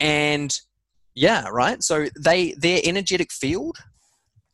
And 0.00 0.56
yeah 1.14 1.48
right? 1.50 1.82
So 1.82 2.06
they 2.18 2.52
their 2.52 2.80
energetic 2.84 3.32
field 3.32 3.78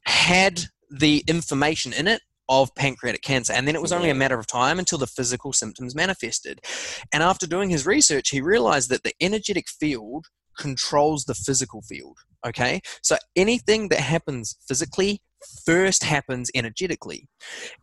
had 0.07 0.65
the 0.91 1.25
information 1.27 1.93
in 1.93 2.09
it 2.09 2.23
of 2.49 2.75
pancreatic 2.75 3.23
cancer 3.23 3.53
and 3.53 3.67
then 3.67 3.75
it 3.75 3.83
was 3.83 3.93
only 3.93 4.11
a 4.11 4.15
matter 4.15 4.39
of 4.39 4.47
time 4.47 4.79
until 4.79 4.99
the 4.99 5.07
physical 5.07 5.53
symptoms 5.53 5.95
manifested. 5.95 6.61
And 7.13 7.23
after 7.23 7.47
doing 7.47 7.71
his 7.71 7.87
research 7.87 8.31
he 8.31 8.41
realized 8.41 8.91
that 8.91 9.03
the 9.03 9.15
energetic 9.21 9.69
field 9.69 10.27
controls 10.57 11.25
the 11.25 11.35
physical 11.35 11.83
field 11.83 12.19
okay? 12.47 12.81
So 13.03 13.17
anything 13.37 13.89
that 13.89 14.01
happens 14.01 14.57
physically 14.69 15.21
first 15.65 16.05
happens 16.05 16.51
energetically. 16.55 17.29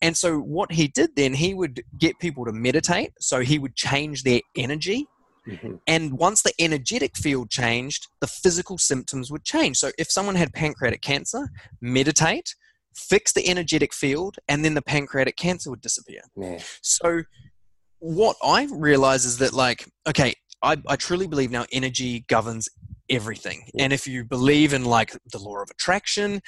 And 0.01 0.15
so, 0.17 0.39
what 0.39 0.71
he 0.71 0.87
did 0.87 1.15
then, 1.15 1.33
he 1.33 1.53
would 1.53 1.83
get 1.97 2.19
people 2.19 2.45
to 2.45 2.51
meditate. 2.51 3.11
So, 3.19 3.41
he 3.41 3.59
would 3.59 3.75
change 3.75 4.23
their 4.23 4.41
energy. 4.55 5.07
Mm-hmm. 5.47 5.75
And 5.87 6.13
once 6.13 6.43
the 6.43 6.53
energetic 6.59 7.17
field 7.17 7.49
changed, 7.49 8.07
the 8.19 8.27
physical 8.27 8.77
symptoms 8.77 9.31
would 9.31 9.43
change. 9.43 9.77
So, 9.77 9.91
if 9.97 10.11
someone 10.11 10.35
had 10.35 10.53
pancreatic 10.53 11.01
cancer, 11.01 11.49
meditate, 11.81 12.55
fix 12.95 13.33
the 13.33 13.47
energetic 13.47 13.93
field, 13.93 14.37
and 14.47 14.63
then 14.63 14.73
the 14.73 14.81
pancreatic 14.81 15.37
cancer 15.37 15.69
would 15.69 15.81
disappear. 15.81 16.21
Yeah. 16.35 16.59
So, 16.81 17.23
what 17.99 18.35
I 18.43 18.67
realize 18.71 19.25
is 19.25 19.37
that, 19.39 19.53
like, 19.53 19.87
okay, 20.07 20.33
I, 20.63 20.77
I 20.87 20.95
truly 20.95 21.27
believe 21.27 21.51
now 21.51 21.65
energy 21.71 22.25
governs 22.27 22.69
everything. 23.09 23.63
Yeah. 23.73 23.85
And 23.85 23.93
if 23.93 24.07
you 24.07 24.23
believe 24.23 24.73
in 24.73 24.85
like 24.85 25.15
the 25.31 25.39
law 25.39 25.61
of 25.61 25.69
attraction, 25.69 26.41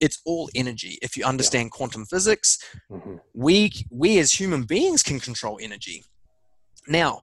it's 0.00 0.20
all 0.24 0.48
energy 0.54 0.98
if 1.02 1.16
you 1.16 1.24
understand 1.24 1.66
yeah. 1.66 1.76
quantum 1.76 2.04
physics 2.06 2.58
mm-hmm. 2.90 3.16
we 3.34 3.72
we 3.90 4.18
as 4.18 4.32
human 4.32 4.62
beings 4.62 5.02
can 5.02 5.20
control 5.20 5.58
energy 5.62 6.02
now 6.88 7.20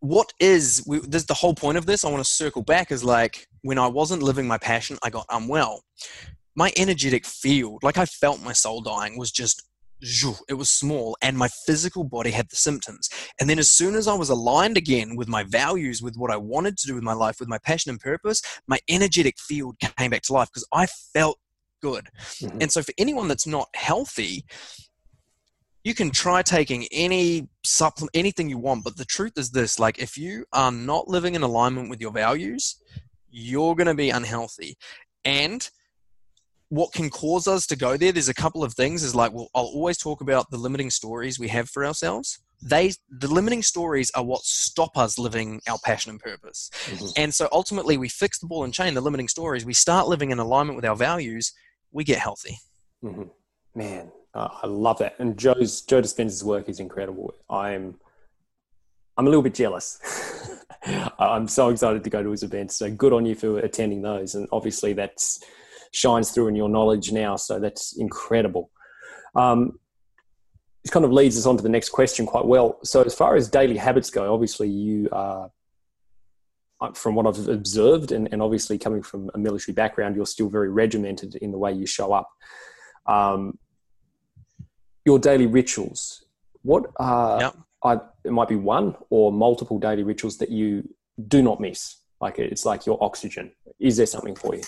what 0.00 0.32
is 0.38 0.84
we, 0.86 0.98
this 1.00 1.24
the 1.24 1.34
whole 1.34 1.54
point 1.54 1.78
of 1.78 1.86
this 1.86 2.04
i 2.04 2.10
want 2.10 2.22
to 2.22 2.30
circle 2.30 2.62
back 2.62 2.90
is 2.90 3.02
like 3.02 3.46
when 3.62 3.78
i 3.78 3.86
wasn't 3.86 4.22
living 4.22 4.46
my 4.46 4.58
passion 4.58 4.98
i 5.02 5.10
got 5.10 5.26
unwell 5.30 5.82
my 6.54 6.72
energetic 6.76 7.24
field 7.24 7.82
like 7.82 7.98
i 7.98 8.04
felt 8.04 8.42
my 8.42 8.52
soul 8.52 8.80
dying 8.80 9.18
was 9.18 9.30
just 9.30 9.62
it 10.48 10.54
was 10.54 10.68
small 10.68 11.16
and 11.22 11.38
my 11.38 11.48
physical 11.66 12.04
body 12.04 12.30
had 12.30 12.50
the 12.50 12.56
symptoms 12.56 13.08
and 13.40 13.48
then 13.48 13.58
as 13.58 13.70
soon 13.70 13.94
as 13.94 14.06
i 14.06 14.12
was 14.12 14.28
aligned 14.28 14.76
again 14.76 15.16
with 15.16 15.28
my 15.28 15.42
values 15.44 16.02
with 16.02 16.16
what 16.16 16.30
i 16.30 16.36
wanted 16.36 16.76
to 16.76 16.86
do 16.86 16.94
with 16.94 17.02
my 17.02 17.14
life 17.14 17.36
with 17.40 17.48
my 17.48 17.58
passion 17.58 17.90
and 17.90 18.00
purpose 18.00 18.42
my 18.66 18.78
energetic 18.88 19.38
field 19.38 19.78
came 19.78 20.10
back 20.10 20.20
to 20.20 20.32
life 20.32 20.48
because 20.48 20.66
i 20.72 20.84
felt 20.86 21.38
good. 21.88 22.08
Mm-hmm. 22.40 22.58
And 22.62 22.72
so 22.72 22.82
for 22.82 22.94
anyone 22.98 23.28
that's 23.28 23.46
not 23.46 23.68
healthy, 23.74 24.44
you 25.84 25.94
can 25.94 26.10
try 26.10 26.40
taking 26.40 26.86
any 26.90 27.48
supplement 27.62 28.10
anything 28.14 28.48
you 28.48 28.58
want 28.58 28.82
but 28.82 28.96
the 28.96 29.04
truth 29.04 29.32
is 29.36 29.50
this 29.50 29.78
like 29.78 29.98
if 29.98 30.16
you 30.16 30.44
are 30.52 30.72
not 30.72 31.08
living 31.08 31.34
in 31.34 31.42
alignment 31.42 31.90
with 31.90 32.00
your 32.00 32.10
values 32.10 32.76
you're 33.30 33.74
going 33.74 33.86
to 33.86 33.94
be 33.94 34.10
unhealthy 34.10 34.76
and 35.24 35.70
what 36.70 36.92
can 36.92 37.10
cause 37.10 37.46
us 37.46 37.66
to 37.66 37.76
go 37.76 37.96
there 37.96 38.12
there's 38.12 38.28
a 38.28 38.34
couple 38.34 38.64
of 38.64 38.74
things 38.74 39.02
is 39.02 39.14
like 39.14 39.32
well 39.32 39.48
i'll 39.54 39.64
always 39.64 39.98
talk 39.98 40.20
about 40.20 40.50
the 40.50 40.56
limiting 40.56 40.90
stories 40.90 41.38
we 41.38 41.48
have 41.48 41.68
for 41.68 41.84
ourselves 41.84 42.38
they 42.62 42.92
the 43.10 43.32
limiting 43.32 43.62
stories 43.62 44.10
are 44.14 44.24
what 44.24 44.42
stop 44.42 44.96
us 44.96 45.18
living 45.18 45.60
our 45.68 45.78
passion 45.84 46.10
and 46.10 46.20
purpose 46.20 46.70
mm-hmm. 46.86 47.06
and 47.16 47.34
so 47.34 47.48
ultimately 47.52 47.96
we 47.96 48.08
fix 48.08 48.38
the 48.38 48.46
ball 48.46 48.64
and 48.64 48.72
chain 48.72 48.94
the 48.94 49.00
limiting 49.00 49.28
stories 49.28 49.64
we 49.64 49.74
start 49.74 50.08
living 50.08 50.30
in 50.30 50.38
alignment 50.38 50.76
with 50.76 50.84
our 50.84 50.96
values 50.96 51.52
we 51.94 52.04
get 52.04 52.18
healthy. 52.18 52.58
Mm-hmm. 53.02 53.22
Man, 53.74 54.12
uh, 54.34 54.48
I 54.62 54.66
love 54.66 54.98
that. 54.98 55.14
And 55.18 55.38
Joe's 55.38 55.80
Joe 55.80 56.02
Dispenza's 56.02 56.44
work 56.44 56.68
is 56.68 56.80
incredible. 56.80 57.32
I'm 57.48 57.94
I'm 59.16 59.26
a 59.26 59.30
little 59.30 59.42
bit 59.42 59.54
jealous. 59.54 60.00
I'm 61.18 61.48
so 61.48 61.70
excited 61.70 62.04
to 62.04 62.10
go 62.10 62.22
to 62.22 62.30
his 62.30 62.42
events. 62.42 62.76
So 62.76 62.90
good 62.90 63.12
on 63.12 63.24
you 63.24 63.34
for 63.34 63.58
attending 63.60 64.02
those. 64.02 64.34
And 64.34 64.46
obviously 64.52 64.92
that 64.94 65.22
shines 65.92 66.32
through 66.32 66.48
in 66.48 66.56
your 66.56 66.68
knowledge 66.68 67.12
now. 67.12 67.36
So 67.36 67.58
that's 67.58 67.96
incredible. 67.96 68.70
Um, 69.34 69.78
this 70.82 70.90
kind 70.90 71.04
of 71.04 71.12
leads 71.12 71.38
us 71.38 71.46
on 71.46 71.56
to 71.56 71.62
the 71.62 71.68
next 71.68 71.90
question 71.90 72.26
quite 72.26 72.44
well. 72.44 72.78
So 72.82 73.02
as 73.02 73.14
far 73.14 73.36
as 73.36 73.48
daily 73.48 73.76
habits 73.76 74.10
go, 74.10 74.34
obviously 74.34 74.68
you 74.68 75.08
are 75.12 75.50
from 76.92 77.14
what 77.14 77.26
I've 77.26 77.48
observed, 77.48 78.12
and, 78.12 78.28
and 78.32 78.42
obviously 78.42 78.78
coming 78.78 79.02
from 79.02 79.30
a 79.34 79.38
military 79.38 79.74
background, 79.74 80.16
you're 80.16 80.26
still 80.26 80.48
very 80.48 80.68
regimented 80.68 81.36
in 81.36 81.50
the 81.50 81.58
way 81.58 81.72
you 81.72 81.86
show 81.86 82.12
up. 82.12 82.28
Um, 83.06 83.58
your 85.04 85.18
daily 85.18 85.46
rituals, 85.46 86.24
what 86.62 86.84
are, 86.96 87.40
yep. 87.40 87.56
I, 87.82 87.98
it 88.24 88.32
might 88.32 88.48
be 88.48 88.56
one 88.56 88.96
or 89.10 89.32
multiple 89.32 89.78
daily 89.78 90.02
rituals 90.02 90.38
that 90.38 90.50
you 90.50 90.88
do 91.28 91.42
not 91.42 91.60
miss? 91.60 91.96
Like 92.20 92.38
it's 92.38 92.64
like 92.64 92.86
your 92.86 93.02
oxygen. 93.02 93.52
Is 93.78 93.96
there 93.96 94.06
something 94.06 94.34
for 94.34 94.54
you? 94.54 94.62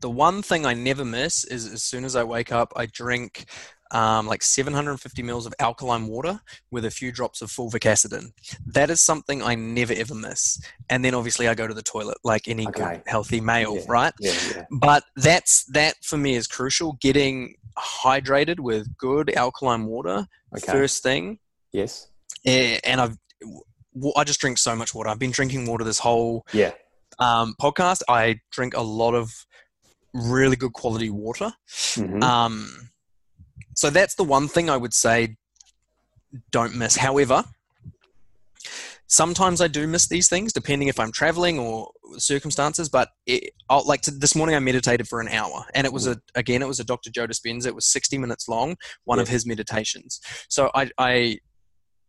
The 0.00 0.10
one 0.10 0.42
thing 0.42 0.66
I 0.66 0.74
never 0.74 1.04
miss 1.04 1.44
is 1.44 1.72
as 1.72 1.82
soon 1.82 2.04
as 2.04 2.16
I 2.16 2.24
wake 2.24 2.52
up, 2.52 2.72
I 2.76 2.86
drink 2.86 3.46
um, 3.90 4.26
like 4.26 4.42
750 4.42 5.22
mils 5.22 5.46
of 5.46 5.54
alkaline 5.58 6.06
water 6.06 6.40
with 6.70 6.84
a 6.84 6.90
few 6.90 7.12
drops 7.12 7.42
of 7.42 7.50
fulvic 7.50 7.86
acid 7.86 8.12
in. 8.12 8.32
That 8.66 8.90
is 8.90 9.00
something 9.00 9.42
I 9.42 9.54
never 9.54 9.92
ever 9.92 10.14
miss. 10.14 10.60
And 10.88 11.04
then 11.04 11.14
obviously 11.14 11.48
I 11.48 11.54
go 11.54 11.66
to 11.66 11.74
the 11.74 11.82
toilet 11.82 12.18
like 12.24 12.48
any 12.48 12.66
okay. 12.68 12.80
good 12.80 13.02
healthy 13.06 13.40
male, 13.40 13.76
yeah. 13.76 13.84
right? 13.88 14.12
Yeah, 14.20 14.32
yeah. 14.54 14.64
But 14.70 15.04
that's 15.16 15.64
that 15.66 15.96
for 16.02 16.16
me 16.16 16.34
is 16.34 16.46
crucial. 16.46 16.98
Getting 17.00 17.54
hydrated 17.78 18.60
with 18.60 18.96
good 18.96 19.34
alkaline 19.36 19.86
water 19.86 20.26
okay. 20.56 20.72
first 20.72 21.02
thing. 21.02 21.38
Yes. 21.72 22.08
And 22.44 23.00
I've 23.00 23.16
I 24.14 24.24
just 24.24 24.40
drink 24.40 24.58
so 24.58 24.76
much 24.76 24.94
water. 24.94 25.08
I've 25.08 25.18
been 25.18 25.30
drinking 25.30 25.66
water 25.66 25.84
this 25.84 25.98
whole 25.98 26.46
yeah 26.52 26.72
um, 27.18 27.54
podcast. 27.60 28.02
I 28.08 28.40
drink 28.50 28.76
a 28.76 28.82
lot 28.82 29.14
of 29.14 29.32
really 30.14 30.56
good 30.56 30.72
quality 30.72 31.10
water. 31.10 31.52
Mm-hmm. 31.68 32.22
Um, 32.22 32.90
so 33.76 33.90
that's 33.90 34.14
the 34.14 34.24
one 34.24 34.48
thing 34.48 34.68
I 34.68 34.76
would 34.76 34.94
say 34.94 35.36
don't 36.50 36.74
miss. 36.74 36.96
However, 36.96 37.44
sometimes 39.06 39.60
I 39.60 39.68
do 39.68 39.86
miss 39.86 40.08
these 40.08 40.28
things 40.28 40.52
depending 40.52 40.88
if 40.88 40.98
I'm 40.98 41.12
traveling 41.12 41.58
or 41.58 41.90
circumstances. 42.16 42.88
But 42.88 43.10
it, 43.26 43.52
like 43.84 44.00
to, 44.02 44.10
this 44.10 44.34
morning, 44.34 44.56
I 44.56 44.60
meditated 44.60 45.08
for 45.08 45.20
an 45.20 45.28
hour, 45.28 45.66
and 45.74 45.86
it 45.86 45.92
was 45.92 46.06
a 46.06 46.16
again, 46.34 46.62
it 46.62 46.68
was 46.68 46.80
a 46.80 46.84
Dr. 46.84 47.10
Joe 47.10 47.26
Dispenza. 47.26 47.66
It 47.66 47.74
was 47.74 47.86
60 47.86 48.16
minutes 48.18 48.48
long, 48.48 48.76
one 49.04 49.18
yes. 49.18 49.28
of 49.28 49.32
his 49.32 49.46
meditations. 49.46 50.20
So 50.48 50.70
I, 50.74 50.90
I 50.98 51.38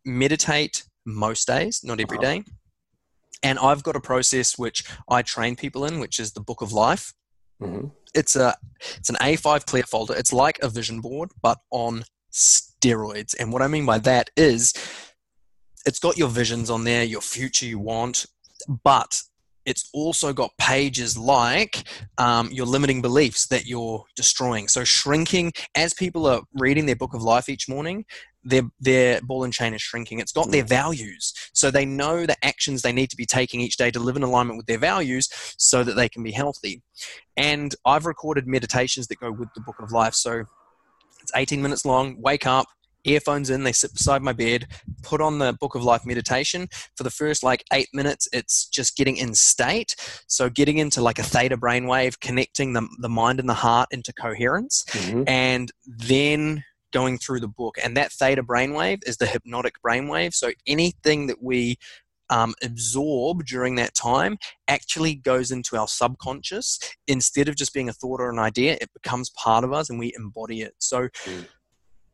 meditate 0.06 0.86
most 1.06 1.48
days, 1.48 1.82
not 1.84 2.00
every 2.00 2.18
uh-huh. 2.18 2.28
day. 2.28 2.44
And 3.44 3.60
I've 3.60 3.84
got 3.84 3.96
a 3.96 4.00
process 4.00 4.58
which 4.58 4.84
I 5.10 5.22
train 5.22 5.56
people 5.56 5.86
in, 5.86 6.00
which 6.00 6.20
is 6.20 6.32
the 6.32 6.42
Book 6.42 6.62
of 6.62 6.74
Life. 6.74 7.14
Mm-hmm. 7.62 7.88
It's 8.14 8.36
a 8.36 8.56
it's 8.98 9.10
an 9.10 9.18
A5 9.18 9.66
clear 9.66 9.84
folder. 9.84 10.16
It's 10.16 10.34
like 10.34 10.60
a 10.62 10.70
vision 10.70 11.02
board, 11.02 11.32
but 11.42 11.60
on 11.72 12.04
steroids. 12.32 13.36
And 13.40 13.52
what 13.52 13.62
I 13.62 13.68
mean 13.68 13.86
by 13.86 14.00
that 14.00 14.30
is 14.36 14.74
it's 15.86 16.00
got 16.00 16.18
your 16.18 16.30
visions 16.30 16.70
on 16.70 16.84
there, 16.84 17.04
your 17.04 17.22
future 17.22 17.66
you 17.66 17.80
want, 17.80 18.26
but 18.84 19.22
it's 19.66 19.90
also 19.94 20.32
got 20.32 20.52
pages 20.58 21.18
like 21.18 21.84
um, 22.18 22.50
your 22.52 22.66
limiting 22.66 23.02
beliefs 23.02 23.48
that 23.48 23.66
you're 23.66 24.04
destroying. 24.16 24.70
So 24.70 24.86
shrinking 24.86 25.52
as 25.76 25.94
people 25.94 26.26
are 26.26 26.42
reading 26.54 26.86
their 26.86 26.96
book 26.96 27.14
of 27.14 27.22
life 27.22 27.50
each 27.50 27.68
morning, 27.68 28.06
their 28.44 28.64
their 28.80 29.22
ball 29.22 29.44
and 29.44 29.54
chain 29.54 29.74
is 29.74 29.82
shrinking. 29.82 30.20
It's 30.20 30.32
got 30.32 30.52
their 30.52 30.64
values, 30.64 31.34
so 31.54 31.70
they 31.70 31.86
know 31.86 32.26
the 32.26 32.38
actions 32.44 32.82
they 32.82 32.94
need 32.94 33.10
to 33.10 33.18
be 33.18 33.26
taking 33.26 33.60
each 33.60 33.78
day 33.78 33.92
to 33.92 34.00
live 34.00 34.16
in 34.16 34.24
alignment 34.24 34.58
with 34.58 34.68
their 34.68 34.78
values, 34.78 35.30
so 35.58 35.84
that 35.84 35.96
they 35.96 36.10
can 36.10 36.24
be 36.24 36.32
healthy. 36.32 36.82
And 37.36 37.76
I've 37.86 38.06
recorded 38.06 38.48
meditations 38.48 39.08
that 39.08 39.20
go 39.20 39.32
with 39.32 39.50
the 39.54 39.62
book 39.62 39.78
of 39.80 39.92
life. 39.92 40.14
So 40.14 40.44
it's 41.22 41.32
18 41.36 41.62
minutes 41.62 41.86
long. 41.86 42.22
Wake 42.22 42.48
up, 42.48 42.68
earphones 43.08 43.50
in, 43.50 43.64
they 43.64 43.72
sit 43.72 43.94
beside 43.94 44.22
my 44.22 44.34
bed, 44.34 44.68
put 45.02 45.22
on 45.22 45.40
the 45.40 45.54
Book 45.54 45.76
of 45.76 45.84
Life 45.84 46.06
meditation. 46.06 46.68
For 46.96 47.04
the 47.04 47.10
first 47.10 47.44
like 47.44 47.64
eight 47.74 47.90
minutes, 47.94 48.28
it's 48.34 48.68
just 48.68 48.98
getting 48.98 49.18
in 49.18 49.34
state. 49.34 49.96
So 50.28 50.50
getting 50.50 50.78
into 50.78 51.02
like 51.02 51.20
a 51.20 51.24
theta 51.24 51.58
brainwave, 51.58 52.20
connecting 52.20 52.74
the, 52.74 52.88
the 53.00 53.10
mind 53.10 53.40
and 53.40 53.50
the 53.50 53.54
heart 53.54 53.90
into 53.92 54.14
coherence. 54.14 54.84
Mm-hmm. 54.90 55.24
And 55.28 55.72
then 55.86 56.64
going 56.92 57.18
through 57.18 57.40
the 57.40 57.48
book. 57.48 57.78
And 57.84 57.96
that 57.98 58.12
theta 58.12 58.44
brainwave 58.44 59.00
is 59.06 59.18
the 59.18 59.26
hypnotic 59.26 59.76
brainwave. 59.86 60.34
So 60.34 60.52
anything 60.68 61.28
that 61.28 61.42
we 61.42 61.78
um, 62.30 62.54
absorb 62.64 63.46
during 63.46 63.76
that 63.76 63.96
time 63.96 64.38
actually 64.68 65.16
goes 65.16 65.52
into 65.52 65.78
our 65.78 65.88
subconscious 65.88 66.80
instead 67.08 67.48
of 67.48 67.56
just 67.56 67.74
being 67.74 67.90
a 67.90 67.94
thought 67.94 68.20
or 68.20 68.30
an 68.30 68.40
idea 68.40 68.78
it 68.82 68.92
becomes 68.94 69.30
part 69.32 69.64
of 69.64 69.72
us 69.72 69.90
and 69.90 69.98
we 69.98 70.14
embody 70.18 70.62
it 70.62 70.74
so 70.78 71.08
mm. 71.26 71.48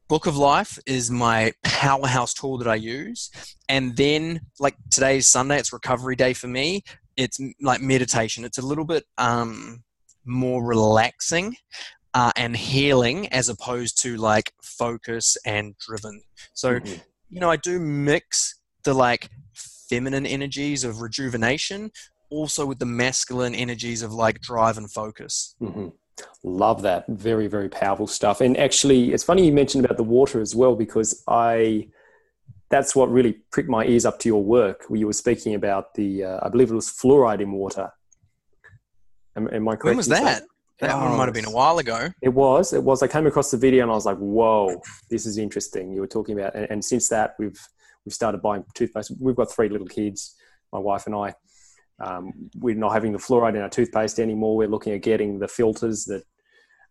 book 0.07 0.27
of 0.27 0.37
life 0.37 0.77
is 0.85 1.09
my 1.09 1.51
powerhouse 1.63 2.33
tool 2.33 2.57
that 2.57 2.67
i 2.67 2.75
use 2.75 3.31
and 3.69 3.97
then 3.97 4.39
like 4.59 4.75
today's 4.91 5.27
sunday 5.27 5.57
it's 5.57 5.73
recovery 5.73 6.15
day 6.15 6.33
for 6.33 6.47
me 6.47 6.83
it's 7.17 7.39
like 7.61 7.81
meditation 7.81 8.45
it's 8.45 8.59
a 8.59 8.65
little 8.65 8.85
bit 8.85 9.05
um, 9.17 9.83
more 10.25 10.63
relaxing 10.63 11.55
uh, 12.13 12.31
and 12.35 12.55
healing 12.55 13.27
as 13.29 13.49
opposed 13.49 14.01
to 14.03 14.17
like 14.17 14.53
focus 14.61 15.37
and 15.45 15.75
driven. 15.77 16.21
So, 16.53 16.79
Mhm. 16.79 17.01
you 17.29 17.39
know, 17.39 17.49
I 17.49 17.57
do 17.57 17.79
mix 17.79 18.55
the 18.83 18.93
like 18.93 19.29
feminine 19.53 20.25
energies 20.25 20.83
of 20.83 21.01
rejuvenation 21.01 21.91
also 22.29 22.65
with 22.65 22.79
the 22.79 22.85
masculine 22.85 23.53
energies 23.53 24.01
of 24.01 24.11
like 24.11 24.41
drive 24.41 24.77
and 24.77 24.91
focus. 24.91 25.55
hmm 25.59 25.89
Love 26.43 26.83
that. 26.83 27.05
Very, 27.07 27.47
very 27.47 27.69
powerful 27.69 28.05
stuff. 28.05 28.39
And 28.39 28.55
actually, 28.57 29.13
it's 29.13 29.23
funny 29.23 29.45
you 29.47 29.51
mentioned 29.51 29.83
about 29.83 29.97
the 29.97 30.03
water 30.03 30.41
as 30.41 30.55
well, 30.55 30.75
because 30.75 31.23
I, 31.27 31.89
that's 32.69 32.95
what 32.95 33.11
really 33.11 33.33
pricked 33.51 33.69
my 33.69 33.83
ears 33.85 34.05
up 34.05 34.19
to 34.19 34.29
your 34.29 34.43
work 34.43 34.85
where 34.87 34.99
you 34.99 35.07
were 35.07 35.13
speaking 35.13 35.55
about 35.55 35.95
the, 35.95 36.23
uh, 36.23 36.39
I 36.43 36.49
believe 36.49 36.69
it 36.69 36.75
was 36.75 36.89
fluoride 36.89 37.41
in 37.41 37.51
water. 37.51 37.91
Am, 39.35 39.47
am 39.51 39.67
I 39.67 39.71
correct? 39.71 39.85
When 39.85 39.97
was 39.97 40.07
that? 40.09 40.43
That? 40.83 40.89
That 40.89 41.01
one 41.09 41.17
might 41.17 41.25
have 41.25 41.33
been 41.33 41.45
a 41.45 41.51
while 41.51 41.77
ago. 41.79 42.09
It 42.21 42.29
was. 42.29 42.73
It 42.73 42.83
was. 42.83 43.01
I 43.03 43.07
came 43.07 43.27
across 43.27 43.51
the 43.51 43.57
video 43.57 43.83
and 43.83 43.91
I 43.91 43.95
was 43.95 44.05
like, 44.05 44.17
"Whoa, 44.17 44.81
this 45.09 45.25
is 45.25 45.37
interesting." 45.37 45.91
You 45.93 46.01
were 46.01 46.07
talking 46.07 46.39
about, 46.39 46.55
and, 46.55 46.67
and 46.69 46.85
since 46.85 47.09
that, 47.09 47.35
we've 47.39 47.59
we've 48.05 48.13
started 48.13 48.41
buying 48.41 48.63
toothpaste. 48.73 49.11
We've 49.19 49.35
got 49.35 49.51
three 49.51 49.69
little 49.69 49.87
kids, 49.87 50.35
my 50.71 50.79
wife 50.79 51.07
and 51.07 51.15
I. 51.15 51.33
Um, 51.99 52.49
we're 52.57 52.75
not 52.75 52.93
having 52.93 53.11
the 53.11 53.19
fluoride 53.19 53.55
in 53.55 53.61
our 53.61 53.69
toothpaste 53.69 54.19
anymore. 54.19 54.57
We're 54.57 54.67
looking 54.67 54.93
at 54.93 55.01
getting 55.01 55.39
the 55.39 55.47
filters 55.47 56.05
that 56.05 56.23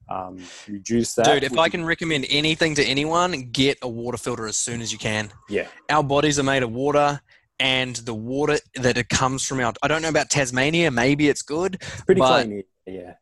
um, 0.09 0.39
reduce 0.69 1.15
that. 1.15 1.27
Dude, 1.27 1.45
if 1.45 1.59
I 1.59 1.69
can 1.69 1.85
recommend 1.85 2.27
anything 2.31 2.75
to 2.77 2.85
anyone, 2.85 3.51
get 3.51 3.79
a 3.83 3.89
water 3.89 4.19
filter 4.19 4.47
as 4.47 4.57
soon 4.57 4.81
as 4.81 4.93
you 4.93 4.99
can. 4.99 5.31
yeah, 5.49 5.67
Our 5.91 6.03
bodies 6.03 6.39
are 6.39 6.45
made 6.45 6.63
of 6.63 6.73
water, 6.73 7.21
and 7.59 7.97
the 7.97 8.15
water 8.15 8.59
that 8.77 8.97
it 8.97 9.09
comes 9.09 9.47
from 9.47 9.61
out. 9.61 9.77
I 9.83 9.89
don't 9.89 10.03
know 10.03 10.09
about 10.09 10.31
Tasmania, 10.31 10.91
maybe 10.91 11.29
it's 11.29 11.43
good. 11.43 11.75
it's 11.81 12.03
pretty 12.03 12.21
clean. 12.21 12.63
Yeah. 12.87 13.15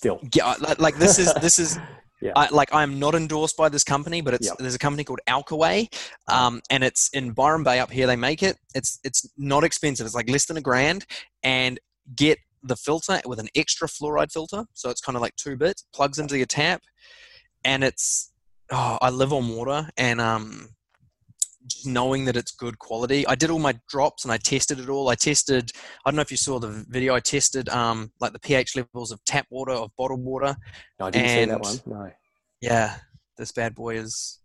Still, 0.00 0.18
Yeah, 0.34 0.54
like, 0.60 0.78
like 0.78 0.96
this 0.96 1.18
is 1.18 1.30
this 1.42 1.58
is 1.58 1.78
Yeah. 2.22 2.32
I, 2.36 2.48
like 2.48 2.72
I'm 2.72 2.98
not 2.98 3.14
endorsed 3.14 3.56
by 3.58 3.68
this 3.68 3.84
company, 3.84 4.22
but 4.22 4.32
it's 4.32 4.46
Yep. 4.46 4.56
there's 4.58 4.74
a 4.74 4.78
company 4.78 5.04
called 5.04 5.20
Alkaway, 5.28 5.88
um, 6.28 6.62
and 6.70 6.82
it's 6.82 7.10
in 7.12 7.32
Byron 7.32 7.64
Bay 7.64 7.80
up 7.80 7.90
here. 7.90 8.06
They 8.06 8.16
make 8.16 8.42
it. 8.42 8.56
It's 8.74 8.98
it's 9.04 9.26
not 9.36 9.62
expensive. 9.62 10.06
It's 10.06 10.14
like 10.14 10.30
less 10.30 10.46
than 10.46 10.56
a 10.56 10.62
grand, 10.62 11.04
and 11.42 11.78
get 12.16 12.38
the 12.62 12.76
filter 12.76 13.20
with 13.26 13.40
an 13.40 13.48
extra 13.54 13.88
fluoride 13.88 14.32
filter. 14.32 14.64
So 14.72 14.88
it's 14.88 15.02
kind 15.02 15.16
of 15.16 15.22
like 15.22 15.36
two 15.36 15.56
bits, 15.58 15.84
plugs 15.94 16.18
into 16.18 16.38
your 16.38 16.46
tap, 16.46 16.80
and 17.62 17.84
it's 17.84 18.32
oh, 18.70 18.96
I 19.02 19.10
live 19.10 19.34
on 19.34 19.54
water, 19.54 19.90
and 19.98 20.18
um, 20.18 20.70
knowing 21.84 22.24
that 22.24 22.36
it's 22.36 22.52
good 22.52 22.78
quality. 22.78 23.26
I 23.26 23.34
did 23.34 23.50
all 23.50 23.58
my 23.58 23.78
drops 23.88 24.24
and 24.24 24.32
I 24.32 24.38
tested 24.38 24.80
it 24.80 24.88
all. 24.88 25.08
I 25.08 25.14
tested. 25.14 25.70
I 26.04 26.10
don't 26.10 26.16
know 26.16 26.22
if 26.22 26.30
you 26.30 26.36
saw 26.36 26.58
the 26.58 26.84
video. 26.88 27.14
I 27.14 27.20
tested 27.20 27.68
um, 27.68 28.12
like 28.20 28.32
the 28.32 28.38
pH 28.38 28.76
levels 28.76 29.12
of 29.12 29.22
tap 29.24 29.46
water, 29.50 29.72
of 29.72 29.90
bottled 29.96 30.24
water. 30.24 30.56
no, 30.98 31.06
I 31.06 31.10
didn't 31.10 31.28
see 31.28 31.44
that 31.44 31.60
one. 31.60 31.80
No, 31.86 32.10
Yeah, 32.60 32.96
this 33.36 33.52
bad 33.52 33.74
boy 33.74 33.96
is 33.96 34.40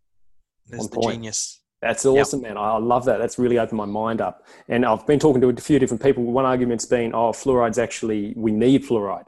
is 0.72 0.80
On 0.80 0.86
the 0.90 0.96
point. 0.96 1.16
genius. 1.16 1.62
That's 1.82 2.06
awesome, 2.06 2.42
man. 2.42 2.58
I 2.58 2.72
I 2.72 2.78
love 2.80 3.06
that. 3.06 3.20
That's 3.20 3.38
really 3.38 3.60
opened 3.60 3.78
my 3.78 3.86
mind 3.86 4.20
up. 4.20 4.48
And 4.70 4.86
I've 4.86 5.06
been 5.06 5.20
talking 5.20 5.42
to 5.42 5.50
a 5.50 5.56
few 5.56 5.78
different 5.78 6.02
people. 6.02 6.24
One 6.24 6.46
argument's 6.46 6.86
been, 6.86 7.14
oh, 7.14 7.32
fluoride's 7.32 7.78
actually, 7.78 8.34
we 8.36 8.52
need 8.52 8.84
fluoride. 8.84 9.28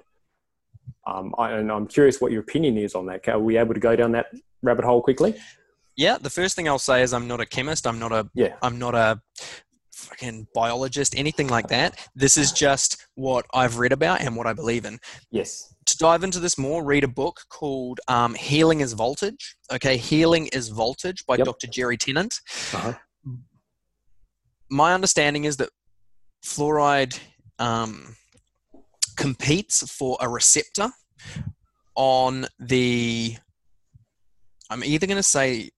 Um, 1.05 1.35
I, 1.37 1.51
and 1.51 1.71
I'm 1.71 1.87
curious 1.87 2.19
what 2.19 2.31
your 2.31 2.41
opinion 2.41 2.77
is 2.77 2.95
on 2.95 3.05
that. 3.07 3.27
Are 3.27 3.39
we 3.39 3.57
able 3.57 3.73
to 3.73 3.79
go 3.79 3.95
down 3.95 4.11
that 4.13 4.27
rabbit 4.63 4.85
hole 4.85 5.01
quickly? 5.01 5.35
Yeah, 5.97 6.17
the 6.19 6.29
first 6.29 6.55
thing 6.55 6.67
I'll 6.69 6.79
say 6.79 7.01
is 7.01 7.11
I'm 7.13 7.27
not 7.27 7.41
a 7.41 7.45
chemist. 7.45 7.87
I'm 7.87 7.99
not 7.99 8.11
a 8.11 8.29
Yeah. 8.35 8.55
I'm 8.61 8.77
not 8.77 8.93
a 8.95 9.19
fucking 9.93 10.47
biologist, 10.53 11.17
anything 11.17 11.47
like 11.47 11.67
that. 11.69 11.99
This 12.15 12.37
is 12.37 12.51
just 12.51 12.97
what 13.15 13.45
I've 13.53 13.79
read 13.79 13.91
about 13.91 14.21
and 14.21 14.35
what 14.35 14.45
I 14.45 14.53
believe 14.53 14.85
in. 14.85 14.99
Yes. 15.31 15.73
To 15.87 15.97
dive 15.97 16.23
into 16.23 16.39
this 16.39 16.55
more, 16.57 16.83
read 16.83 17.03
a 17.03 17.07
book 17.07 17.39
called 17.49 17.99
um, 18.07 18.35
Healing 18.35 18.81
is 18.81 18.93
Voltage. 18.93 19.55
Okay, 19.73 19.97
Healing 19.97 20.47
is 20.47 20.69
Voltage 20.69 21.25
by 21.25 21.35
Yep. 21.37 21.45
Dr. 21.45 21.67
Jerry 21.67 21.97
Tennant. 21.97 22.35
Uh-huh. 22.73 22.93
My 24.69 24.93
understanding 24.93 25.45
is 25.45 25.57
that 25.57 25.69
fluoride 26.45 27.19
um, 27.57 28.15
competes 29.15 29.89
for 29.91 30.17
a 30.21 30.29
receptor 30.29 30.89
on 31.95 32.45
the. 32.59 33.35
I'm 34.69 34.83
either 34.83 35.07
going 35.07 35.17
to 35.17 35.23
say, 35.23 35.69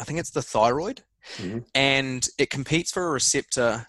I 0.00 0.04
think 0.04 0.18
it's 0.18 0.30
the 0.30 0.42
thyroid, 0.42 1.04
Mhm. 1.38 1.64
and 1.74 2.28
it 2.38 2.50
competes 2.50 2.90
for 2.92 3.06
a 3.06 3.10
receptor. 3.10 3.86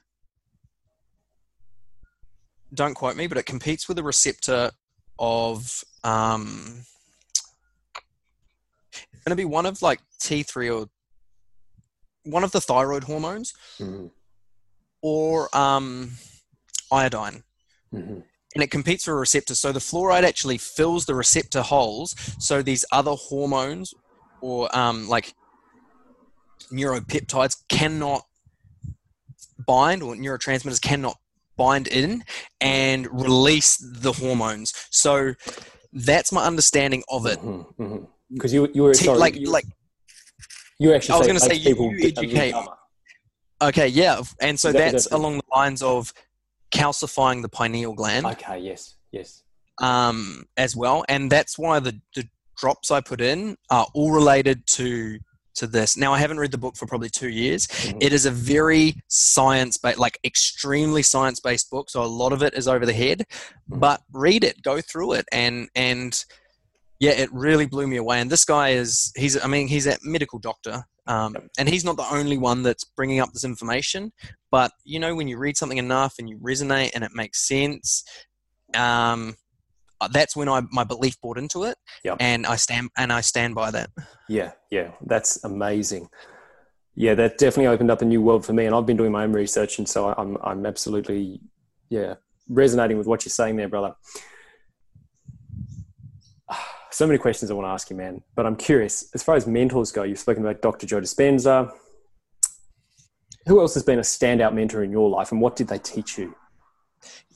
Don't 2.73 2.93
quote 2.93 3.15
me, 3.15 3.27
but 3.27 3.37
it 3.37 3.45
competes 3.45 3.87
with 3.87 3.97
a 3.99 4.03
receptor 4.03 4.71
of 5.17 5.83
um, 6.03 6.85
it's 8.93 9.23
going 9.23 9.31
to 9.31 9.35
be 9.35 9.45
one 9.45 9.65
of 9.65 9.81
like 9.81 10.01
T3 10.21 10.69
or 10.69 10.87
one 12.23 12.43
of 12.43 12.51
the 12.51 12.61
thyroid 12.61 13.03
hormones 13.05 13.53
Mhm. 13.79 14.11
or 15.01 15.55
um, 15.55 16.17
iodine. 16.91 17.43
Mhm. 17.93 18.23
And 18.53 18.63
it 18.63 18.71
competes 18.71 19.03
for 19.05 19.13
a 19.13 19.15
receptor. 19.15 19.55
So 19.55 19.71
the 19.71 19.79
fluoride 19.79 20.23
actually 20.23 20.57
fills 20.57 21.05
the 21.05 21.15
receptor 21.15 21.61
holes. 21.61 22.15
So 22.39 22.61
these 22.61 22.85
other 22.91 23.11
hormones 23.15 23.93
or 24.41 24.75
um, 24.77 25.07
like 25.09 25.33
neuropeptides 26.71 27.57
cannot 27.69 28.23
bind 29.65 30.03
or 30.03 30.15
neurotransmitters 30.15 30.81
cannot 30.81 31.17
bind 31.57 31.87
in 31.87 32.23
and 32.59 33.07
release 33.11 33.77
the 33.77 34.11
hormones. 34.11 34.73
So 34.91 35.33
that's 35.93 36.31
my 36.31 36.43
understanding 36.45 37.03
of 37.09 37.25
it. 37.25 37.39
Mhm. 37.39 37.65
Mhm. 37.77 38.07
Because 38.33 38.53
you, 38.53 38.69
you 38.73 38.83
were 38.83 38.93
sorry, 38.93 39.17
like 39.19 39.35
you, 39.35 39.49
like 39.49 39.65
you 40.79 40.93
actually 40.93 41.15
I 41.15 41.17
was 41.19 41.27
gonna 41.27 41.39
say 41.39 41.55
you- 41.55 41.69
people 41.69 41.93
you 41.93 42.07
educate- 42.07 42.55
okay, 43.61 43.87
yeah. 43.87 44.21
And 44.41 44.59
so 44.59 44.69
Is 44.69 44.73
that- 44.73 44.87
is 44.87 44.91
that's 44.91 45.03
that- 45.09 45.15
along 45.15 45.37
the 45.37 45.43
lines 45.55 45.81
of 45.81 46.11
calcifying 46.71 47.41
the 47.41 47.49
pineal 47.49 47.93
gland. 47.93 48.25
Okay, 48.25 48.59
yes, 48.59 48.95
yes. 49.11 49.43
um, 49.81 50.45
as 50.57 50.75
well, 50.75 51.05
and 51.07 51.31
that's 51.31 51.57
why 51.57 51.79
the, 51.79 51.99
the 52.15 52.27
drops 52.57 52.91
I 52.91 53.01
put 53.01 53.21
in 53.21 53.57
are 53.69 53.85
all 53.93 54.11
related 54.11 54.65
to 54.67 55.19
to 55.55 55.67
this. 55.67 55.97
Now 55.97 56.13
I 56.13 56.19
haven't 56.19 56.39
read 56.39 56.51
the 56.51 56.57
book 56.57 56.75
for 56.77 56.85
probably 56.85 57.09
two 57.09 57.29
years. 57.29 57.67
Mhm. 57.67 57.97
It 58.01 58.13
is 58.13 58.25
a 58.25 58.31
very 58.31 58.95
science 59.07 59.77
based, 59.77 59.97
like 59.99 60.19
extremely 60.23 61.03
science 61.03 61.39
based 61.39 61.69
book, 61.69 61.89
so 61.89 62.03
a 62.03 62.05
lot 62.05 62.33
of 62.33 62.41
it 62.43 62.53
is 62.53 62.67
over 62.67 62.85
the 62.85 62.93
head. 62.93 63.25
Mhm. 63.69 63.79
But 63.79 64.01
read 64.11 64.43
it, 64.43 64.61
go 64.61 64.81
through 64.81 65.13
it, 65.13 65.25
and 65.31 65.69
and 65.75 66.23
yeah, 66.99 67.11
it 67.11 67.29
really 67.33 67.65
blew 67.65 67.87
me 67.87 67.97
away. 67.97 68.21
And 68.21 68.31
this 68.31 68.45
guy 68.45 68.69
is 68.69 69.11
he's 69.15 69.41
I 69.41 69.47
mean 69.47 69.67
he's 69.67 69.87
a 69.87 69.97
medical 70.03 70.39
doctor. 70.39 70.85
Um, 71.07 71.35
and 71.59 71.69
he's 71.69 71.85
not 71.85 71.97
the 71.97 72.11
only 72.11 72.39
one 72.39 72.63
that's 72.63 72.83
bringing 72.83 73.19
up 73.19 73.31
this 73.31 73.43
information, 73.43 74.11
but 74.49 74.71
you 74.85 74.97
know 74.99 75.13
when 75.13 75.27
you 75.27 75.37
read 75.37 75.55
something 75.55 75.77
enough 75.77 76.15
and 76.17 76.27
you 76.27 76.39
resonate 76.39 76.91
and 76.95 77.03
it 77.03 77.11
makes 77.13 77.47
sense, 77.47 78.03
um, 78.73 79.35
that's 80.11 80.35
when 80.35 80.49
I 80.49 80.61
my 80.71 80.83
belief 80.83 81.19
bought 81.21 81.37
into 81.37 81.63
it, 81.63 81.75
Yep. 82.03 82.17
and 82.19 82.45
I 82.45 82.55
stand 82.55 82.89
and 82.97 83.11
I 83.11 83.21
stand 83.21 83.55
by 83.55 83.71
that. 83.71 83.89
Yeah, 84.29 84.51
yeah, 84.71 84.91
that's 85.05 85.43
amazing. 85.43 86.09
Yeah, 86.95 87.13
that 87.15 87.37
definitely 87.37 87.67
opened 87.67 87.91
up 87.91 88.01
a 88.01 88.05
new 88.05 88.21
world 88.21 88.45
for 88.45 88.53
me, 88.53 88.65
and 88.65 88.73
I've 88.73 88.85
been 88.85 88.97
doing 88.97 89.11
my 89.11 89.23
own 89.23 89.33
research, 89.33 89.77
and 89.79 89.87
so 89.87 90.13
I'm 90.17 90.37
I'm 90.43 90.65
absolutely 90.65 91.41
yeah 91.89 92.15
resonating 92.49 92.97
with 92.97 93.07
what 93.07 93.25
you're 93.25 93.31
saying 93.31 93.55
there, 93.57 93.69
brother. 93.69 93.93
So 96.91 97.05
many 97.05 97.17
questions 97.19 97.51
I 97.51 97.53
want 97.55 97.65
to 97.65 97.71
ask 97.71 97.89
you, 97.89 97.97
man. 97.97 98.21
But 98.35 98.45
I'm 98.45 98.55
curious, 98.55 99.09
as 99.13 99.21
far 99.21 99.35
as 99.35 99.45
mentors 99.45 99.91
go, 99.91 100.03
you've 100.03 100.17
spoken 100.19 100.45
about 100.45 100.61
Dr. 100.61 100.87
Joe 100.87 101.01
Dispenza. 101.01 101.69
Who 103.47 103.59
else 103.59 103.73
has 103.73 103.83
been 103.83 103.99
a 103.99 104.01
standout 104.03 104.53
mentor 104.53 104.81
in 104.81 104.91
your 104.91 105.09
life, 105.09 105.33
and 105.33 105.41
what 105.41 105.57
did 105.57 105.67
they 105.67 105.77
teach 105.77 106.17
you? 106.17 106.33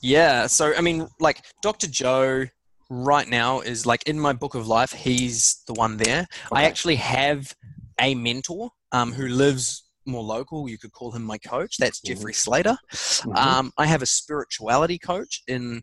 Yeah, 0.00 0.46
so 0.46 0.72
I 0.74 0.80
mean, 0.80 1.08
like 1.20 1.44
Dr. 1.62 1.88
Joe 1.88 2.46
right 2.90 3.28
now 3.28 3.60
is 3.60 3.86
like 3.86 4.02
in 4.06 4.18
my 4.18 4.32
book 4.32 4.54
of 4.54 4.66
life, 4.66 4.92
he's 4.92 5.62
the 5.66 5.72
one 5.74 5.96
there. 5.96 6.26
I 6.52 6.64
actually 6.64 6.96
have 6.96 7.54
a 8.00 8.14
mentor 8.14 8.70
um, 8.92 9.12
who 9.12 9.28
lives 9.28 9.84
more 10.06 10.22
local. 10.22 10.68
You 10.68 10.76
could 10.76 10.92
call 10.92 11.12
him 11.12 11.22
my 11.22 11.38
coach. 11.38 11.76
That's 11.78 12.00
Mhm. 12.00 12.06
Jeffrey 12.06 12.34
Slater. 12.34 12.76
Mhm. 12.92 13.36
Um, 13.36 13.72
I 13.78 13.86
have 13.86 14.02
a 14.02 14.06
spirituality 14.06 14.98
coach 14.98 15.42
in 15.46 15.82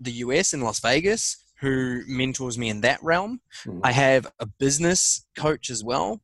the 0.00 0.12
US 0.24 0.52
in 0.52 0.60
Las 0.62 0.80
Vegas 0.80 1.36
who 1.60 2.02
mentors 2.08 2.58
me 2.58 2.68
in 2.68 2.80
that 2.80 3.00
realm. 3.04 3.40
Mhm. 3.64 3.80
I 3.84 3.92
have 3.92 4.26
a 4.40 4.46
business 4.46 5.24
coach 5.36 5.70
as 5.70 5.84
well. 5.84 6.20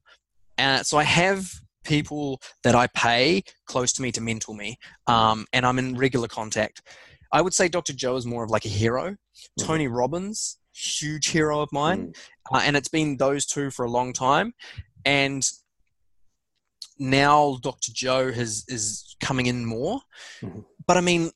Uh, 0.58 0.82
so 0.82 0.98
I 0.98 1.04
have 1.04 1.52
people 1.84 2.40
that 2.64 2.74
I 2.74 2.88
pay 2.88 3.44
close 3.66 3.92
to 3.92 4.02
me 4.02 4.10
to 4.12 4.20
mentor 4.20 4.54
me, 4.56 4.78
um, 5.06 5.46
and 5.52 5.64
I'm 5.64 5.78
in 5.78 5.96
regular 5.96 6.26
contact. 6.26 6.82
I 7.30 7.40
would 7.40 7.54
say 7.54 7.68
Dr. 7.68 7.92
Joe 7.92 8.16
is 8.16 8.26
more 8.26 8.42
of 8.42 8.50
like 8.50 8.64
a 8.64 8.68
hero. 8.68 9.16
Mhm. 9.60 9.66
Tony 9.66 9.88
Robbins, 9.88 10.58
huge 10.72 11.28
hero 11.28 11.60
of 11.60 11.70
mine, 11.72 12.08
Mm. 12.08 12.14
uh, 12.52 12.60
and 12.64 12.76
it's 12.76 12.88
been 12.88 13.16
those 13.16 13.46
two 13.46 13.70
for 13.70 13.84
a 13.84 13.90
long 13.90 14.12
time. 14.12 14.54
And 15.04 15.48
now 16.98 17.58
Dr. 17.62 17.92
Joe 17.92 18.32
has 18.32 18.64
is 18.68 19.16
coming 19.20 19.46
in 19.46 19.64
more. 19.64 20.00
Mhm. 20.40 20.64
But 20.86 20.96
I 20.96 21.00
mean, 21.00 21.30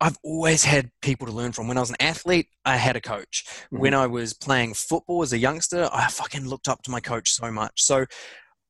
I've 0.00 0.16
always 0.22 0.62
had 0.64 0.92
people 1.02 1.26
to 1.26 1.32
learn 1.32 1.52
from. 1.52 1.66
When 1.66 1.76
I 1.76 1.80
was 1.80 1.90
an 1.90 1.96
athlete, 1.98 2.48
I 2.64 2.76
had 2.76 2.94
a 2.94 3.00
coach. 3.00 3.44
Mm-hmm. 3.48 3.78
When 3.78 3.94
I 3.94 4.06
was 4.06 4.32
playing 4.32 4.74
football 4.74 5.22
as 5.22 5.32
a 5.32 5.38
youngster, 5.38 5.88
I 5.92 6.08
fucking 6.08 6.46
looked 6.46 6.68
up 6.68 6.82
to 6.84 6.90
my 6.90 7.00
coach 7.00 7.32
so 7.32 7.50
much. 7.50 7.82
So 7.82 8.06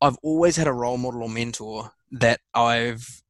I've 0.01 0.17
always 0.23 0.57
had 0.57 0.67
a 0.67 0.73
role 0.73 0.97
model 0.97 1.23
or 1.25 1.29
mentor 1.29 1.93
that 2.13 2.41
I've 2.55 3.23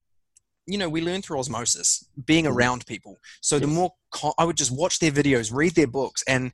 you 0.68 0.76
know, 0.76 0.88
we 0.88 1.00
learn 1.00 1.22
through 1.22 1.38
osmosis, 1.38 2.06
being 2.26 2.44
mm-hmm. 2.44 2.54
around 2.54 2.86
people. 2.86 3.16
So 3.40 3.56
yes. 3.56 3.62
the 3.62 3.68
more 3.68 3.90
co- 4.12 4.34
I 4.38 4.44
would 4.44 4.56
just 4.56 4.70
watch 4.70 4.98
their 4.98 5.10
videos, 5.10 5.52
read 5.52 5.74
their 5.74 5.86
books, 5.86 6.22
and 6.28 6.52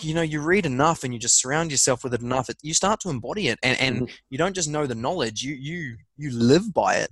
you 0.00 0.14
know, 0.14 0.22
you 0.22 0.40
read 0.40 0.66
enough 0.66 1.02
and 1.02 1.12
you 1.12 1.18
just 1.18 1.40
surround 1.40 1.70
yourself 1.70 2.04
with 2.04 2.14
it 2.14 2.22
enough, 2.22 2.48
it, 2.48 2.56
you 2.62 2.72
start 2.74 3.00
to 3.00 3.10
embody 3.10 3.48
it, 3.48 3.58
and, 3.62 3.80
and 3.80 3.96
mm-hmm. 3.96 4.14
you 4.30 4.38
don't 4.38 4.54
just 4.54 4.68
know 4.68 4.86
the 4.86 4.94
knowledge, 4.94 5.42
you 5.42 5.54
you 5.54 5.96
you 6.16 6.36
live 6.36 6.74
by 6.74 6.96
it. 6.96 7.10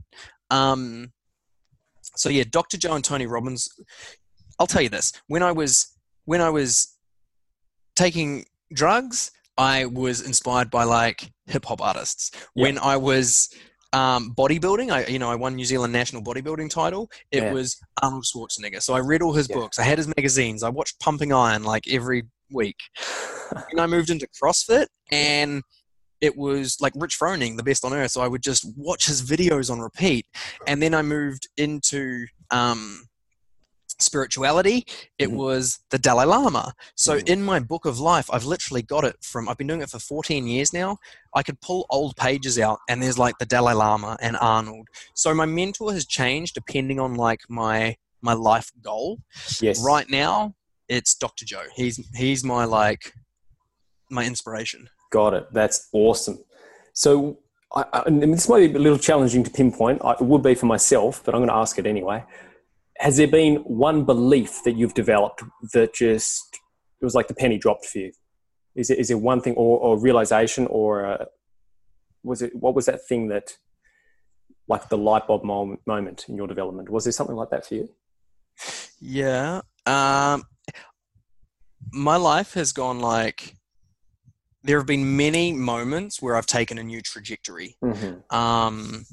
Um, 0.50 1.12
so 2.02 2.28
yeah, 2.28 2.44
Dr. 2.50 2.76
Joe 2.76 2.94
and 2.94 3.04
Tony 3.04 3.26
Robbins. 3.26 3.68
I'll 4.58 4.66
tell 4.66 4.82
you 4.82 4.88
this: 4.88 5.12
when 5.28 5.42
I 5.42 5.52
was 5.52 5.96
when 6.24 6.40
I 6.40 6.50
was 6.50 6.96
taking 7.94 8.46
drugs, 8.72 9.30
I 9.56 9.86
was 9.86 10.20
inspired 10.20 10.70
by 10.70 10.84
like 10.84 11.30
hip 11.46 11.64
hop 11.66 11.80
artists. 11.80 12.32
When 12.54 12.78
I 12.78 12.96
was 12.96 13.48
um, 13.92 14.34
bodybuilding. 14.34 14.90
I, 14.90 15.06
you 15.06 15.18
know, 15.18 15.30
I 15.30 15.34
won 15.34 15.54
New 15.54 15.64
Zealand 15.64 15.92
national 15.92 16.22
bodybuilding 16.22 16.70
title. 16.70 17.10
It 17.30 17.42
yeah. 17.42 17.52
was 17.52 17.80
Arnold 18.02 18.24
Schwarzenegger. 18.24 18.82
So 18.82 18.94
I 18.94 19.00
read 19.00 19.22
all 19.22 19.32
his 19.32 19.48
yeah. 19.48 19.56
books. 19.56 19.78
I 19.78 19.84
had 19.84 19.98
his 19.98 20.08
magazines. 20.08 20.62
I 20.62 20.68
watched 20.68 21.00
Pumping 21.00 21.32
Iron 21.32 21.62
like 21.62 21.84
every 21.88 22.24
week. 22.50 22.76
and 23.70 23.80
I 23.80 23.86
moved 23.86 24.10
into 24.10 24.26
CrossFit 24.42 24.86
and 25.10 25.62
it 26.20 26.36
was 26.36 26.78
like 26.80 26.92
Rich 26.96 27.18
Froning, 27.18 27.56
the 27.56 27.62
best 27.62 27.84
on 27.84 27.92
earth. 27.92 28.12
So 28.12 28.20
I 28.20 28.28
would 28.28 28.42
just 28.42 28.66
watch 28.76 29.06
his 29.06 29.22
videos 29.22 29.70
on 29.70 29.80
repeat. 29.80 30.26
And 30.66 30.82
then 30.82 30.94
I 30.94 31.02
moved 31.02 31.48
into 31.56 32.26
um, 32.50 33.05
spirituality, 33.98 34.86
it 35.18 35.28
mm-hmm. 35.28 35.36
was 35.36 35.80
the 35.90 35.98
Dalai 35.98 36.24
Lama. 36.24 36.74
So 36.94 37.16
mm-hmm. 37.16 37.26
in 37.26 37.42
my 37.42 37.60
book 37.60 37.86
of 37.86 37.98
life, 37.98 38.28
I've 38.32 38.44
literally 38.44 38.82
got 38.82 39.04
it 39.04 39.16
from, 39.22 39.48
I've 39.48 39.58
been 39.58 39.66
doing 39.66 39.82
it 39.82 39.90
for 39.90 39.98
14 39.98 40.46
years 40.46 40.72
now. 40.72 40.98
I 41.34 41.42
could 41.42 41.60
pull 41.60 41.86
old 41.90 42.16
pages 42.16 42.58
out 42.58 42.78
and 42.88 43.02
there's 43.02 43.18
like 43.18 43.38
the 43.38 43.46
Dalai 43.46 43.74
Lama 43.74 44.16
and 44.20 44.36
Arnold. 44.40 44.88
So 45.14 45.34
my 45.34 45.46
mentor 45.46 45.92
has 45.92 46.06
changed 46.06 46.54
depending 46.54 47.00
on 47.00 47.14
like 47.14 47.40
my, 47.48 47.96
my 48.22 48.32
life 48.32 48.70
goal. 48.82 49.20
Yes. 49.60 49.82
Right 49.84 50.08
now, 50.08 50.54
it's 50.88 51.14
Dr. 51.14 51.44
Joe. 51.44 51.64
He's, 51.74 52.00
he's 52.14 52.44
my 52.44 52.64
like, 52.64 53.12
my 54.10 54.24
inspiration. 54.24 54.88
Got 55.10 55.34
it. 55.34 55.52
That's 55.52 55.88
awesome. 55.92 56.38
So 56.92 57.38
I, 57.74 57.84
I, 57.92 58.02
this 58.10 58.48
might 58.48 58.72
be 58.72 58.78
a 58.78 58.80
little 58.80 58.98
challenging 58.98 59.42
to 59.44 59.50
pinpoint. 59.50 60.00
it 60.04 60.24
would 60.24 60.42
be 60.42 60.54
for 60.54 60.66
myself, 60.66 61.22
but 61.24 61.34
I'm 61.34 61.40
going 61.40 61.48
to 61.48 61.56
ask 61.56 61.78
it 61.78 61.86
anyway 61.86 62.24
has 62.98 63.16
there 63.16 63.28
been 63.28 63.56
one 63.56 64.04
belief 64.04 64.62
that 64.64 64.72
you've 64.72 64.94
developed 64.94 65.42
that 65.72 65.94
just 65.94 66.58
it 67.00 67.04
was 67.04 67.14
like 67.14 67.28
the 67.28 67.34
penny 67.34 67.58
dropped 67.58 67.86
for 67.86 67.98
you? 67.98 68.12
Is 68.74 68.90
it 68.90 68.98
is 68.98 69.08
there 69.08 69.18
one 69.18 69.40
thing 69.40 69.54
or, 69.54 69.78
or 69.78 69.98
realization 69.98 70.66
or 70.68 71.06
uh, 71.06 71.24
was 72.22 72.42
it 72.42 72.54
what 72.54 72.74
was 72.74 72.86
that 72.86 73.06
thing 73.06 73.28
that 73.28 73.56
like 74.68 74.88
the 74.88 74.98
light 74.98 75.26
bulb 75.26 75.44
moment, 75.44 75.80
moment 75.86 76.26
in 76.28 76.36
your 76.36 76.46
development? 76.46 76.90
Was 76.90 77.04
there 77.04 77.12
something 77.12 77.36
like 77.36 77.50
that 77.50 77.66
for 77.66 77.74
you? 77.74 77.88
Yeah, 79.00 79.60
um, 79.84 80.44
my 81.92 82.16
life 82.16 82.54
has 82.54 82.72
gone 82.72 83.00
like 83.00 83.54
there 84.64 84.78
have 84.78 84.86
been 84.86 85.16
many 85.16 85.52
moments 85.52 86.20
where 86.20 86.36
I've 86.36 86.46
taken 86.46 86.76
a 86.76 86.82
new 86.82 87.00
trajectory. 87.00 87.76
Mm-hmm. 87.84 88.36
Um, 88.36 89.04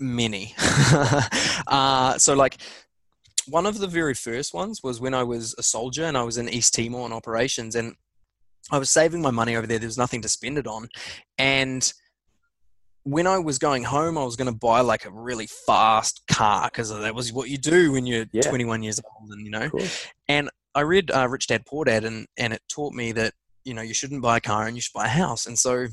many. 0.00 0.54
uh, 1.66 2.18
so 2.18 2.34
like 2.34 2.58
one 3.46 3.66
of 3.66 3.78
the 3.78 3.86
very 3.86 4.14
first 4.14 4.54
ones 4.54 4.82
was 4.82 5.00
when 5.00 5.14
I 5.14 5.22
was 5.22 5.54
a 5.58 5.62
soldier 5.62 6.04
and 6.04 6.16
I 6.16 6.22
was 6.22 6.38
in 6.38 6.48
East 6.48 6.74
Timor 6.74 7.02
on 7.02 7.12
operations 7.12 7.74
and 7.74 7.94
I 8.70 8.78
was 8.78 8.90
saving 8.90 9.22
my 9.22 9.30
money 9.30 9.56
over 9.56 9.66
there. 9.66 9.78
There 9.78 9.88
was 9.88 9.98
nothing 9.98 10.22
to 10.22 10.28
spend 10.28 10.58
it 10.58 10.66
on. 10.66 10.88
And 11.38 11.90
when 13.04 13.26
I 13.26 13.38
was 13.38 13.58
going 13.58 13.84
home, 13.84 14.18
I 14.18 14.24
was 14.24 14.36
going 14.36 14.52
to 14.52 14.58
buy 14.58 14.80
like 14.80 15.06
a 15.06 15.10
really 15.10 15.46
fast 15.46 16.22
car 16.30 16.68
because 16.70 16.90
that 16.90 17.14
was 17.14 17.32
what 17.32 17.48
you 17.48 17.56
do 17.56 17.92
when 17.92 18.06
you're 18.06 18.26
yeah. 18.32 18.42
21 18.42 18.82
years 18.82 19.00
old, 19.00 19.30
and 19.30 19.44
you 19.46 19.50
know. 19.50 19.70
Cool. 19.70 19.86
And 20.28 20.50
I 20.74 20.82
read 20.82 21.10
uh, 21.10 21.26
Rich 21.28 21.46
Dad 21.46 21.64
Poor 21.64 21.86
Dad, 21.86 22.04
and 22.04 22.26
and 22.36 22.52
it 22.52 22.60
taught 22.68 22.92
me 22.92 23.12
that 23.12 23.32
you 23.64 23.72
know 23.72 23.80
you 23.80 23.94
shouldn't 23.94 24.20
buy 24.20 24.36
a 24.36 24.40
car 24.40 24.66
and 24.66 24.76
you 24.76 24.82
should 24.82 24.92
buy 24.92 25.06
a 25.06 25.08
house. 25.08 25.46
And 25.46 25.58
so 25.58 25.86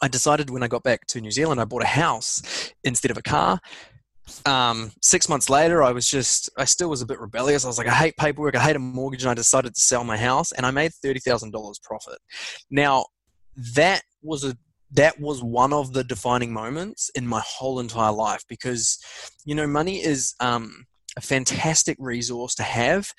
I 0.00 0.08
decided 0.08 0.50
when 0.50 0.62
I 0.62 0.68
got 0.68 0.82
back 0.82 1.06
to 1.08 1.20
New 1.20 1.30
Zealand, 1.30 1.60
I 1.60 1.64
bought 1.64 1.82
a 1.82 1.86
house 1.86 2.72
instead 2.84 3.10
of 3.10 3.16
a 3.16 3.22
car. 3.22 3.60
Um, 4.44 4.92
six 5.02 5.28
months 5.28 5.48
later, 5.48 5.82
I 5.82 5.92
was 5.92 6.08
just, 6.08 6.50
I 6.56 6.64
still 6.66 6.90
was 6.90 7.02
a 7.02 7.06
bit 7.06 7.18
rebellious. 7.18 7.64
I 7.64 7.68
was 7.68 7.78
like, 7.78 7.88
I 7.88 7.94
hate 7.94 8.16
paperwork, 8.16 8.54
I 8.54 8.62
hate 8.62 8.76
a 8.76 8.78
mortgage, 8.78 9.22
and 9.22 9.30
I 9.30 9.34
decided 9.34 9.74
to 9.74 9.80
sell 9.80 10.04
my 10.04 10.16
house, 10.16 10.52
and 10.52 10.66
I 10.66 10.70
made 10.70 10.92
thirty 11.02 11.20
thousand 11.20 11.52
dollars 11.52 11.80
profit. 11.82 12.18
Now, 12.70 13.06
that 13.74 14.02
was 14.22 14.44
a 14.44 14.56
that 14.92 15.18
was 15.20 15.42
one 15.42 15.72
of 15.72 15.92
the 15.92 16.04
defining 16.04 16.52
moments 16.52 17.10
in 17.14 17.26
my 17.26 17.42
whole 17.44 17.78
entire 17.78 18.12
life 18.12 18.42
because, 18.48 18.98
you 19.44 19.54
know, 19.54 19.66
money 19.66 20.02
is 20.02 20.34
um, 20.40 20.86
a 21.16 21.20
fantastic 21.20 21.96
resource 21.98 22.54
to 22.54 22.62
have 22.62 23.12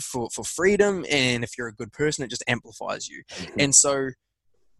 for 0.00 0.28
for 0.30 0.44
freedom, 0.44 1.04
and 1.10 1.44
if 1.44 1.52
you're 1.56 1.68
a 1.68 1.74
good 1.74 1.92
person, 1.92 2.24
it 2.24 2.30
just 2.30 2.44
amplifies 2.48 3.08
you. 3.08 3.22
And 3.58 3.74
so 3.74 4.10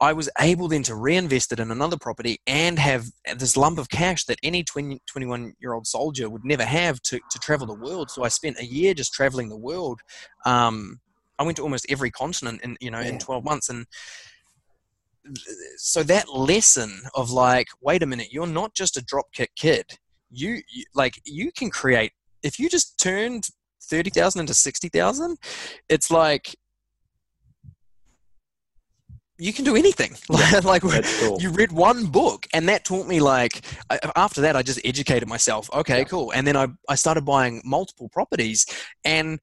I 0.01 0.13
was 0.13 0.31
able 0.39 0.69
then 0.69 0.85
to 0.85 0.95
reinvest 0.95 1.53
it 1.53 1.59
in 1.59 1.71
another 1.71 1.97
property 1.97 2.41
and 2.47 2.79
have 2.79 3.07
this 3.37 3.57
lump 3.57 3.79
of 3.79 3.89
cash 3.89 4.25
that 4.27 4.39
any 4.43 4.63
20, 4.63 5.01
21 5.07 5.55
year 5.59 5.73
old 5.73 5.87
soldier 5.87 6.31
would 6.31 6.45
never 6.45 6.65
have 6.65 7.03
to, 7.03 7.19
to 7.31 7.39
travel 7.41 7.67
the 7.67 7.75
world. 7.75 8.11
So 8.11 8.23
I 8.23 8.29
spent 8.29 8.61
a 8.61 8.65
year 8.65 8.95
just 8.95 9.13
traveling 9.13 9.49
the 9.49 9.57
world. 9.57 10.01
Um, 10.47 11.01
I 11.39 11.43
went 11.43 11.57
to 11.57 11.63
almost 11.63 11.87
every 11.89 12.11
continent 12.11 12.61
in, 12.63 12.77
you 12.81 12.91
know, 12.91 13.01
yeah. 13.01 13.09
in 13.09 13.19
12 13.19 13.45
months. 13.45 13.69
And 13.69 13.87
so 15.77 16.05
that 16.05 16.29
lesson 16.33 17.03
of 17.15 17.31
like, 17.33 17.67
wait 17.81 18.03
a 18.03 18.07
minute, 18.07 18.29
you're 18.31 18.47
not 18.47 18.75
just 18.75 18.97
a 18.97 19.05
dropkick 19.05 19.49
kid. 19.57 19.85
You, 20.31 20.61
you 20.71 20.85
like, 20.95 21.21
you 21.25 21.51
can 21.51 21.71
create, 21.71 22.13
if 22.43 22.61
you 22.61 22.69
just 22.69 23.01
turned 23.01 23.49
30,000 23.83 24.41
into 24.41 24.55
60,000, 24.55 25.37
it's 25.89 26.11
like, 26.11 26.55
you 29.39 29.53
can 29.53 29.65
do 29.65 29.77
anything. 29.77 30.17
Yeah, 30.31 30.61
like 30.65 30.83
cool. 30.83 31.41
you 31.41 31.51
read 31.51 31.73
one 31.73 32.07
book, 32.07 32.47
and 32.55 32.69
that 32.69 32.85
taught 32.85 33.07
me 33.07 33.21
like 33.21 33.65
after 34.17 34.41
that 34.43 34.57
I 34.57 34.63
just 34.63 34.81
educated 34.85 35.29
myself. 35.29 35.69
Okay, 35.73 35.99
yeah. 35.99 36.05
cool. 36.05 36.33
And 36.33 36.47
then 36.47 36.57
I 36.57 36.69
I 36.89 36.95
started 36.95 37.25
buying 37.25 37.63
multiple 37.65 38.09
properties, 38.09 38.67
and 39.05 39.39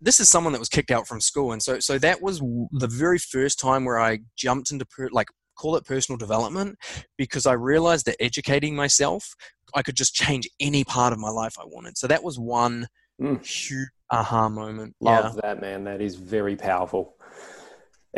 this 0.00 0.20
is 0.20 0.28
someone 0.28 0.52
that 0.52 0.58
was 0.58 0.68
kicked 0.68 0.90
out 0.90 1.06
from 1.06 1.20
school, 1.20 1.52
and 1.52 1.62
so 1.62 1.80
so 1.80 1.98
that 1.98 2.20
was 2.20 2.40
the 2.40 2.88
very 2.90 3.18
first 3.18 3.58
time 3.58 3.84
where 3.84 3.98
I 3.98 4.20
jumped 4.36 4.70
into 4.70 4.84
per, 4.86 5.08
like 5.12 5.28
call 5.56 5.76
it 5.76 5.84
personal 5.84 6.16
development 6.18 6.78
because 7.16 7.46
I 7.46 7.52
realized 7.52 8.06
that 8.06 8.16
educating 8.20 8.76
myself 8.76 9.34
I 9.74 9.82
could 9.82 9.96
just 9.96 10.14
change 10.14 10.48
any 10.60 10.84
part 10.84 11.12
of 11.12 11.18
my 11.18 11.30
life 11.30 11.56
I 11.58 11.64
wanted. 11.66 11.98
So 11.98 12.06
that 12.06 12.22
was 12.22 12.38
one 12.38 12.86
mm. 13.20 13.44
huge 13.44 13.88
aha 14.10 14.48
moment. 14.48 14.94
Love 15.00 15.34
yeah. 15.34 15.40
that 15.42 15.60
man. 15.60 15.84
That 15.84 16.00
is 16.00 16.14
very 16.16 16.56
powerful 16.56 17.14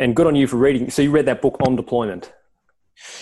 and 0.01 0.15
good 0.15 0.27
on 0.27 0.35
you 0.35 0.47
for 0.47 0.57
reading. 0.57 0.89
So 0.89 1.01
you 1.01 1.11
read 1.11 1.25
that 1.27 1.41
book 1.41 1.57
on 1.65 1.75
deployment. 1.75 2.33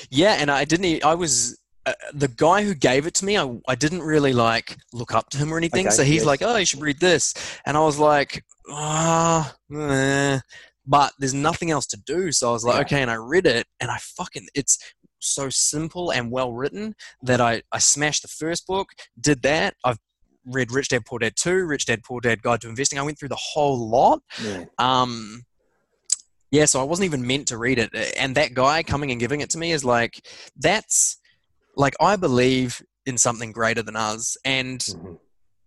Yeah, 0.09 0.33
and 0.39 0.49
I 0.49 0.65
didn't. 0.65 1.03
I 1.03 1.15
was 1.15 1.59
uh, 1.85 1.93
the 2.13 2.27
guy 2.27 2.63
who 2.63 2.73
gave 2.73 3.05
it 3.05 3.13
to 3.15 3.25
me. 3.25 3.37
I, 3.37 3.57
I 3.67 3.75
didn't 3.75 4.01
really 4.01 4.33
like 4.33 4.77
look 4.93 5.13
up 5.13 5.29
to 5.31 5.37
him 5.37 5.53
or 5.53 5.57
anything. 5.57 5.87
Okay, 5.87 5.95
so 5.95 6.03
he's 6.03 6.17
yes. 6.17 6.25
like, 6.25 6.41
"Oh, 6.41 6.55
you 6.55 6.65
should 6.65 6.81
read 6.81 6.99
this," 6.99 7.33
and 7.65 7.77
I 7.77 7.81
was 7.81 7.99
like, 7.99 8.43
"Ah." 8.69 9.55
Oh, 9.71 10.39
but 10.89 11.13
there's 11.19 11.35
nothing 11.35 11.69
else 11.69 11.85
to 11.85 11.97
do. 11.97 12.31
So 12.31 12.49
I 12.49 12.51
was 12.51 12.63
like, 12.63 12.75
yeah. 12.75 12.81
okay, 12.81 13.01
and 13.03 13.11
I 13.11 13.15
read 13.15 13.45
it, 13.45 13.67
and 13.79 13.91
I 13.91 13.97
fucking, 13.99 14.47
it's 14.55 14.79
so 15.19 15.47
simple 15.49 16.09
and 16.09 16.31
well 16.31 16.51
written 16.51 16.95
that 17.21 17.39
I, 17.39 17.61
I 17.71 17.77
smashed 17.77 18.23
the 18.23 18.27
first 18.27 18.65
book, 18.65 18.89
did 19.21 19.43
that. 19.43 19.75
I've 19.85 19.99
read 20.45 20.71
Rich 20.71 20.89
Dad 20.89 21.05
Poor 21.05 21.19
Dad 21.19 21.33
2, 21.35 21.65
Rich 21.65 21.85
Dad 21.85 22.01
Poor 22.03 22.19
Dad 22.19 22.41
Guide 22.41 22.61
to 22.61 22.69
Investing. 22.69 22.97
I 22.97 23.03
went 23.03 23.19
through 23.19 23.29
the 23.29 23.35
whole 23.35 23.87
lot. 23.87 24.21
Yeah. 24.43 24.65
Um, 24.79 25.43
yeah, 26.51 26.65
so 26.65 26.79
I 26.79 26.83
wasn't 26.83 27.05
even 27.05 27.25
meant 27.25 27.47
to 27.49 27.57
read 27.57 27.77
it. 27.77 27.93
And 28.17 28.35
that 28.35 28.53
guy 28.53 28.83
coming 28.83 29.11
and 29.11 29.19
giving 29.19 29.41
it 29.41 29.51
to 29.51 29.57
me 29.57 29.71
is 29.71 29.85
like, 29.85 30.25
that's 30.57 31.17
like, 31.75 31.95
I 31.99 32.15
believe 32.15 32.81
in 33.05 33.17
something 33.17 33.51
greater 33.51 33.83
than 33.83 33.95
us. 33.95 34.35
And 34.43 34.79
mm-hmm. 34.79 35.13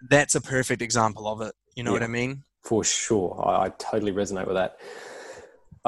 that's 0.09 0.35
a 0.35 0.41
perfect 0.41 0.83
example 0.83 1.28
of 1.28 1.41
it. 1.41 1.55
You 1.76 1.85
know 1.85 1.91
yeah, 1.91 2.01
what 2.01 2.03
I 2.03 2.09
mean? 2.09 2.43
For 2.64 2.83
sure. 2.83 3.41
I, 3.45 3.66
I 3.66 3.68
totally 3.78 4.12
resonate 4.12 4.47
with 4.47 4.57
that. 4.57 4.78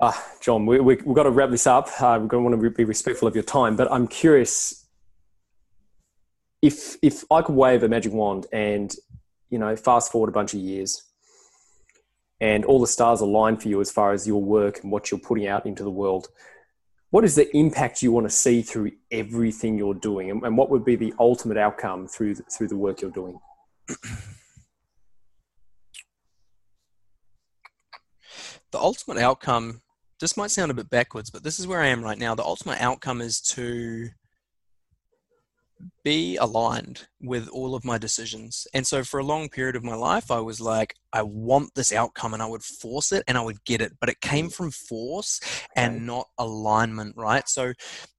Uh, 0.01 0.13
John, 0.41 0.67
we, 0.67 0.81
we, 0.81 0.97
have 0.97 1.15
got 1.15 1.25
to 1.25 1.31
wrap 1.31 1.51
this 1.51 1.67
up. 1.67 1.89
Uh, 2.01 2.19
we're 2.21 2.27
going 2.27 2.45
to 2.45 2.51
want 2.51 2.63
to 2.63 2.71
be 2.71 2.85
respectful 2.85 3.29
of 3.29 3.35
your 3.35 3.45
time, 3.45 3.77
but 3.77 3.91
I'm 3.93 4.09
curious 4.09 4.85
if 6.63 6.97
if 7.03 7.25
I 7.31 7.43
could 7.43 7.55
wave 7.55 7.83
a 7.83 7.89
magic 7.89 8.13
wand 8.13 8.47
and 8.51 8.95
you 9.51 9.59
know 9.59 9.77
fast 9.77 10.11
forward 10.11 10.31
a 10.31 10.33
bunch 10.33 10.55
of 10.55 10.61
years 10.61 11.03
and 12.41 12.65
all 12.65 12.81
the 12.81 12.87
stars 12.87 13.21
align 13.21 13.57
for 13.57 13.69
you 13.69 13.81
as 13.81 13.91
far 13.91 14.13
as 14.13 14.27
your 14.27 14.43
work 14.43 14.83
and 14.83 14.93
what 14.93 15.11
you're 15.11 15.21
putting 15.21 15.47
out 15.47 15.67
into 15.67 15.83
the 15.83 15.91
world. 15.91 16.29
What 17.11 17.25
is 17.25 17.35
the 17.35 17.55
impact 17.57 18.03
you 18.03 18.11
want 18.13 18.27
to 18.27 18.35
see 18.35 18.63
through 18.63 18.93
everything 19.11 19.79
you're 19.79 19.95
doing, 19.95 20.31
and, 20.31 20.57
what 20.57 20.71
would 20.71 20.85
be 20.85 20.97
the 20.97 21.15
ultimate 21.19 21.57
outcome 21.57 22.09
through 22.09 22.35
the, 22.35 22.43
through 22.45 22.69
the 22.69 22.77
work 22.77 23.01
you're 23.01 23.11
doing? 23.11 23.39
the 28.73 28.79
ultimate 28.79 29.19
outcome 29.19 29.81
this 30.21 30.37
might 30.37 30.51
sound 30.51 30.71
a 30.71 30.75
bit 30.75 30.89
backwards 30.89 31.31
but 31.31 31.43
this 31.45 31.61
is 31.61 31.67
where 31.67 31.83
i 31.83 31.87
am 31.87 32.03
right 32.03 32.19
now 32.19 32.35
the 32.35 32.43
ultimate 32.43 32.81
outcome 32.81 33.21
is 33.21 33.41
to 33.41 34.09
be 36.03 36.37
aligned 36.37 37.07
with 37.21 37.49
all 37.49 37.75
of 37.75 37.85
my 37.85 37.99
decisions. 37.99 38.67
And 38.75 38.87
so 38.87 39.05
for 39.05 39.21
a 39.21 39.25
long 39.25 39.49
period 39.49 39.77
of 39.77 39.85
my 39.85 39.95
life, 39.95 40.31
I 40.31 40.41
was 40.41 40.61
like, 40.61 40.95
I 41.15 41.23
want 41.23 41.75
this 41.75 41.93
outcome 41.93 42.35
and 42.35 42.43
I 42.43 42.47
would 42.47 42.63
force 42.63 43.13
it 43.13 43.25
and 43.27 43.39
I 43.39 43.41
would 43.41 43.65
get 43.65 43.81
it. 43.81 43.93
But 44.01 44.11
it 44.11 44.21
came 44.21 44.51
from 44.51 44.71
force 44.71 45.41
and 45.77 46.07
not 46.07 46.27
alignment, 46.39 47.17
right? 47.17 47.49
So 47.49 47.73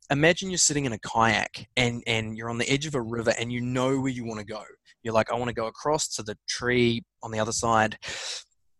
imagine 0.09 0.49
you're 0.49 0.57
sitting 0.57 0.85
in 0.85 0.93
a 0.93 0.99
kayak 0.99 1.67
and, 1.77 2.01
and 2.07 2.37
you're 2.37 2.49
on 2.49 2.57
the 2.57 2.69
edge 2.69 2.87
of 2.87 2.95
a 2.95 3.01
river 3.01 3.33
and 3.37 3.51
you 3.51 3.61
know 3.61 3.99
where 3.99 4.11
you 4.11 4.25
want 4.25 4.39
to 4.39 4.45
go. 4.45 4.63
You're 5.03 5.13
like, 5.13 5.31
I 5.31 5.35
want 5.35 5.49
to 5.49 5.53
go 5.53 5.67
across 5.67 6.07
to 6.15 6.23
the 6.23 6.37
tree 6.47 7.03
on 7.21 7.31
the 7.31 7.39
other 7.39 7.51
side. 7.51 7.99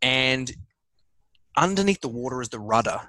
And 0.02 0.52
underneath 1.56 2.02
the 2.02 2.10
water 2.10 2.42
is 2.42 2.50
the 2.50 2.60
rudder 2.60 3.02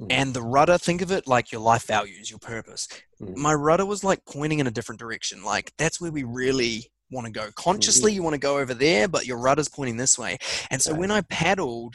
Mm. 0.00 0.06
And 0.10 0.34
the 0.34 0.42
rudder, 0.42 0.78
think 0.78 1.02
of 1.02 1.12
it 1.12 1.26
like 1.26 1.52
your 1.52 1.60
life 1.60 1.86
values, 1.86 2.30
your 2.30 2.38
purpose. 2.38 2.88
Mm. 3.20 3.36
My 3.36 3.54
rudder 3.54 3.84
was 3.84 4.02
like 4.02 4.24
pointing 4.24 4.58
in 4.58 4.66
a 4.66 4.70
different 4.70 4.98
direction. 4.98 5.44
Like 5.44 5.72
that's 5.76 6.00
where 6.00 6.10
we 6.10 6.24
really 6.24 6.90
want 7.10 7.26
to 7.26 7.32
go. 7.32 7.50
Consciously, 7.54 8.12
mm. 8.12 8.16
you 8.16 8.22
want 8.22 8.34
to 8.34 8.40
go 8.40 8.58
over 8.58 8.74
there, 8.74 9.08
but 9.08 9.26
your 9.26 9.38
rudder's 9.38 9.68
pointing 9.68 9.96
this 9.96 10.18
way. 10.18 10.38
And 10.70 10.80
so 10.80 10.94
when 10.94 11.10
I 11.10 11.22
paddled, 11.22 11.94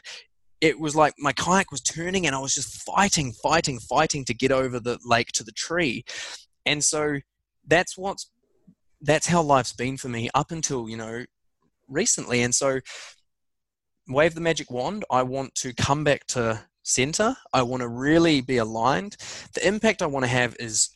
it 0.61 0.79
was 0.79 0.95
like 0.95 1.13
my 1.17 1.33
kayak 1.33 1.71
was 1.71 1.81
turning 1.81 2.25
and 2.25 2.35
I 2.35 2.39
was 2.39 2.53
just 2.53 2.81
fighting, 2.83 3.31
fighting, 3.31 3.79
fighting 3.79 4.25
to 4.25 4.33
get 4.33 4.51
over 4.51 4.79
the 4.79 4.97
lake 5.05 5.31
to 5.33 5.43
the 5.43 5.51
tree. 5.51 6.05
And 6.65 6.83
so 6.83 7.19
that's 7.67 7.97
what's 7.97 8.31
that's 9.01 9.27
how 9.27 9.41
life's 9.41 9.73
been 9.73 9.97
for 9.97 10.09
me 10.09 10.29
up 10.33 10.51
until, 10.51 10.89
you 10.89 10.97
know, 10.97 11.25
recently. 11.87 12.41
And 12.41 12.55
so 12.55 12.79
wave 14.07 14.33
the 14.33 14.41
magic 14.41 14.71
wand, 14.71 15.05
I 15.11 15.23
want 15.23 15.53
to 15.55 15.73
come 15.73 16.03
back 16.03 16.25
to 16.27 16.61
center. 16.83 17.35
I 17.53 17.63
want 17.63 17.81
to 17.81 17.87
really 17.87 18.41
be 18.41 18.57
aligned. 18.57 19.17
The 19.53 19.67
impact 19.67 20.01
I 20.01 20.07
want 20.07 20.23
to 20.23 20.29
have 20.29 20.55
is 20.59 20.94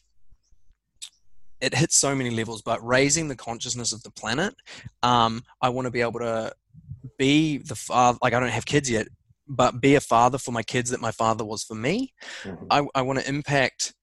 it 1.61 1.75
hits 1.75 1.95
so 1.95 2.15
many 2.15 2.29
levels, 2.29 2.61
but 2.61 2.85
raising 2.85 3.27
the 3.27 3.35
consciousness 3.35 3.91
of 3.91 4.01
the 4.03 4.11
planet. 4.11 4.55
Um, 5.03 5.43
I 5.61 5.69
want 5.69 5.85
to 5.85 5.91
be 5.91 6.01
able 6.01 6.19
to 6.19 6.53
be 7.17 7.57
the 7.57 7.75
father, 7.75 8.17
like 8.21 8.33
I 8.33 8.39
don't 8.39 8.49
have 8.49 8.65
kids 8.65 8.89
yet, 8.89 9.07
but 9.47 9.81
be 9.81 9.95
a 9.95 9.99
father 9.99 10.37
for 10.37 10.51
my 10.51 10.63
kids 10.63 10.89
that 10.91 11.01
my 11.01 11.11
father 11.11 11.43
was 11.43 11.63
for 11.63 11.75
me. 11.75 12.13
Mm-hmm. 12.43 12.65
I, 12.69 12.85
I 12.95 13.01
want 13.01 13.19
to 13.19 13.27
impact 13.27 13.93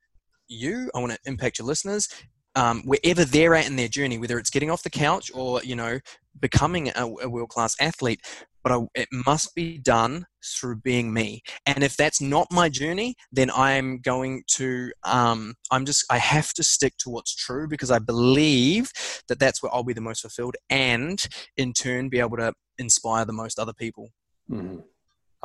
you. 0.49 0.91
I 0.95 0.99
want 0.99 1.13
to 1.13 1.19
impact 1.25 1.59
your 1.59 1.67
listeners. 1.67 2.09
Um, 2.57 2.83
wherever 2.85 3.25
they're 3.25 3.55
at 3.55 3.69
in 3.69 3.77
their 3.77 3.87
journey, 3.87 4.19
whether 4.19 4.39
it's 4.39 4.51
getting 4.51 4.71
off 4.71 4.83
the 4.83 4.91
couch 4.91 5.31
or 5.35 5.63
you 5.63 5.77
know 5.77 6.01
becoming 6.41 6.89
a, 6.89 7.05
a 7.23 7.29
world 7.29 7.51
class 7.51 7.77
athlete, 7.81 8.21
but 8.67 8.73
I, 8.73 9.01
it 9.01 9.09
must 9.13 9.55
be 9.55 9.79
done 9.79 10.27
through 10.45 10.81
being 10.81 11.13
me. 11.13 11.43
And 11.67 11.85
if 11.85 11.97
that's 11.97 12.21
not 12.21 12.49
my 12.51 12.69
journey, 12.69 13.15
then 13.31 13.49
I'm 13.53 13.99
going 14.01 14.43
to, 14.55 14.91
um, 15.05 15.55
I'm 15.71 15.87
just, 15.87 16.05
I 16.11 16.19
have 16.19 16.53
to 16.55 16.65
stick 16.65 16.95
to 16.99 17.11
what's 17.11 17.33
true 17.33 17.69
because 17.69 17.93
I 17.93 18.01
believe 18.01 18.91
that 19.29 19.39
that's 19.39 19.63
where 19.63 19.73
I'll 19.73 19.85
be 19.85 19.93
the 19.93 20.01
most 20.01 20.23
fulfilled 20.23 20.57
and 20.69 21.25
in 21.57 21.75
turn 21.75 22.09
be 22.09 22.19
able 22.19 22.39
to 22.39 22.53
inspire 22.77 23.25
the 23.25 23.33
most 23.33 23.61
other 23.61 23.73
people. 23.73 24.11
Mm-hmm. 24.51 24.81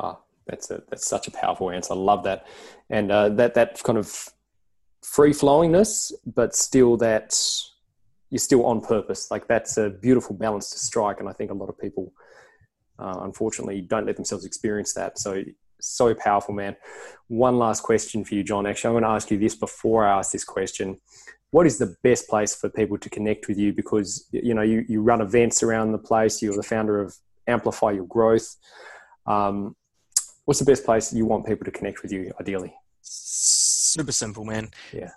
Ah, 0.00 0.18
that's 0.48 0.72
a, 0.72 0.82
that's 0.88 1.06
such 1.06 1.28
a 1.28 1.30
powerful 1.30 1.70
answer. 1.70 1.92
I 1.92 1.96
love 1.96 2.24
that. 2.24 2.48
And 2.90 3.12
uh, 3.12 3.28
that, 3.28 3.54
that 3.54 3.80
kind 3.84 3.98
of 3.98 4.30
free 5.02 5.32
flowingness, 5.32 6.12
but 6.26 6.54
still 6.54 6.96
that 6.98 7.38
you're 8.30 8.38
still 8.38 8.64
on 8.64 8.80
purpose. 8.80 9.30
Like 9.30 9.46
that's 9.46 9.76
a 9.76 9.90
beautiful 9.90 10.34
balance 10.34 10.70
to 10.70 10.78
strike. 10.78 11.20
And 11.20 11.28
I 11.28 11.32
think 11.32 11.50
a 11.50 11.54
lot 11.54 11.68
of 11.68 11.78
people, 11.78 12.12
uh, 12.98 13.20
unfortunately 13.22 13.82
don't 13.82 14.06
let 14.06 14.16
themselves 14.16 14.44
experience 14.44 14.94
that. 14.94 15.18
So 15.18 15.42
so 15.80 16.14
powerful, 16.14 16.54
man. 16.54 16.76
One 17.28 17.58
last 17.58 17.82
question 17.82 18.24
for 18.24 18.34
you, 18.34 18.44
John. 18.44 18.66
Actually, 18.66 18.88
I'm 18.88 18.94
going 18.94 19.04
to 19.04 19.16
ask 19.16 19.30
you 19.30 19.38
this 19.38 19.56
before 19.56 20.06
I 20.06 20.18
ask 20.18 20.30
this 20.30 20.44
question. 20.44 20.98
What 21.50 21.66
is 21.66 21.78
the 21.78 21.96
best 22.02 22.28
place 22.28 22.54
for 22.54 22.70
people 22.70 22.96
to 22.98 23.10
connect 23.10 23.48
with 23.48 23.58
you? 23.58 23.72
Because 23.72 24.26
you 24.30 24.54
know 24.54 24.62
you, 24.62 24.84
you 24.88 25.02
run 25.02 25.20
events 25.20 25.62
around 25.62 25.92
the 25.92 25.98
place. 25.98 26.40
You're 26.40 26.56
the 26.56 26.62
founder 26.62 27.00
of 27.00 27.14
Amplify 27.46 27.90
Your 27.90 28.06
Growth. 28.06 28.56
Um, 29.26 29.76
what's 30.44 30.60
the 30.60 30.66
best 30.66 30.84
place 30.84 31.12
you 31.12 31.26
want 31.26 31.46
people 31.46 31.64
to 31.64 31.70
connect 31.70 32.02
with 32.02 32.12
you, 32.12 32.32
ideally? 32.40 32.72
Super 33.92 34.12
simple, 34.12 34.44
man. 34.44 34.70
Yeah. 34.92 35.10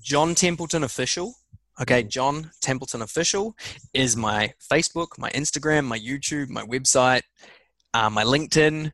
John 0.00 0.34
Templeton 0.34 0.84
Official 0.84 1.34
Okay, 1.80 2.02
John 2.02 2.50
Templeton 2.60 3.02
Official 3.02 3.54
is 3.94 4.16
my 4.16 4.52
Facebook, 4.70 5.16
my 5.16 5.30
Instagram, 5.30 5.84
my 5.84 5.98
YouTube, 5.98 6.48
my 6.48 6.64
website, 6.64 7.22
uh, 7.94 8.10
my 8.10 8.24
LinkedIn. 8.24 8.90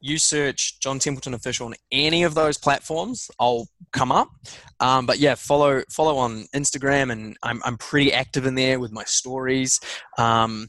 You 0.00 0.18
search 0.18 0.78
John 0.78 1.00
Templeton 1.00 1.34
Official 1.34 1.66
on 1.66 1.74
any 1.90 2.22
of 2.22 2.34
those 2.36 2.56
platforms, 2.56 3.28
I'll 3.40 3.66
come 3.92 4.12
up. 4.12 4.28
Um, 4.78 5.04
but 5.04 5.18
yeah, 5.18 5.34
follow 5.34 5.82
follow 5.90 6.16
on 6.16 6.44
Instagram, 6.54 7.10
and 7.10 7.36
I'm 7.42 7.60
I'm 7.64 7.76
pretty 7.76 8.12
active 8.12 8.46
in 8.46 8.54
there 8.54 8.78
with 8.78 8.92
my 8.92 9.04
stories. 9.04 9.80
Um, 10.16 10.68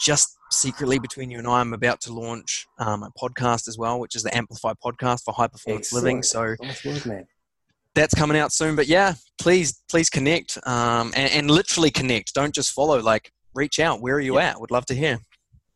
just 0.00 0.36
secretly 0.50 0.98
between 0.98 1.30
you 1.30 1.38
and 1.38 1.46
I, 1.46 1.60
I'm 1.60 1.72
about 1.72 2.00
to 2.02 2.12
launch 2.12 2.66
um, 2.80 3.04
a 3.04 3.10
podcast 3.16 3.68
as 3.68 3.78
well, 3.78 4.00
which 4.00 4.16
is 4.16 4.24
the 4.24 4.36
Amplify 4.36 4.72
podcast 4.84 5.22
for 5.24 5.32
high 5.32 5.46
performance 5.46 5.92
living. 5.92 6.24
So, 6.24 6.56
man 7.06 7.26
that's 7.94 8.14
coming 8.14 8.36
out 8.36 8.52
soon. 8.52 8.76
But 8.76 8.86
yeah, 8.86 9.14
please, 9.38 9.82
please 9.88 10.10
connect 10.10 10.58
um, 10.66 11.12
and, 11.16 11.32
and, 11.32 11.50
literally 11.50 11.90
connect. 11.90 12.34
Don't 12.34 12.54
just 12.54 12.72
follow. 12.72 13.00
Like, 13.00 13.30
reach 13.54 13.78
out. 13.80 14.00
Where 14.00 14.16
are 14.16 14.20
you 14.20 14.36
yeah. 14.36 14.50
at? 14.50 14.60
Would 14.60 14.70
love 14.70 14.86
to 14.86 14.94
hear. 14.94 15.18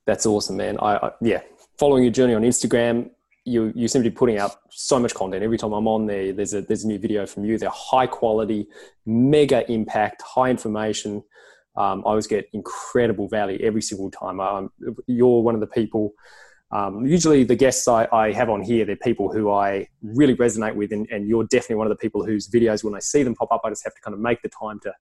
That's 0.06 0.26
awesome, 0.26 0.56
man. 0.56 0.78
I, 0.80 0.96
I, 0.96 1.10
yeah, 1.20 1.42
following 1.78 2.02
your 2.02 2.12
journey 2.12 2.34
on 2.34 2.42
Instagram. 2.42 3.10
You 3.44 3.72
you 3.74 3.88
seem 3.88 4.02
to 4.02 4.10
be 4.10 4.14
putting 4.14 4.38
out 4.38 4.56
so 4.70 4.98
much 4.98 5.14
content. 5.14 5.42
Every 5.42 5.58
time 5.58 5.72
I'm 5.72 5.88
on 5.88 6.06
there, 6.06 6.32
there's 6.32 6.54
a 6.54 6.62
there's 6.62 6.84
a 6.84 6.88
new 6.88 6.98
video 6.98 7.26
from 7.26 7.44
you. 7.44 7.56
They're 7.56 7.70
high 7.70 8.06
quality, 8.06 8.66
mega 9.06 9.70
impact, 9.70 10.22
high 10.22 10.50
information. 10.50 11.22
Um, 11.76 12.02
I 12.04 12.10
always 12.10 12.26
get 12.26 12.48
incredible 12.52 13.28
value 13.28 13.58
every 13.62 13.82
single 13.82 14.10
time. 14.10 14.40
Um, 14.40 14.70
you're 15.06 15.42
one 15.42 15.54
of 15.54 15.60
the 15.60 15.66
people 15.66 16.12
um, 16.70 17.06
usually, 17.06 17.44
the 17.44 17.56
guests 17.56 17.88
I, 17.88 18.06
I, 18.12 18.30
have 18.32 18.50
on 18.50 18.60
here, 18.60 18.84
they're 18.84 18.96
people 18.96 19.32
who 19.32 19.50
I 19.50 19.88
really 20.02 20.36
resonate 20.36 20.74
with, 20.74 20.92
and, 20.92 21.08
and, 21.10 21.26
you're 21.26 21.44
definitely 21.44 21.76
one 21.76 21.86
of 21.86 21.90
the 21.90 21.96
people 21.96 22.26
whose 22.26 22.46
videos, 22.46 22.84
when 22.84 22.94
I 22.94 22.98
see 22.98 23.22
them 23.22 23.34
pop 23.34 23.50
up, 23.50 23.62
I 23.64 23.70
just 23.70 23.84
have 23.84 23.94
to 23.94 24.00
kind 24.02 24.12
of 24.12 24.20
make 24.20 24.42
the 24.42 24.50
time 24.50 24.78
to 24.82 24.92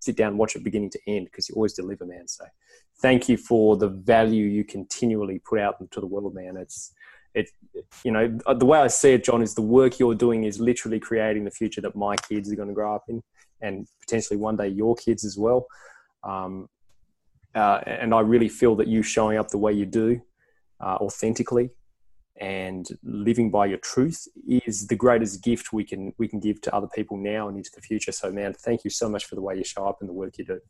sit 0.00 0.14
down 0.14 0.28
and 0.28 0.38
watch 0.38 0.56
it 0.56 0.62
beginning 0.62 0.90
to 0.90 1.00
end 1.06 1.26
because 1.26 1.48
you 1.48 1.54
always 1.54 1.72
deliver, 1.72 2.04
man. 2.04 2.28
So, 2.28 2.44
thank 3.00 3.30
you 3.30 3.38
for 3.38 3.78
the 3.78 3.88
value 3.88 4.44
you 4.44 4.62
continually 4.62 5.40
put 5.48 5.58
out 5.58 5.76
into 5.80 6.00
the 6.00 6.06
world, 6.06 6.34
man. 6.34 6.58
It's 6.58 6.92
it, 7.32 7.48
you 8.04 8.10
know, 8.10 8.38
the 8.54 8.66
way 8.66 8.78
I 8.78 8.88
see 8.88 9.14
it, 9.14 9.24
John, 9.24 9.40
is 9.40 9.54
the 9.54 9.62
work 9.62 9.98
you're 9.98 10.14
doing 10.14 10.44
is 10.44 10.60
literally 10.60 11.00
creating 11.00 11.44
the 11.44 11.50
future 11.50 11.80
that 11.80 11.96
my 11.96 12.16
kids 12.16 12.52
are 12.52 12.56
going 12.56 12.68
to 12.68 12.74
grow 12.74 12.94
up 12.94 13.04
in, 13.08 13.22
and 13.62 13.86
potentially 14.00 14.36
one 14.36 14.56
day 14.56 14.68
your 14.68 14.94
kids 14.94 15.24
as 15.24 15.38
well. 15.38 15.66
Um, 16.24 16.68
uh, 17.54 17.80
and 17.86 18.12
I 18.12 18.20
really 18.20 18.50
feel 18.50 18.76
that 18.76 18.86
you 18.86 19.02
showing 19.02 19.38
up 19.38 19.48
the 19.48 19.56
way 19.56 19.72
you 19.72 19.86
do 19.86 20.20
uh, 20.80 20.96
authentically 21.00 21.70
and 22.38 22.88
living 23.02 23.50
by 23.50 23.64
your 23.66 23.78
truth 23.78 24.28
is 24.46 24.86
the 24.88 24.96
greatest 24.96 25.42
gift 25.42 25.72
we 25.72 25.82
can 25.84 26.12
we 26.18 26.28
can 26.28 26.38
give 26.38 26.60
to 26.60 26.74
other 26.74 26.88
people 26.94 27.16
now 27.16 27.48
and 27.48 27.56
into 27.56 27.70
the 27.74 27.80
future 27.80 28.12
so 28.12 28.30
man 28.30 28.52
thank 28.52 28.84
you 28.84 28.90
so 28.90 29.08
much 29.08 29.24
for 29.24 29.36
the 29.36 29.40
way 29.40 29.56
you 29.56 29.64
show 29.64 29.86
up 29.86 29.96
and 30.00 30.08
the 30.08 30.12
work 30.12 30.36
you 30.36 30.44
do 30.44 30.60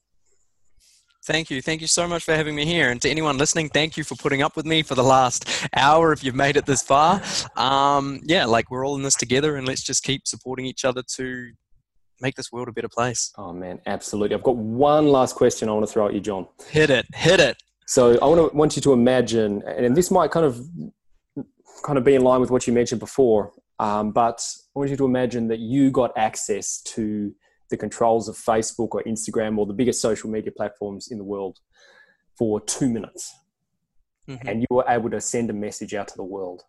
Thank 1.26 1.50
you. 1.50 1.60
Thank 1.60 1.80
you 1.80 1.88
so 1.88 2.06
much 2.06 2.22
for 2.22 2.36
having 2.36 2.54
me 2.54 2.64
here. 2.64 2.88
And 2.88 3.02
to 3.02 3.10
anyone 3.10 3.36
listening, 3.36 3.68
thank 3.68 3.96
you 3.96 4.04
for 4.04 4.14
putting 4.14 4.42
up 4.42 4.54
with 4.54 4.64
me 4.64 4.84
for 4.84 4.94
the 4.94 5.02
last 5.02 5.66
hour 5.74 6.12
if 6.12 6.22
you've 6.22 6.36
made 6.36 6.56
it 6.56 6.66
this 6.66 6.82
far. 6.82 7.20
Um, 7.56 8.20
yeah, 8.22 8.44
like 8.44 8.70
we're 8.70 8.86
all 8.86 8.94
in 8.94 9.02
this 9.02 9.16
together 9.16 9.56
and 9.56 9.66
let's 9.66 9.82
just 9.82 10.04
keep 10.04 10.24
supporting 10.24 10.66
each 10.66 10.84
other 10.84 11.02
to 11.16 11.50
make 12.20 12.36
this 12.36 12.52
world 12.52 12.68
a 12.68 12.72
better 12.72 12.88
place. 12.88 13.32
Oh, 13.36 13.52
man, 13.52 13.80
absolutely. 13.86 14.36
I've 14.36 14.44
got 14.44 14.54
one 14.54 15.08
last 15.08 15.34
question 15.34 15.68
I 15.68 15.72
want 15.72 15.84
to 15.84 15.92
throw 15.92 16.06
at 16.06 16.14
you, 16.14 16.20
John. 16.20 16.46
Hit 16.68 16.90
it. 16.90 17.06
Hit 17.12 17.40
it. 17.40 17.56
So 17.86 18.18
I 18.20 18.26
want 18.26 18.50
to 18.50 18.56
want 18.56 18.76
you 18.76 18.82
to 18.82 18.92
imagine, 18.92 19.62
and 19.62 19.96
this 19.96 20.10
might 20.10 20.32
kind 20.32 20.44
of 20.44 20.60
kind 21.84 21.98
of 21.98 22.04
be 22.04 22.14
in 22.14 22.22
line 22.22 22.40
with 22.40 22.50
what 22.50 22.66
you 22.66 22.72
mentioned 22.72 22.98
before, 22.98 23.52
um, 23.78 24.10
but 24.10 24.44
I 24.74 24.78
want 24.78 24.90
you 24.90 24.96
to 24.96 25.04
imagine 25.04 25.48
that 25.48 25.60
you 25.60 25.90
got 25.92 26.16
access 26.16 26.80
to 26.82 27.32
the 27.70 27.76
controls 27.76 28.28
of 28.28 28.36
Facebook 28.36 28.88
or 28.92 29.02
Instagram 29.04 29.58
or 29.58 29.66
the 29.66 29.72
biggest 29.72 30.00
social 30.00 30.30
media 30.30 30.50
platforms 30.50 31.08
in 31.10 31.18
the 31.18 31.24
world 31.24 31.58
for 32.36 32.60
two 32.60 32.88
minutes, 32.88 33.32
mm-hmm. 34.28 34.46
and 34.48 34.60
you 34.62 34.66
were 34.70 34.84
able 34.88 35.10
to 35.10 35.20
send 35.20 35.48
a 35.50 35.52
message 35.52 35.94
out 35.94 36.08
to 36.08 36.16
the 36.16 36.24
world. 36.24 36.62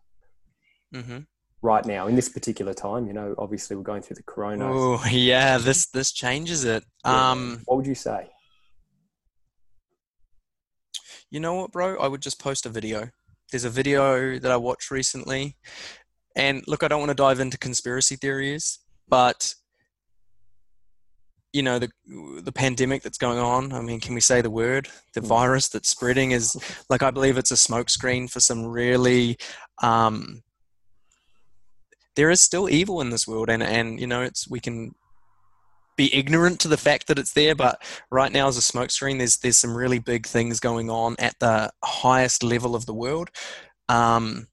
Mm-hmm. 0.94 1.18
Right 1.60 1.84
now, 1.84 2.06
in 2.06 2.14
this 2.14 2.28
particular 2.28 2.72
time, 2.72 3.08
you 3.08 3.12
know, 3.12 3.34
obviously 3.36 3.74
we're 3.74 3.82
going 3.82 4.02
through 4.02 4.16
the 4.16 4.22
corona. 4.22 4.70
Oh, 4.72 5.04
yeah, 5.10 5.58
this 5.58 5.86
this 5.86 6.12
changes 6.12 6.64
it. 6.64 6.84
Yeah. 7.04 7.30
Um, 7.32 7.62
what 7.64 7.78
would 7.78 7.86
you 7.86 7.96
say? 7.96 8.28
You 11.30 11.40
know 11.40 11.54
what, 11.54 11.72
bro? 11.72 11.98
I 11.98 12.08
would 12.08 12.22
just 12.22 12.40
post 12.40 12.66
a 12.66 12.68
video. 12.68 13.10
There's 13.50 13.64
a 13.64 13.70
video 13.70 14.38
that 14.38 14.50
I 14.50 14.56
watched 14.56 14.90
recently. 14.90 15.56
And 16.36 16.62
look, 16.66 16.82
I 16.82 16.88
don't 16.88 17.00
want 17.00 17.10
to 17.10 17.14
dive 17.14 17.40
into 17.40 17.58
conspiracy 17.58 18.16
theories, 18.16 18.78
but 19.08 19.54
you 21.52 21.62
know 21.62 21.78
the 21.78 21.88
the 22.42 22.52
pandemic 22.52 23.02
that's 23.02 23.16
going 23.18 23.38
on 23.38 23.72
i 23.72 23.80
mean 23.80 24.00
can 24.00 24.14
we 24.14 24.20
say 24.20 24.40
the 24.42 24.50
word 24.50 24.88
the 25.14 25.20
hmm. 25.20 25.26
virus 25.26 25.68
that's 25.68 25.88
spreading 25.88 26.32
is 26.32 26.56
like 26.90 27.02
i 27.02 27.10
believe 27.10 27.38
it's 27.38 27.50
a 27.50 27.54
smokescreen 27.54 28.30
for 28.30 28.38
some 28.40 28.64
really 28.64 29.36
um 29.82 30.42
there 32.16 32.30
is 32.30 32.40
still 32.40 32.68
evil 32.68 33.00
in 33.00 33.10
this 33.10 33.26
world 33.26 33.48
and 33.48 33.62
and 33.62 33.98
you 33.98 34.06
know 34.06 34.22
it's 34.22 34.48
we 34.48 34.60
can 34.60 34.94
be 35.98 36.14
ignorant 36.14 36.60
to 36.60 36.68
the 36.68 36.76
fact 36.76 37.08
that 37.08 37.18
it's 37.18 37.32
there 37.32 37.54
but 37.56 37.82
right 38.10 38.32
now 38.32 38.46
as 38.46 38.56
a 38.56 38.60
smokescreen 38.60 39.18
there's 39.18 39.36
there's 39.38 39.58
some 39.58 39.76
really 39.76 39.98
big 39.98 40.24
things 40.24 40.60
going 40.60 40.88
on 40.88 41.16
at 41.18 41.38
the 41.40 41.70
highest 41.84 42.42
level 42.42 42.76
of 42.76 42.86
the 42.86 42.94
world 42.94 43.28
um 43.88 44.46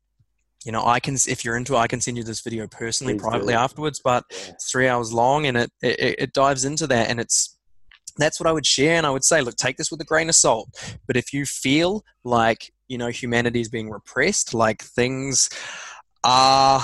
you 0.65 0.71
know 0.71 0.83
i 0.85 0.99
can 0.99 1.13
if 1.27 1.45
you're 1.45 1.55
into 1.55 1.75
it 1.75 1.77
i 1.77 1.87
can 1.87 2.01
send 2.01 2.17
you 2.17 2.23
this 2.23 2.41
video 2.41 2.67
personally 2.67 3.13
Please 3.13 3.21
privately 3.21 3.53
do. 3.53 3.59
afterwards 3.59 4.01
but 4.03 4.25
yeah. 4.31 4.37
it's 4.49 4.69
three 4.69 4.87
hours 4.87 5.13
long 5.13 5.45
and 5.45 5.55
it, 5.55 5.71
it 5.81 6.15
it 6.19 6.33
dives 6.33 6.65
into 6.65 6.87
that 6.87 7.09
and 7.09 7.19
it's 7.19 7.55
that's 8.17 8.39
what 8.39 8.47
i 8.47 8.51
would 8.51 8.65
share 8.65 8.95
and 8.97 9.05
i 9.05 9.11
would 9.11 9.23
say 9.23 9.39
look 9.39 9.55
take 9.55 9.77
this 9.77 9.91
with 9.91 10.01
a 10.01 10.05
grain 10.05 10.27
of 10.27 10.35
salt 10.35 10.97
but 11.05 11.15
if 11.15 11.31
you 11.31 11.45
feel 11.45 12.03
like 12.23 12.73
you 12.87 12.97
know 12.97 13.09
humanity 13.09 13.61
is 13.61 13.69
being 13.69 13.91
repressed 13.91 14.55
like 14.55 14.81
things 14.81 15.47
are 16.23 16.81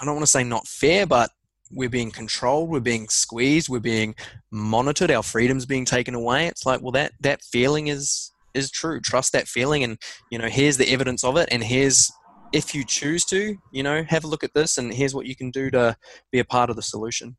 i 0.00 0.04
don't 0.04 0.14
want 0.14 0.24
to 0.24 0.30
say 0.30 0.44
not 0.44 0.68
fair 0.68 1.04
but 1.04 1.30
we're 1.70 1.88
being 1.88 2.10
controlled 2.10 2.68
we're 2.68 2.80
being 2.80 3.08
squeezed 3.08 3.68
we're 3.68 3.78
being 3.78 4.14
monitored 4.50 5.10
our 5.10 5.22
freedom's 5.22 5.66
being 5.66 5.84
taken 5.84 6.14
away 6.14 6.46
it's 6.46 6.64
like 6.64 6.80
well 6.80 6.92
that 6.92 7.12
that 7.20 7.42
feeling 7.42 7.88
is 7.88 8.32
is 8.58 8.70
true. 8.70 9.00
Trust 9.00 9.32
that 9.32 9.48
feeling, 9.48 9.84
and 9.84 9.98
you 10.30 10.38
know, 10.38 10.48
here's 10.48 10.76
the 10.76 10.92
evidence 10.92 11.24
of 11.24 11.36
it, 11.36 11.48
and 11.50 11.62
here's 11.62 12.10
if 12.52 12.74
you 12.74 12.84
choose 12.84 13.24
to, 13.26 13.56
you 13.72 13.82
know, 13.82 14.02
have 14.04 14.24
a 14.24 14.26
look 14.26 14.44
at 14.44 14.54
this, 14.54 14.78
and 14.78 14.92
here's 14.92 15.14
what 15.14 15.26
you 15.26 15.36
can 15.36 15.50
do 15.50 15.70
to 15.70 15.96
be 16.32 16.38
a 16.38 16.44
part 16.44 16.70
of 16.70 16.76
the 16.76 16.82
solution. 16.82 17.36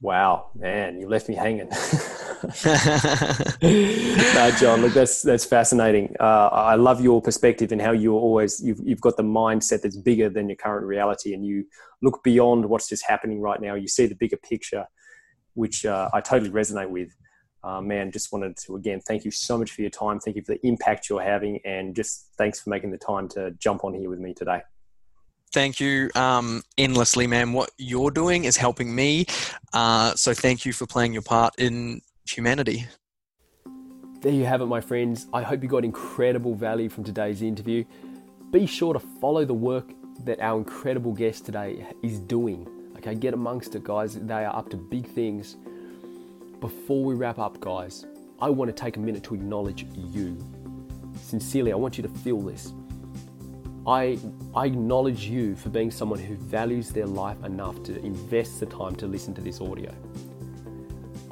Wow, 0.00 0.50
man, 0.54 0.98
you 0.98 1.08
left 1.08 1.28
me 1.28 1.34
hanging. 1.34 1.68
no, 3.62 4.50
John, 4.58 4.80
look, 4.80 4.94
that's 4.94 5.20
that's 5.20 5.44
fascinating. 5.44 6.16
Uh, 6.18 6.48
I 6.50 6.74
love 6.76 7.02
your 7.02 7.20
perspective 7.20 7.70
and 7.70 7.82
how 7.82 7.92
you're 7.92 8.18
always 8.18 8.62
you've 8.64 8.80
you've 8.82 9.00
got 9.02 9.18
the 9.18 9.22
mindset 9.22 9.82
that's 9.82 9.98
bigger 9.98 10.30
than 10.30 10.48
your 10.48 10.56
current 10.56 10.86
reality, 10.86 11.34
and 11.34 11.44
you 11.44 11.66
look 12.00 12.24
beyond 12.24 12.64
what's 12.66 12.88
just 12.88 13.04
happening 13.06 13.40
right 13.40 13.60
now. 13.60 13.74
You 13.74 13.88
see 13.88 14.06
the 14.06 14.14
bigger 14.14 14.38
picture, 14.38 14.86
which 15.52 15.84
uh, 15.84 16.08
I 16.14 16.22
totally 16.22 16.50
resonate 16.50 16.88
with 16.88 17.14
uh, 17.62 17.80
man, 17.80 18.10
just 18.10 18.32
wanted 18.32 18.56
to 18.56 18.76
again 18.76 19.00
thank 19.00 19.24
you 19.24 19.30
so 19.30 19.58
much 19.58 19.70
for 19.70 19.82
your 19.82 19.90
time. 19.90 20.18
Thank 20.18 20.36
you 20.36 20.42
for 20.42 20.54
the 20.54 20.66
impact 20.66 21.08
you're 21.08 21.22
having, 21.22 21.60
and 21.64 21.94
just 21.94 22.30
thanks 22.38 22.60
for 22.60 22.70
making 22.70 22.90
the 22.90 22.98
time 22.98 23.28
to 23.30 23.50
jump 23.58 23.84
on 23.84 23.94
here 23.94 24.08
with 24.08 24.18
me 24.18 24.32
today. 24.32 24.62
Thank 25.52 25.80
you 25.80 26.10
um, 26.14 26.62
endlessly, 26.78 27.26
man. 27.26 27.52
What 27.52 27.70
you're 27.76 28.10
doing 28.10 28.44
is 28.44 28.56
helping 28.56 28.94
me. 28.94 29.26
Uh, 29.72 30.14
so 30.14 30.32
thank 30.32 30.64
you 30.64 30.72
for 30.72 30.86
playing 30.86 31.12
your 31.12 31.22
part 31.22 31.54
in 31.58 32.00
humanity. 32.28 32.86
There 34.20 34.32
you 34.32 34.44
have 34.44 34.60
it, 34.60 34.66
my 34.66 34.80
friends. 34.80 35.26
I 35.32 35.42
hope 35.42 35.62
you 35.62 35.68
got 35.68 35.84
incredible 35.84 36.54
value 36.54 36.88
from 36.88 37.04
today's 37.04 37.42
interview. 37.42 37.84
Be 38.50 38.66
sure 38.66 38.92
to 38.92 39.00
follow 39.00 39.44
the 39.44 39.54
work 39.54 39.90
that 40.24 40.40
our 40.40 40.58
incredible 40.58 41.12
guest 41.12 41.46
today 41.46 41.86
is 42.02 42.18
doing. 42.18 42.68
Okay, 42.98 43.14
get 43.14 43.32
amongst 43.32 43.74
it, 43.74 43.82
guys. 43.82 44.14
They 44.14 44.44
are 44.44 44.54
up 44.54 44.68
to 44.70 44.76
big 44.76 45.06
things 45.06 45.56
before 46.60 47.02
we 47.02 47.14
wrap 47.14 47.38
up, 47.38 47.58
guys, 47.60 48.04
I 48.40 48.50
want 48.50 48.68
to 48.68 48.72
take 48.74 48.96
a 48.96 49.00
minute 49.00 49.24
to 49.24 49.34
acknowledge 49.34 49.86
you. 49.96 50.36
Sincerely, 51.16 51.72
I 51.72 51.76
want 51.76 51.96
you 51.96 52.02
to 52.02 52.08
feel 52.08 52.38
this. 52.40 52.72
I, 53.86 54.18
I 54.54 54.66
acknowledge 54.66 55.24
you 55.24 55.56
for 55.56 55.70
being 55.70 55.90
someone 55.90 56.18
who 56.18 56.36
values 56.36 56.90
their 56.90 57.06
life 57.06 57.42
enough 57.44 57.82
to 57.84 57.98
invest 58.04 58.60
the 58.60 58.66
time 58.66 58.94
to 58.96 59.06
listen 59.06 59.34
to 59.34 59.40
this 59.40 59.60
audio. 59.60 59.94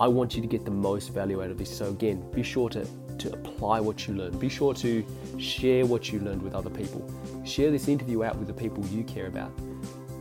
I 0.00 0.08
want 0.08 0.34
you 0.34 0.40
to 0.40 0.48
get 0.48 0.64
the 0.64 0.70
most 0.70 1.12
value 1.12 1.42
out 1.42 1.50
of 1.50 1.58
this. 1.58 1.76
So, 1.76 1.88
again, 1.88 2.24
be 2.32 2.42
sure 2.42 2.70
to, 2.70 2.86
to 3.18 3.32
apply 3.32 3.80
what 3.80 4.06
you 4.06 4.14
learn. 4.14 4.38
Be 4.38 4.48
sure 4.48 4.72
to 4.74 5.04
share 5.38 5.84
what 5.84 6.12
you 6.12 6.20
learned 6.20 6.42
with 6.42 6.54
other 6.54 6.70
people. 6.70 7.10
Share 7.44 7.70
this 7.70 7.88
interview 7.88 8.24
out 8.24 8.36
with 8.36 8.46
the 8.46 8.54
people 8.54 8.86
you 8.86 9.02
care 9.04 9.26
about. 9.26 9.52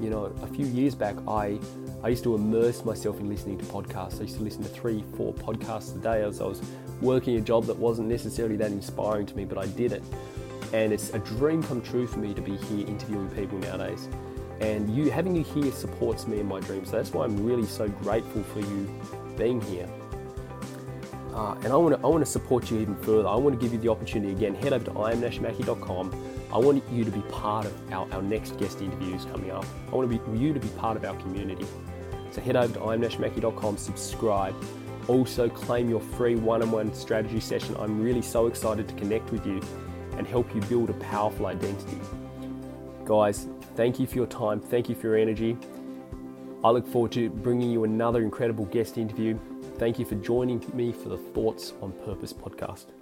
You 0.02 0.10
know, 0.10 0.26
a 0.42 0.48
few 0.48 0.66
years 0.66 0.96
back, 0.96 1.16
I 1.28 1.60
I 2.04 2.10
used 2.10 2.24
to 2.24 2.36
immerse 2.36 2.86
myself 2.86 3.20
in 3.20 3.28
listening 3.28 3.58
to 3.58 3.66
podcasts. 3.66 4.20
I 4.20 4.24
used 4.24 4.38
to 4.38 4.44
listen 4.44 4.62
to 4.64 4.70
three, 4.70 5.04
four 5.16 5.34
podcasts 5.34 5.96
a 5.96 6.00
day 6.00 6.22
as 6.24 6.42
I 6.42 6.46
was 6.46 6.62
working 7.02 7.38
a 7.38 7.42
job 7.42 7.66
that 7.66 7.76
wasn't 7.76 8.08
necessarily 8.08 8.56
that 8.58 8.72
inspiring 8.72 9.26
to 9.26 9.36
me, 9.36 9.46
but 9.46 9.58
I 9.58 9.66
did 9.66 9.92
it. 9.92 10.04
And 10.74 10.92
it's 10.92 11.14
a 11.14 11.20
dream 11.20 11.64
come 11.64 11.82
true 11.82 12.08
for 12.08 12.20
me 12.20 12.34
to 12.34 12.42
be 12.42 12.58
here 12.58 12.88
interviewing 12.88 13.30
people 13.32 13.58
nowadays. 13.60 14.10
And 14.60 14.94
you 14.96 15.12
having 15.12 15.36
you 15.36 15.44
here 15.44 15.72
supports 15.72 16.28
me 16.28 16.40
in 16.40 16.48
my 16.48 16.60
dreams. 16.60 16.90
So 16.90 16.98
that's 16.98 17.14
why 17.14 17.26
I'm 17.26 17.46
really 17.46 17.66
so 17.66 17.88
grateful 17.88 18.44
for 18.44 18.60
you 18.60 19.02
being 19.38 19.62
here. 19.62 19.88
Uh, 21.34 21.54
and 21.64 21.68
I 21.68 21.76
want 21.76 21.96
to 21.96 22.02
I 22.04 22.10
want 22.10 22.26
to 22.26 22.32
support 22.32 22.72
you 22.72 22.80
even 22.80 22.96
further. 22.96 23.28
I 23.28 23.36
want 23.36 23.60
to 23.60 23.64
give 23.64 23.72
you 23.72 23.80
the 23.80 23.90
opportunity 23.90 24.34
again. 24.34 24.56
Head 24.56 24.74
over 24.74 24.86
to 24.86 24.92
iamnashmackey.com 24.92 26.12
I 26.52 26.58
want 26.58 26.82
you 26.90 27.04
to 27.04 27.12
be 27.12 27.22
part 27.24 27.66
of 27.66 27.92
our, 27.92 28.12
our 28.14 28.22
next 28.22 28.58
guest 28.58 28.82
interviews 28.82 29.26
coming 29.26 29.52
up. 29.52 29.66
I 29.92 29.96
want 29.96 30.10
to 30.10 30.18
be, 30.18 30.40
you 30.40 30.54
to 30.54 30.60
be 30.60 30.70
part 30.70 30.96
of 30.96 31.04
our 31.04 31.16
community. 31.16 31.66
So 32.32 32.42
head 32.42 32.56
over 32.56 32.74
to 32.74 32.80
iamnashmackey.com, 32.80 33.78
subscribe. 33.78 34.56
Also 35.08 35.50
claim 35.50 35.90
your 35.90 36.00
free 36.00 36.36
one-on-one 36.36 36.94
strategy 36.94 37.40
session. 37.40 37.76
I'm 37.80 38.02
really 38.02 38.22
so 38.22 38.48
excited 38.48 38.88
to 38.88 38.94
connect 38.96 39.32
with 39.32 39.46
you 39.46 39.62
and 40.18 40.28
help 40.28 40.54
you 40.54 40.62
build 40.62 40.90
a 40.90 40.94
powerful 40.94 41.46
identity. 41.46 42.00
Guys, 43.06 43.48
thank 43.76 44.00
you 44.00 44.08
for 44.08 44.16
your 44.16 44.28
time. 44.28 44.60
Thank 44.60 44.90
you 44.90 44.96
for 44.96 45.08
your 45.08 45.18
energy. 45.18 45.58
I 46.64 46.72
look 46.72 46.88
forward 46.88 47.12
to 47.14 47.30
bringing 47.30 47.72
you 47.72 47.84
another 47.84 48.24
incredible 48.24 48.66
guest 48.66 48.98
interview. 48.98 49.38
Thank 49.78 50.00
you 50.00 50.06
for 50.06 50.16
joining 50.16 50.64
me 50.74 50.92
for 50.92 51.10
the 51.10 51.18
Thoughts 51.18 51.74
on 51.82 51.92
Purpose 52.04 52.34
podcast. 52.34 52.97